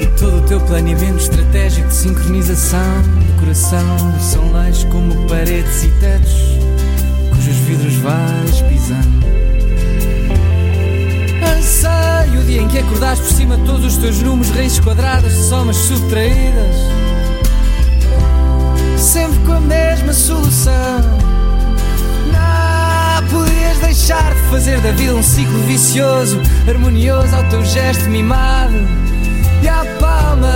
E 0.00 0.06
todo 0.18 0.38
o 0.38 0.40
teu 0.42 0.60
planeamento 0.60 1.18
estratégico 1.18 1.88
de 1.88 1.94
sincronização, 1.94 3.02
decoração, 3.34 4.20
são 4.20 4.52
leis 4.52 4.84
como 4.84 5.26
paredes 5.26 5.84
e 5.84 5.88
tetos, 5.98 6.58
cujos 7.30 7.56
vidros 7.56 7.94
vais 7.96 8.60
pisando. 8.62 9.26
Anseio 11.56 12.40
o 12.40 12.44
dia 12.44 12.62
em 12.62 12.68
que 12.68 12.78
acordaste 12.78 13.24
por 13.24 13.32
cima 13.32 13.58
todos 13.66 13.84
os 13.84 13.96
teus 13.96 14.22
números, 14.22 14.50
raízes 14.50 14.78
quadradas 14.78 15.32
somas 15.32 15.76
subtraídas, 15.76 16.91
sempre 19.12 19.38
com 19.40 19.52
a 19.52 19.60
mesma 19.60 20.10
solução. 20.14 21.02
Não 22.32 23.28
podias 23.28 23.76
deixar 23.80 24.32
de 24.32 24.40
fazer 24.48 24.80
da 24.80 24.90
vida 24.92 25.14
um 25.14 25.22
ciclo 25.22 25.58
vicioso, 25.66 26.40
harmonioso 26.66 27.36
ao 27.36 27.44
teu 27.50 27.62
gesto 27.62 28.08
mimado 28.08 28.72
e 29.62 29.68
à 29.68 29.84
palma 30.00 30.48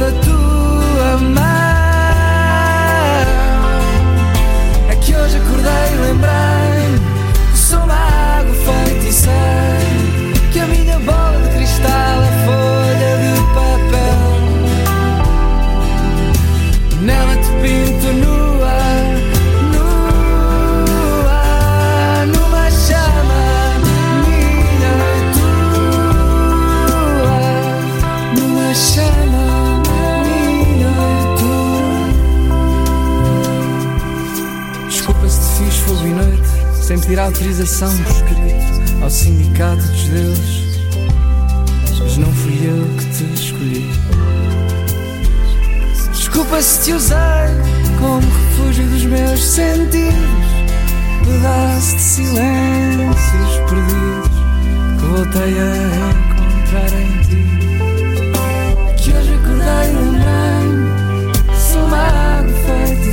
da 0.00 0.10
tua 0.20 1.16
mão. 1.18 1.42
É 4.90 4.96
que 4.96 5.14
hoje 5.14 5.36
acordei 5.36 5.92
e 5.92 5.96
lembrei-me 6.00 6.98
que 7.52 7.58
sou 7.58 7.78
uma 7.84 7.94
água 7.94 8.54
sei 9.12 9.32
que 10.52 10.58
a 10.58 10.66
minha 10.66 10.98
bola 10.98 11.38
de 11.40 11.54
cristal 11.54 12.21
pedir 37.12 37.20
autorização 37.20 37.94
por 37.98 38.12
escrito 38.12 39.02
ao 39.02 39.10
sindicato 39.10 39.82
dos 39.82 40.04
deuses, 40.04 40.78
mas 42.00 42.16
não 42.16 42.32
fui 42.32 42.54
eu 42.64 42.86
que 42.96 43.04
te 43.04 43.24
escolhi. 43.34 43.90
Desculpa 46.12 46.62
se 46.62 46.84
te 46.84 46.92
usei 46.92 47.18
como 47.98 48.20
refúgio 48.20 48.86
dos 48.86 49.04
meus 49.04 49.44
sentidos, 49.44 50.14
pedaço 51.24 51.96
de 51.96 52.02
silêncios 52.02 53.56
perdidos 53.68 54.30
que 54.98 55.04
voltei 55.06 55.58
a 55.60 55.76
encontrar 56.08 56.92
em 56.98 57.12
ti. 57.28 57.42
Que 58.96 59.10
hoje 59.12 59.34
acordei 59.34 59.90
e 59.90 59.94
lembrei-me, 59.96 60.88
sou 61.58 61.84
uma 61.84 61.98
água 61.98 62.54
feita 62.64 63.06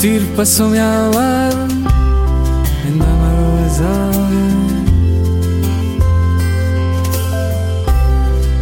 tiro 0.00 0.26
passou-me 0.34 0.78
ao 0.78 1.10
lado 1.12 1.70
Ainda 2.86 3.04
me 3.04 3.82
alguém 3.82 4.80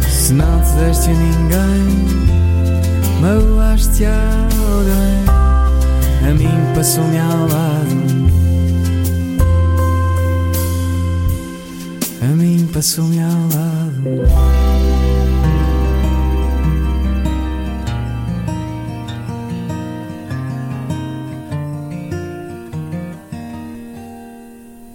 Se 0.09 0.33
não 0.33 0.61
te 0.61 0.71
deste 0.73 1.09
a 1.09 1.13
ninguém 1.13 2.09
Magoaste-a 3.21 4.48
a 6.29 6.33
mim 6.33 6.73
passou-me 6.75 7.17
ao 7.17 7.47
lado 7.47 8.29
A 12.21 12.25
mim 12.35 12.69
passou-me 12.71 13.19
ao 13.19 13.29
lado 13.29 14.59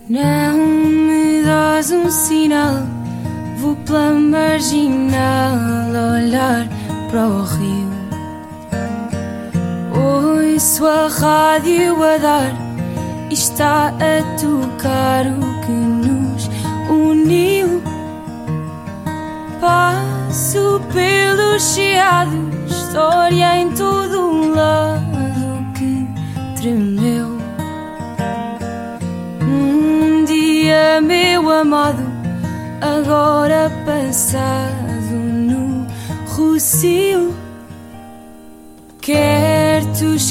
Não 0.08 0.56
me 0.56 1.42
dás 1.42 1.90
um 1.90 2.08
sinal, 2.10 2.84
vou 3.58 3.74
pela 3.76 4.12
marginal 4.12 5.56
olhar 6.14 6.68
para 7.10 7.26
o 7.26 7.42
rio. 7.42 7.83
Ouço 10.74 10.86
a 10.86 11.06
rádio 11.06 12.02
a 12.02 12.18
dar 12.18 12.52
e 13.30 13.34
está 13.34 13.90
a 13.90 14.40
tocar 14.40 15.24
o 15.24 15.60
que 15.64 15.70
nos 15.70 16.50
uniu. 16.90 17.80
Passo 19.60 20.80
pelos 20.92 21.62
chiados, 21.62 22.32
história 22.66 23.56
em 23.56 23.70
todo 23.70 24.20
um 24.20 24.50
lado 24.52 25.64
que 25.74 26.08
tremeu. 26.60 27.38
Um 29.42 30.24
dia, 30.24 31.00
meu 31.00 31.52
amado, 31.52 32.02
agora 32.80 33.70
passado 33.86 35.14
no 35.14 35.86
Rocio. 36.34 37.43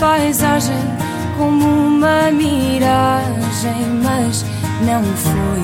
Paisagem 0.00 0.80
como 1.36 1.66
uma 1.66 2.30
miragem, 2.32 3.86
mas 4.02 4.44
não 4.86 5.04
foi. 5.04 5.60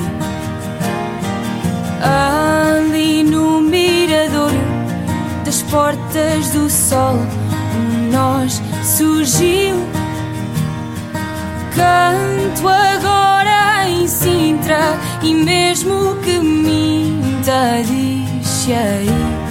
Ali 2.02 3.22
no 3.22 3.62
miradouro 3.62 4.54
das 5.44 5.62
portas 5.62 6.50
do 6.50 6.68
sol, 6.68 7.16
um 7.76 8.12
nós 8.12 8.60
surgiu. 8.84 9.76
Canto 11.74 12.68
agora 12.68 13.88
em 13.88 14.06
Sintra 14.06 14.98
e 15.22 15.34
mesmo 15.34 16.16
que 16.22 16.38
minta, 16.38 17.82
diz 17.86 18.68
aí 18.68 19.46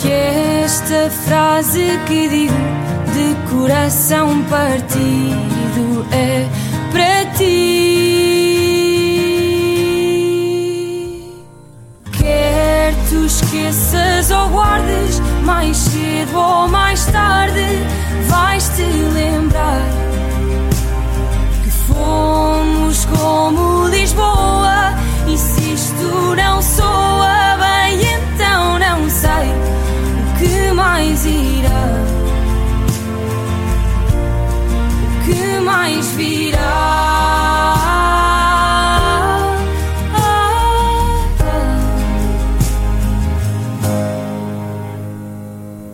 que 0.00 0.10
esta 0.10 1.10
frase 1.10 1.98
que 2.06 2.28
digo 2.28 2.79
de 3.20 3.34
coração 3.50 4.42
partido 4.44 6.06
é 6.10 6.48
para 6.90 7.26
ti. 7.36 7.76
Quer 12.12 12.94
tu 13.10 13.26
esqueças 13.26 14.30
ou 14.30 14.48
guardes, 14.48 15.20
mais 15.44 15.76
cedo 15.76 16.38
ou 16.38 16.68
mais 16.68 17.04
tarde, 17.06 17.66
vais-te 18.28 18.82
lembrar 18.82 19.82
que 21.62 21.70
fomos 21.70 23.04
como 23.04 23.88
Lisboa. 23.88 24.94
E 25.28 25.36
se 25.36 25.74
isto 25.74 26.34
não 26.36 26.62
soa 26.62 27.58
bem, 27.58 28.00
então 28.00 28.78
não 28.78 29.10
sei 29.10 29.52
o 30.18 30.38
que 30.38 30.72
mais 30.72 31.26
irá. 31.26 32.09
Mais 35.70 36.06
virá? 36.12 36.58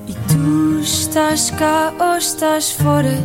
E 0.09 0.15
tu 0.29 0.81
estás 0.81 1.51
cá 1.51 1.93
ou 2.01 2.17
estás 2.17 2.73
fora? 2.73 3.19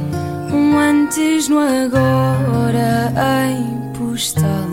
Um 0.54 0.78
antes 0.78 1.48
no 1.48 1.60
agora 1.60 3.14
em 3.48 3.94
postal. 3.98 4.68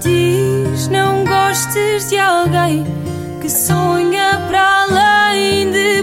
Diz 0.00 0.88
não 0.88 1.24
gostes 1.24 2.08
de 2.08 2.18
alguém 2.18 2.84
que 3.42 3.50
sonha 3.50 4.40
para 4.48 4.84
além 4.84 5.70
de 5.70 6.02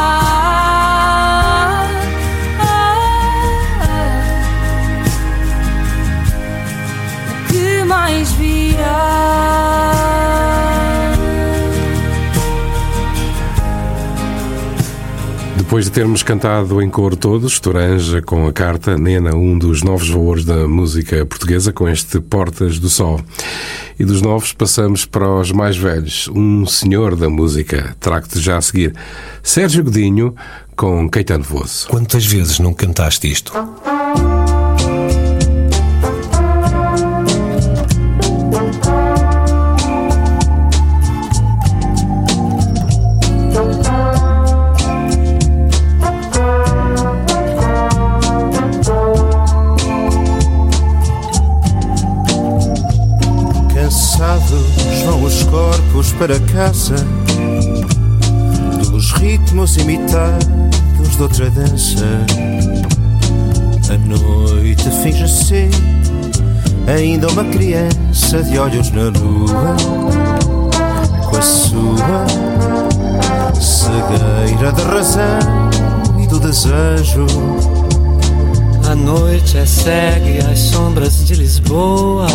Depois 15.71 15.85
de 15.85 15.91
termos 15.91 16.21
cantado 16.21 16.81
em 16.81 16.89
cor 16.89 17.15
todos, 17.15 17.57
Toranja 17.57 18.21
com 18.21 18.45
a 18.45 18.51
carta, 18.51 18.97
Nena, 18.97 19.33
um 19.33 19.57
dos 19.57 19.83
novos 19.83 20.09
valores 20.09 20.43
da 20.43 20.67
música 20.67 21.25
portuguesa, 21.25 21.71
com 21.71 21.87
este 21.87 22.19
Portas 22.19 22.77
do 22.77 22.89
Sol. 22.89 23.21
E 23.97 24.03
dos 24.03 24.21
novos 24.21 24.51
passamos 24.51 25.05
para 25.05 25.33
os 25.33 25.53
mais 25.53 25.77
velhos, 25.77 26.27
um 26.27 26.65
senhor 26.65 27.15
da 27.15 27.29
música. 27.29 27.95
Trago-te 28.01 28.37
já 28.41 28.57
a 28.57 28.61
seguir 28.61 28.93
Sérgio 29.41 29.85
Godinho 29.85 30.35
com 30.75 31.09
Caetano 31.09 31.45
Veloso. 31.45 31.87
Quantas 31.87 32.25
vezes 32.25 32.59
não 32.59 32.73
cantaste 32.73 33.31
isto? 33.31 33.53
Para 56.21 56.39
casa. 56.41 56.93
Dos 58.91 59.11
ritmos 59.13 59.75
imitados 59.77 61.15
de 61.15 61.23
outra 61.23 61.49
dança. 61.49 62.05
A 63.89 63.97
noite 63.97 64.87
finge 65.01 65.27
ser 65.27 65.71
Ainda 66.87 67.27
uma 67.27 67.43
criança 67.45 68.43
de 68.43 68.59
olhos 68.59 68.91
na 68.91 69.05
lua. 69.05 69.75
Com 71.27 71.37
a 71.37 71.41
sua 71.41 72.27
cegueira 73.59 74.71
da 74.73 74.83
razão 74.83 75.71
e 76.23 76.27
do 76.27 76.39
desejo. 76.39 77.25
A 78.87 78.93
noite 78.93 79.57
é 79.57 79.65
cega 79.65 80.29
e 80.29 80.37
as 80.39 80.59
sombras 80.59 81.25
de 81.25 81.33
Lisboa 81.33 82.27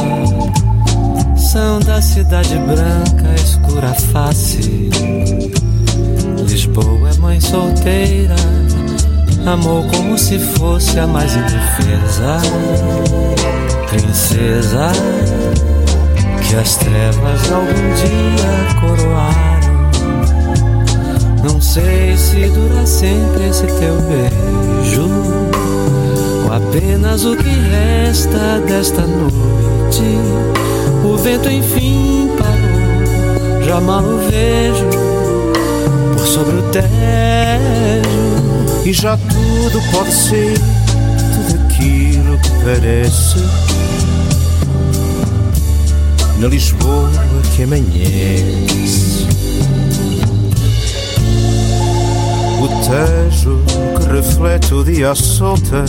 da 1.87 2.03
cidade 2.03 2.55
branca, 2.59 3.35
escura 3.35 3.89
face. 3.95 4.91
Lisboa 6.47 7.09
é 7.09 7.15
mãe 7.19 7.41
solteira, 7.41 8.37
amou 9.47 9.83
como 9.89 10.19
se 10.19 10.39
fosse 10.39 10.99
a 11.01 11.07
mais 11.07 11.35
indefesa. 11.35 12.43
Princesa 13.89 14.93
que 16.47 16.57
as 16.57 16.77
trevas 16.77 17.51
algum 17.51 17.95
dia 17.95 18.69
coroaram. 18.79 19.91
Não 21.43 21.59
sei 21.59 22.19
se 22.19 22.51
dura 22.51 22.85
sempre 22.85 23.49
esse 23.49 23.67
teu 23.67 23.97
beijo, 24.03 25.09
ou 26.45 26.53
apenas 26.53 27.25
o 27.25 27.35
que 27.35 27.49
resta 27.49 28.61
desta 28.67 29.07
noite. 29.07 30.66
O 31.05 31.17
vento 31.17 31.49
enfim 31.49 32.31
parou, 32.39 33.65
já 33.65 33.81
mal 33.81 34.03
o 34.03 34.19
vejo 34.29 34.89
por 36.17 36.27
sobre 36.27 36.57
o 36.57 36.63
tejo. 36.71 36.87
E 38.85 38.93
já 38.93 39.17
tudo 39.17 39.83
pode 39.91 40.13
ser, 40.13 40.55
tudo 41.35 41.65
aquilo 41.65 42.39
que 42.39 42.51
parece. 42.65 43.39
Na 46.39 46.49
Lisboa 46.49 47.11
que 47.57 47.63
amanhece. 47.63 49.27
O 52.61 52.69
Tejo 52.69 53.63
que 53.99 54.09
reflete 54.13 54.75
o 54.75 54.85
dia 54.85 55.11
à 55.11 55.15
solta. 55.15 55.85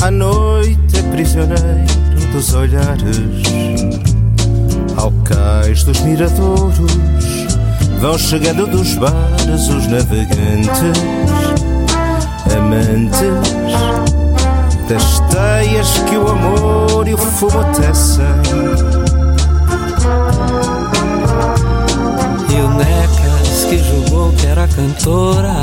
À 0.00 0.10
noite 0.10 1.02
prisioneiro 1.10 2.01
dos 2.32 2.54
olhares. 2.54 3.42
Ao 4.96 5.12
cais 5.24 5.84
dos 5.84 6.00
miradouros 6.00 6.92
vão 8.00 8.18
chegando 8.18 8.66
dos 8.66 8.94
bares 8.94 9.68
os 9.68 9.86
navegantes, 9.86 11.00
amantes 12.56 13.20
das 14.88 15.20
teias 15.30 15.98
que 16.08 16.16
o 16.16 16.28
amor 16.28 17.06
e 17.06 17.14
o 17.14 17.18
fumo 17.18 17.64
tecem. 17.74 18.24
E 22.48 22.60
o 22.60 22.68
Necas 22.70 23.64
que 23.68 23.78
julgou 23.78 24.32
que 24.32 24.46
era 24.46 24.66
cantora, 24.68 25.54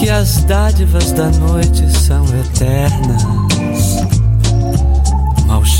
que 0.00 0.08
as 0.08 0.44
dádivas 0.44 1.12
da 1.12 1.28
noite 1.28 1.88
são 1.90 2.24
eternas. 2.26 3.77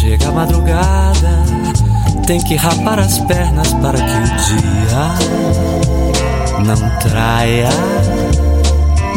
Chega 0.09 0.29
a 0.29 0.33
madrugada, 0.33 1.45
tem 2.27 2.41
que 2.41 2.57
rapar 2.57 2.99
as 2.99 3.19
pernas 3.19 3.75
para 3.75 3.99
que 3.99 4.05
o 4.05 4.25
dia 4.47 5.13
não 6.65 6.99
traia 7.01 7.69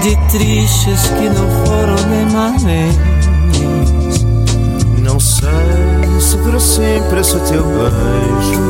de 0.01 0.17
tristes 0.29 1.07
que 1.07 1.29
não 1.29 1.47
foram 1.65 1.95
nem 2.09 2.25
marrens. 2.33 2.97
Não 5.01 5.17
sei 5.17 6.19
se 6.19 6.35
dura 6.35 6.59
sempre 6.59 7.21
esse 7.21 7.39
teu 7.39 7.63
beijo, 7.63 8.61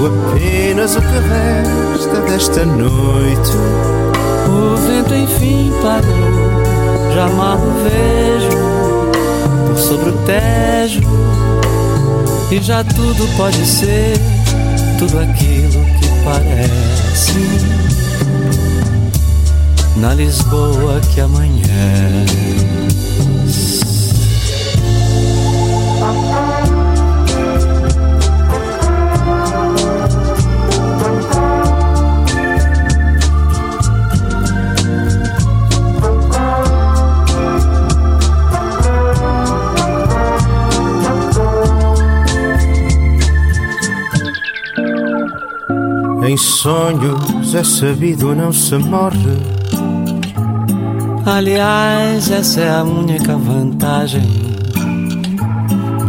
ou 0.00 0.06
apenas 0.08 0.96
o 0.96 1.00
que 1.00 1.06
resta 1.06 2.20
desta 2.22 2.64
noite. 2.64 3.52
O 4.48 4.76
vento 4.76 5.14
enfim 5.14 5.72
parou, 5.84 7.14
já 7.14 7.28
mal 7.28 7.58
por 7.58 7.74
sobre 9.80 10.10
o 10.10 10.18
tejo. 10.24 11.00
E 12.50 12.60
já 12.60 12.84
tudo 12.84 13.26
pode 13.36 13.64
ser, 13.66 14.18
tudo 14.98 15.18
aquilo 15.18 15.84
que 15.98 16.08
parece. 16.24 17.38
Na 19.96 20.14
Lisboa 20.14 21.00
que 21.12 21.20
amanhece. 21.20 22.60
Em 46.30 46.36
sonhos 46.36 47.56
é 47.56 47.64
sabido 47.64 48.36
não 48.36 48.52
se 48.52 48.76
morre. 48.78 49.36
Aliás, 51.26 52.30
essa 52.30 52.60
é 52.60 52.70
a 52.70 52.84
única 52.84 53.36
vantagem. 53.36 54.22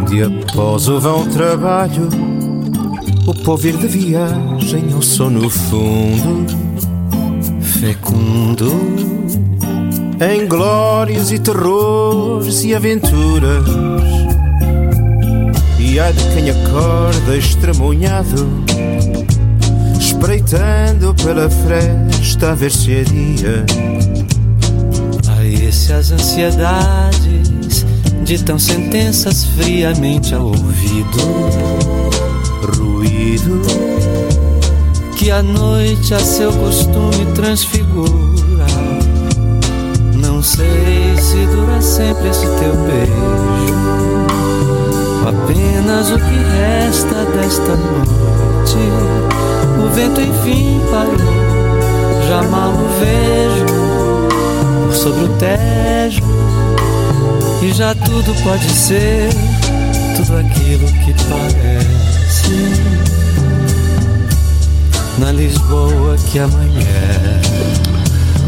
De 0.08 0.22
após 0.22 0.88
o 0.88 1.00
vão 1.00 1.28
trabalho, 1.28 2.08
o 3.26 3.34
povo 3.34 3.68
ir 3.68 3.76
de 3.78 3.88
viagem, 3.88 4.92
eu 4.92 5.02
sou 5.02 5.32
no 5.32 5.50
fundo 5.50 6.46
fecundo 7.80 8.72
em 10.22 10.48
glórias 10.48 11.32
e 11.32 11.40
terrores 11.40 12.64
e 12.64 12.76
aventuras. 12.76 13.66
E 15.80 16.00
há 16.00 16.12
de 16.12 16.24
quem 16.36 16.52
acorda 16.52 17.36
estremunhado, 17.36 18.61
espreitando 20.22 21.16
pela 21.16 21.50
fresta 21.50 22.52
a 22.52 22.56
ver 22.56 22.72
se 22.72 22.94
é 22.94 23.04
dia. 23.04 23.66
Aí 25.38 25.72
se 25.74 25.92
as 25.92 26.12
ansiedades 26.12 27.86
ditam 28.24 28.60
sentenças 28.60 29.46
friamente 29.46 30.36
ao 30.36 30.46
ouvido. 30.46 31.18
Ruído 32.78 33.62
que 35.18 35.32
a 35.32 35.42
noite 35.42 36.14
a 36.14 36.20
seu 36.20 36.54
costume 36.54 37.26
transfigura. 37.34 38.68
Não 40.14 40.44
sei 40.44 41.18
se 41.18 41.48
dura 41.48 41.82
sempre 41.82 42.30
esse 42.30 42.46
teu 42.46 42.76
beijo, 42.86 43.14
ou 45.24 45.30
apenas 45.30 46.12
o 46.12 46.18
que 46.18 46.38
resta 46.52 47.26
desta 47.26 47.76
noite. 47.76 49.61
O 49.84 49.90
vento 49.90 50.22
enfim 50.22 50.80
parou, 50.92 51.18
já 52.28 52.42
mal 52.44 52.72
o 52.72 52.88
vejo 53.00 53.82
por 54.86 54.96
sobre 54.96 55.24
o 55.24 55.30
tejo. 55.38 56.22
E 57.62 57.74
já 57.74 57.94
tudo 57.94 58.34
pode 58.44 58.70
ser, 58.70 59.30
tudo 60.18 60.38
aquilo 60.38 60.88
que 60.88 61.14
parece. 61.30 62.02
Na 65.20 65.32
Lisboa 65.32 66.18
que 66.32 66.40
amanhã. 66.40 67.42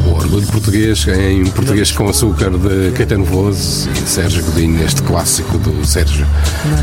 O 0.07 0.15
orgulho 0.15 0.47
português 0.47 1.07
em 1.07 1.45
português 1.45 1.91
com 1.91 2.09
açúcar 2.09 2.49
de 2.49 2.91
Caetano 2.91 3.23
Veloso 3.23 3.89
e 3.91 4.09
Sérgio 4.09 4.43
Godinho, 4.43 4.79
neste 4.79 5.01
clássico 5.03 5.57
do 5.59 5.85
Sérgio 5.85 6.27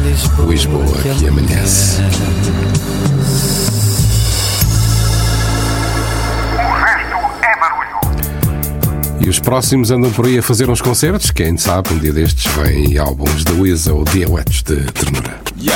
Lisboa, 0.05 0.51
Lisboa 0.51 0.99
que 1.19 1.27
amanhece. 1.27 2.01
E 9.21 9.29
os 9.29 9.39
próximos 9.39 9.91
andam 9.91 10.11
por 10.11 10.27
aí 10.27 10.39
a 10.39 10.43
fazer 10.43 10.71
uns 10.71 10.81
concertos. 10.81 11.31
Quem 11.31 11.57
sabe, 11.57 11.93
um 11.93 11.99
dia 11.99 12.13
destes 12.13 12.51
vem 12.55 12.97
álbuns 12.97 13.45
da 13.45 13.53
Wiza 13.53 13.93
ou 13.93 14.05
Diawetes 14.05 14.63
de 14.63 14.77
ternura. 14.93 15.41
Yo, 15.61 15.73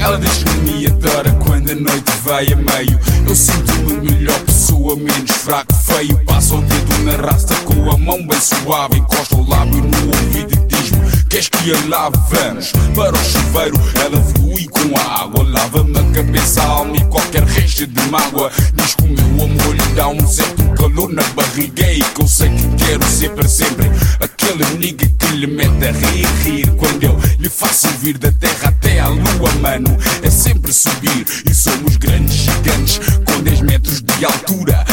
ela 0.00 0.18
diz 0.18 0.42
que 0.42 0.58
me 0.58 0.86
adora 0.86 1.30
quando 1.46 1.70
a 1.70 1.74
noite 1.76 2.12
vai 2.24 2.46
a 2.52 2.56
meio. 2.56 2.98
Eu 3.26 3.36
sinto-me 3.36 4.10
melhor 4.10 4.38
pessoa, 4.40 4.96
menos 4.96 5.30
fraco, 5.30 5.72
feio. 5.74 6.20
O 6.50 6.62
dedo 6.62 7.04
na 7.04 7.16
com 7.64 7.90
a 7.90 7.98
mão 7.98 8.26
bem 8.26 8.40
suave, 8.40 8.98
encosta 8.98 9.36
o 9.36 9.48
lábio 9.48 9.82
no 9.82 10.06
ouvido 10.06 10.54
e 10.54 10.66
diz-me: 10.66 11.24
Queres 11.28 11.48
que 11.48 11.72
a 11.72 12.08
vamos 12.08 12.72
Para 12.94 13.14
o 13.14 13.24
chuveiro 13.24 13.76
ela 14.02 14.20
flui 14.22 14.67
com 14.78 14.98
a 14.98 15.22
água. 15.22 15.44
Lava-me 15.48 15.98
a 15.98 16.02
cabeça, 16.12 16.62
a 16.62 16.66
alma 16.66 16.96
e 16.96 17.04
qualquer 17.06 17.42
resto 17.44 17.86
de 17.86 18.00
mágoa. 18.08 18.50
Diz 18.74 18.94
que 18.94 19.04
o 19.04 19.08
meu 19.08 19.44
amor 19.44 19.74
lhe 19.74 19.94
dá 19.94 20.08
um 20.08 20.26
certo 20.26 20.62
calor 20.76 21.12
na 21.12 21.22
barriga 21.34 21.92
E 21.92 22.02
que 22.02 22.22
eu 22.22 22.28
sei 22.28 22.48
que 22.50 22.84
quero 22.84 23.04
ser 23.06 23.30
para 23.30 23.48
sempre 23.48 23.90
Aquele 24.20 24.64
nigga 24.78 25.06
que 25.18 25.26
lhe 25.36 25.46
mete 25.46 25.86
a 25.86 25.92
rir, 25.92 26.26
rir. 26.44 26.70
Quando 26.76 27.02
eu 27.02 27.18
lhe 27.38 27.48
faço 27.48 27.88
vir 28.00 28.16
da 28.18 28.30
terra 28.32 28.68
até 28.68 29.00
à 29.00 29.08
lua, 29.08 29.52
mano 29.60 29.96
É 30.22 30.30
sempre 30.30 30.72
subir. 30.72 31.24
E 31.48 31.54
somos 31.54 31.96
grandes 31.96 32.34
gigantes 32.34 33.00
Com 33.26 33.40
10 33.42 33.60
metros 33.62 34.00
de 34.00 34.24
altura 34.24 34.84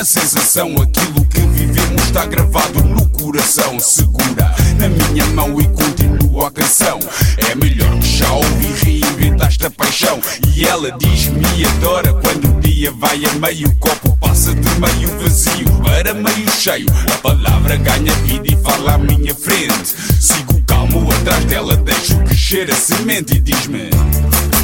na 0.00 0.04
sensação. 0.04 0.74
Aquilo 0.80 1.26
que 1.26 1.40
vivemos 1.40 2.02
está 2.04 2.24
gravado 2.24 2.82
no 2.82 3.06
coração. 3.10 3.78
Segura 3.78 4.54
na 4.78 4.88
minha 4.88 5.26
mão 5.26 5.60
e 5.60 5.64
continua 5.68 6.48
a 6.48 6.50
canção. 6.50 6.98
É 7.36 7.54
melhor 7.54 7.98
que 7.98 8.16
já 8.16 8.32
ouvi 8.32 8.72
reinventaste 8.82 9.66
a 9.66 9.70
paixão. 9.70 10.18
E 10.56 10.64
ela 10.64 10.90
diz-me 10.92 11.66
adora. 11.66 12.14
Quando 12.14 12.56
o 12.56 12.60
dia 12.60 12.90
vai 12.92 13.22
a 13.26 13.34
meio 13.34 13.68
O 13.68 13.76
copo 13.76 14.16
passa 14.16 14.54
de 14.54 14.68
meio 14.80 15.20
vazio. 15.20 15.68
Para 15.82 16.14
meio 16.14 16.50
cheio 16.50 16.86
A 17.12 17.18
palavra 17.18 17.76
ganha 17.76 18.14
vida 18.24 18.46
e 18.46 18.56
fala 18.62 18.94
à 18.94 18.98
minha 18.98 19.34
frente. 19.34 19.94
Sigo 20.18 20.62
calmo 20.66 21.12
atrás 21.12 21.44
dela, 21.44 21.76
deixo 21.76 22.16
crescer 22.20 22.70
a 22.70 22.74
semente 22.74 23.36
e 23.36 23.40
diz-me 23.40 23.90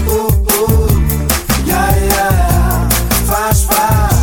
Uh, 0.09 0.29
uh, 0.29 1.67
yeah, 1.67 1.97
yeah, 1.97 2.89
faz, 3.27 3.63
faz, 3.65 4.16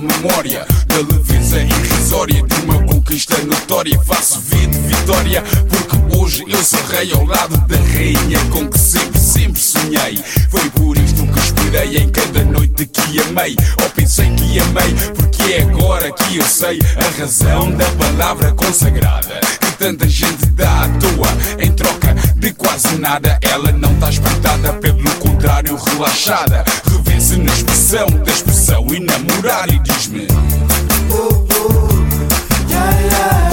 memória. 0.00 0.66
Da 0.86 0.96
leveza 0.96 1.60
irrisória 1.60 2.42
de 2.42 2.54
uma 2.62 2.82
conquista 2.84 3.36
notória. 3.44 4.00
Faço 4.04 4.40
V 4.40 4.66
de 4.66 4.78
vitória 4.78 5.42
porque 5.68 6.16
hoje 6.16 6.44
eu 6.48 6.62
sou 6.64 6.80
rei 6.86 7.12
Ao 7.12 7.24
lado 7.24 7.56
da 7.66 7.76
rainha 7.76 8.38
com 8.50 8.68
que 8.68 8.78
sempre, 8.78 9.20
sempre 9.20 9.60
sonhei. 9.60 10.18
Foi 10.48 10.68
por 10.70 10.96
isto 10.96 11.26
que 11.26 11.38
esperei 11.38 11.98
em 11.98 12.08
cada 12.08 12.44
noite 12.44 12.86
que 12.86 13.20
amei. 13.20 13.56
Ou 13.82 13.90
pensei 13.90 14.30
que 14.30 14.58
amei 14.58 14.94
porque 15.14 15.52
é 15.52 15.62
agora 15.62 16.10
que 16.12 16.38
eu 16.38 16.44
sei 16.44 16.78
A 16.96 17.20
razão 17.20 17.70
da 17.72 17.86
palavra 17.92 18.52
consagrada. 18.52 19.40
Que 19.60 19.72
tanta 19.72 20.08
gente 20.08 20.46
dá 20.46 20.84
à 20.84 20.88
toa 20.88 21.64
Em 21.64 21.72
troca 21.72 22.14
de 22.36 22.52
quase 22.52 22.96
nada. 22.98 23.38
Ela 23.42 23.72
não 23.72 23.92
está 23.92 24.10
espantada, 24.10 24.72
pelo 24.74 25.10
contrário 25.16 25.76
relaxada 25.76 26.64
Na 27.36 27.52
expressão 27.52 28.06
da 28.24 28.32
expressão 28.32 28.86
e 28.92 29.00
namorar 29.00 29.68
e 29.72 29.78
diz-me. 29.78 30.26
Uh, 31.10 31.28
uh, 31.28 31.48
yeah, 32.68 33.00
yeah, 33.00 33.49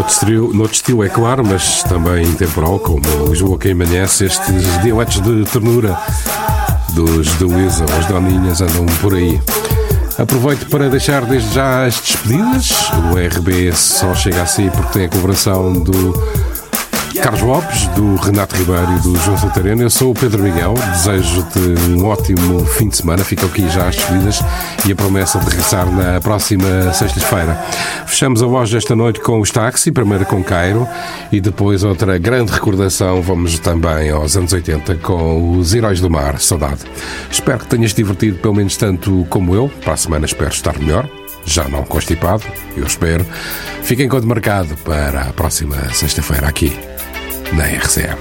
Noutro 0.00 0.14
estilo, 0.14 0.54
noutro 0.54 0.74
estilo 0.74 1.04
é 1.04 1.10
claro, 1.10 1.46
mas 1.46 1.82
também 1.82 2.32
temporal, 2.32 2.78
como 2.78 3.02
Lisboa 3.28 3.58
que 3.58 3.72
amanhece, 3.72 4.24
estes 4.24 4.82
dialetos 4.82 5.20
de 5.20 5.44
ternura 5.44 5.94
dos 6.94 7.36
de 7.36 7.44
Luísa, 7.44 7.84
as 7.84 8.06
doninhas 8.06 8.62
andam 8.62 8.86
por 9.02 9.12
aí. 9.14 9.38
Aproveito 10.16 10.70
para 10.70 10.88
deixar 10.88 11.26
desde 11.26 11.54
já 11.54 11.84
as 11.84 12.00
despedidas. 12.00 12.70
O 13.12 13.38
RB 13.38 13.74
só 13.74 14.14
chega 14.14 14.40
assim 14.40 14.70
porque 14.70 14.90
tem 14.94 15.04
a 15.04 15.08
colaboração 15.10 15.70
do 15.74 16.14
Carlos 17.18 17.42
Lopes, 17.42 17.86
do 17.88 18.14
Renato 18.16 18.54
Ribeiro 18.56 18.96
e 18.96 19.00
do 19.00 19.16
João 19.16 19.36
Santareno. 19.36 19.82
Eu 19.82 19.90
sou 19.90 20.12
o 20.12 20.14
Pedro 20.14 20.42
Miguel. 20.42 20.74
Desejo-te 20.74 21.58
um 21.90 22.04
ótimo 22.06 22.64
fim 22.64 22.88
de 22.88 22.96
semana. 22.96 23.24
Ficam 23.24 23.48
aqui 23.48 23.68
já 23.68 23.88
as 23.88 23.96
despedidas 23.96 24.40
e 24.86 24.92
a 24.92 24.96
promessa 24.96 25.38
de 25.38 25.46
regressar 25.46 25.90
na 25.90 26.20
próxima 26.20 26.92
sexta-feira. 26.92 27.54
Fechamos 28.06 28.42
a 28.42 28.46
voz 28.46 28.70
desta 28.70 28.94
noite 28.94 29.20
com 29.20 29.40
os 29.40 29.50
táxi, 29.50 29.90
primeiro 29.90 30.24
com 30.24 30.42
Cairo 30.42 30.86
e 31.32 31.40
depois 31.40 31.82
outra 31.82 32.16
grande 32.18 32.52
recordação. 32.52 33.20
Vamos 33.22 33.58
também 33.58 34.10
aos 34.10 34.36
anos 34.36 34.52
80 34.52 34.96
com 34.96 35.58
os 35.58 35.74
Heróis 35.74 36.00
do 36.00 36.08
Mar. 36.08 36.38
Saudade. 36.38 36.80
Espero 37.30 37.58
que 37.58 37.66
tenhas 37.66 37.92
divertido 37.92 38.38
pelo 38.38 38.54
menos 38.54 38.76
tanto 38.76 39.26
como 39.28 39.54
eu. 39.54 39.68
Para 39.82 39.94
a 39.94 39.96
semana 39.96 40.26
espero 40.26 40.50
estar 40.50 40.78
melhor. 40.78 41.08
Já 41.44 41.66
não 41.68 41.82
constipado, 41.84 42.44
eu 42.76 42.84
espero. 42.84 43.26
Fiquem 43.82 44.08
com 44.08 44.20
marcado 44.20 44.76
para 44.84 45.22
a 45.22 45.32
próxima 45.32 45.76
sexta-feira 45.92 46.46
aqui 46.46 46.78
na 47.52 47.64
RCM. 47.64 48.16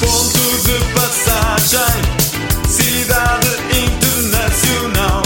Ponto 0.00 0.44
de 0.64 0.78
passagem, 0.94 2.02
cidade 2.68 3.48
internacional. 3.84 5.22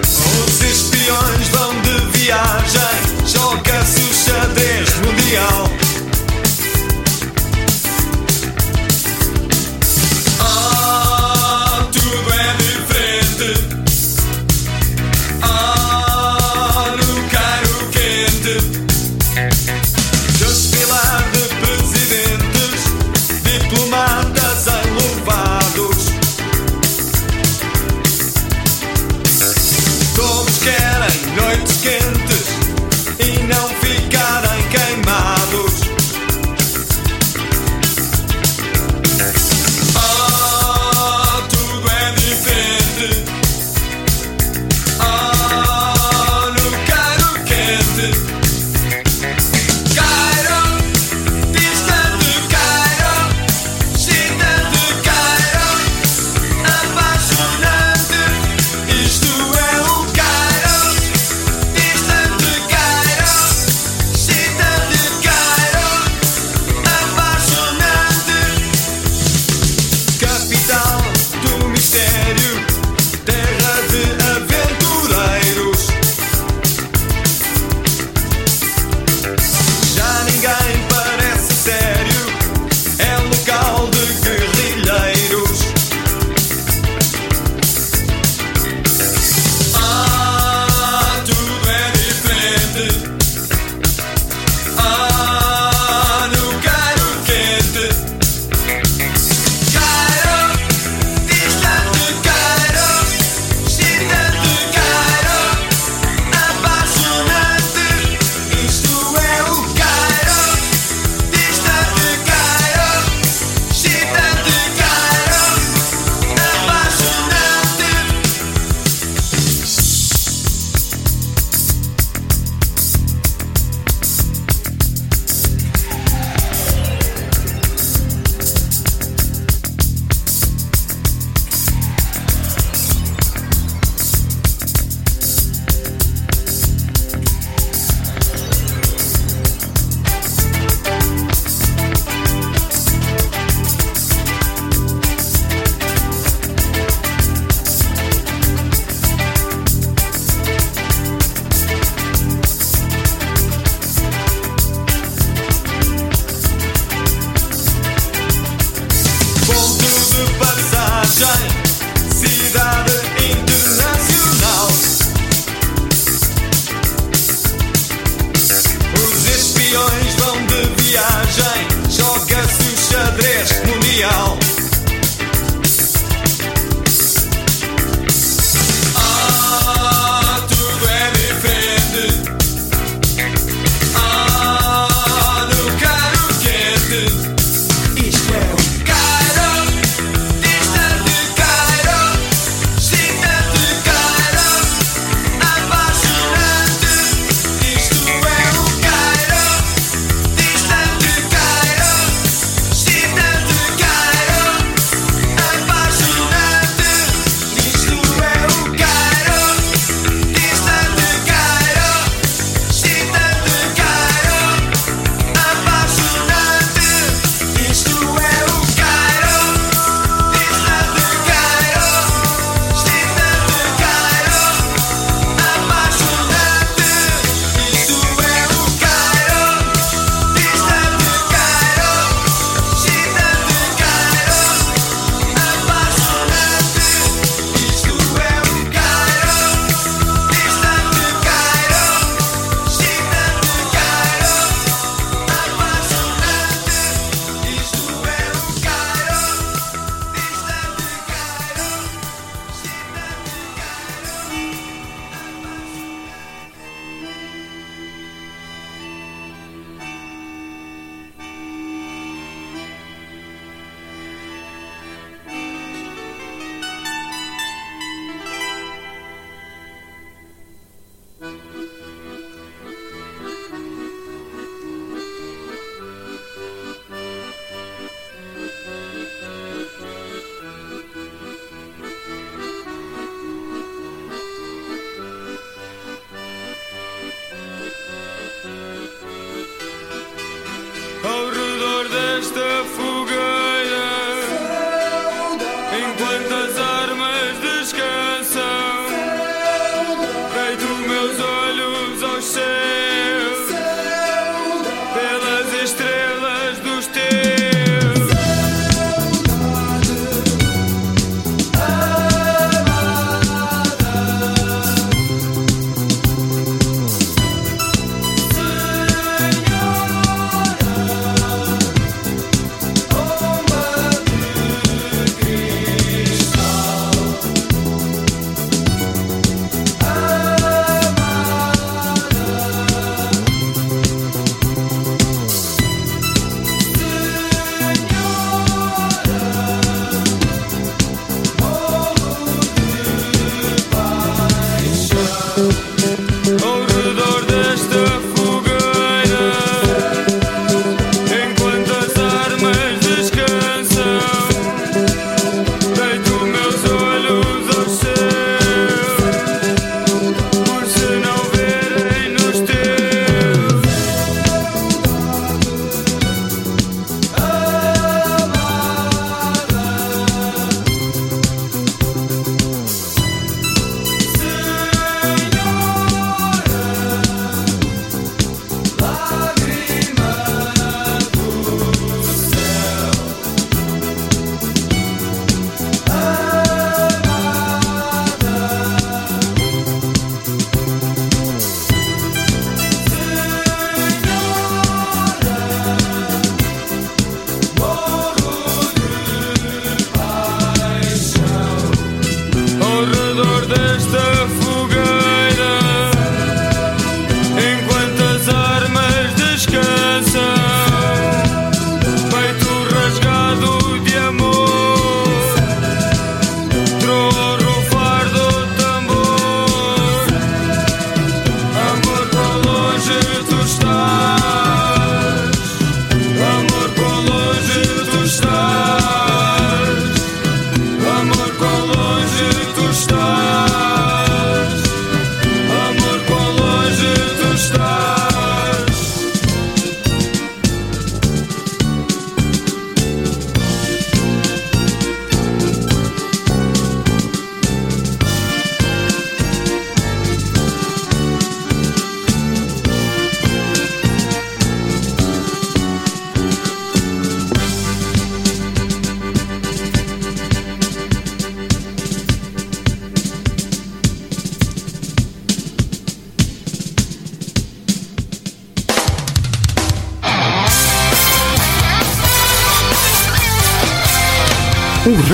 Os 0.00 0.62
espiões 0.62 1.48
vão 1.48 1.80
de 1.82 2.18
viagem, 2.18 3.26
joga-se 3.26 4.00
o 4.00 4.14
xadrez 4.14 4.94
mundial. 4.96 5.87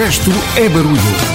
Resto 0.04 0.30
é 0.58 0.68
barulho. 0.68 1.33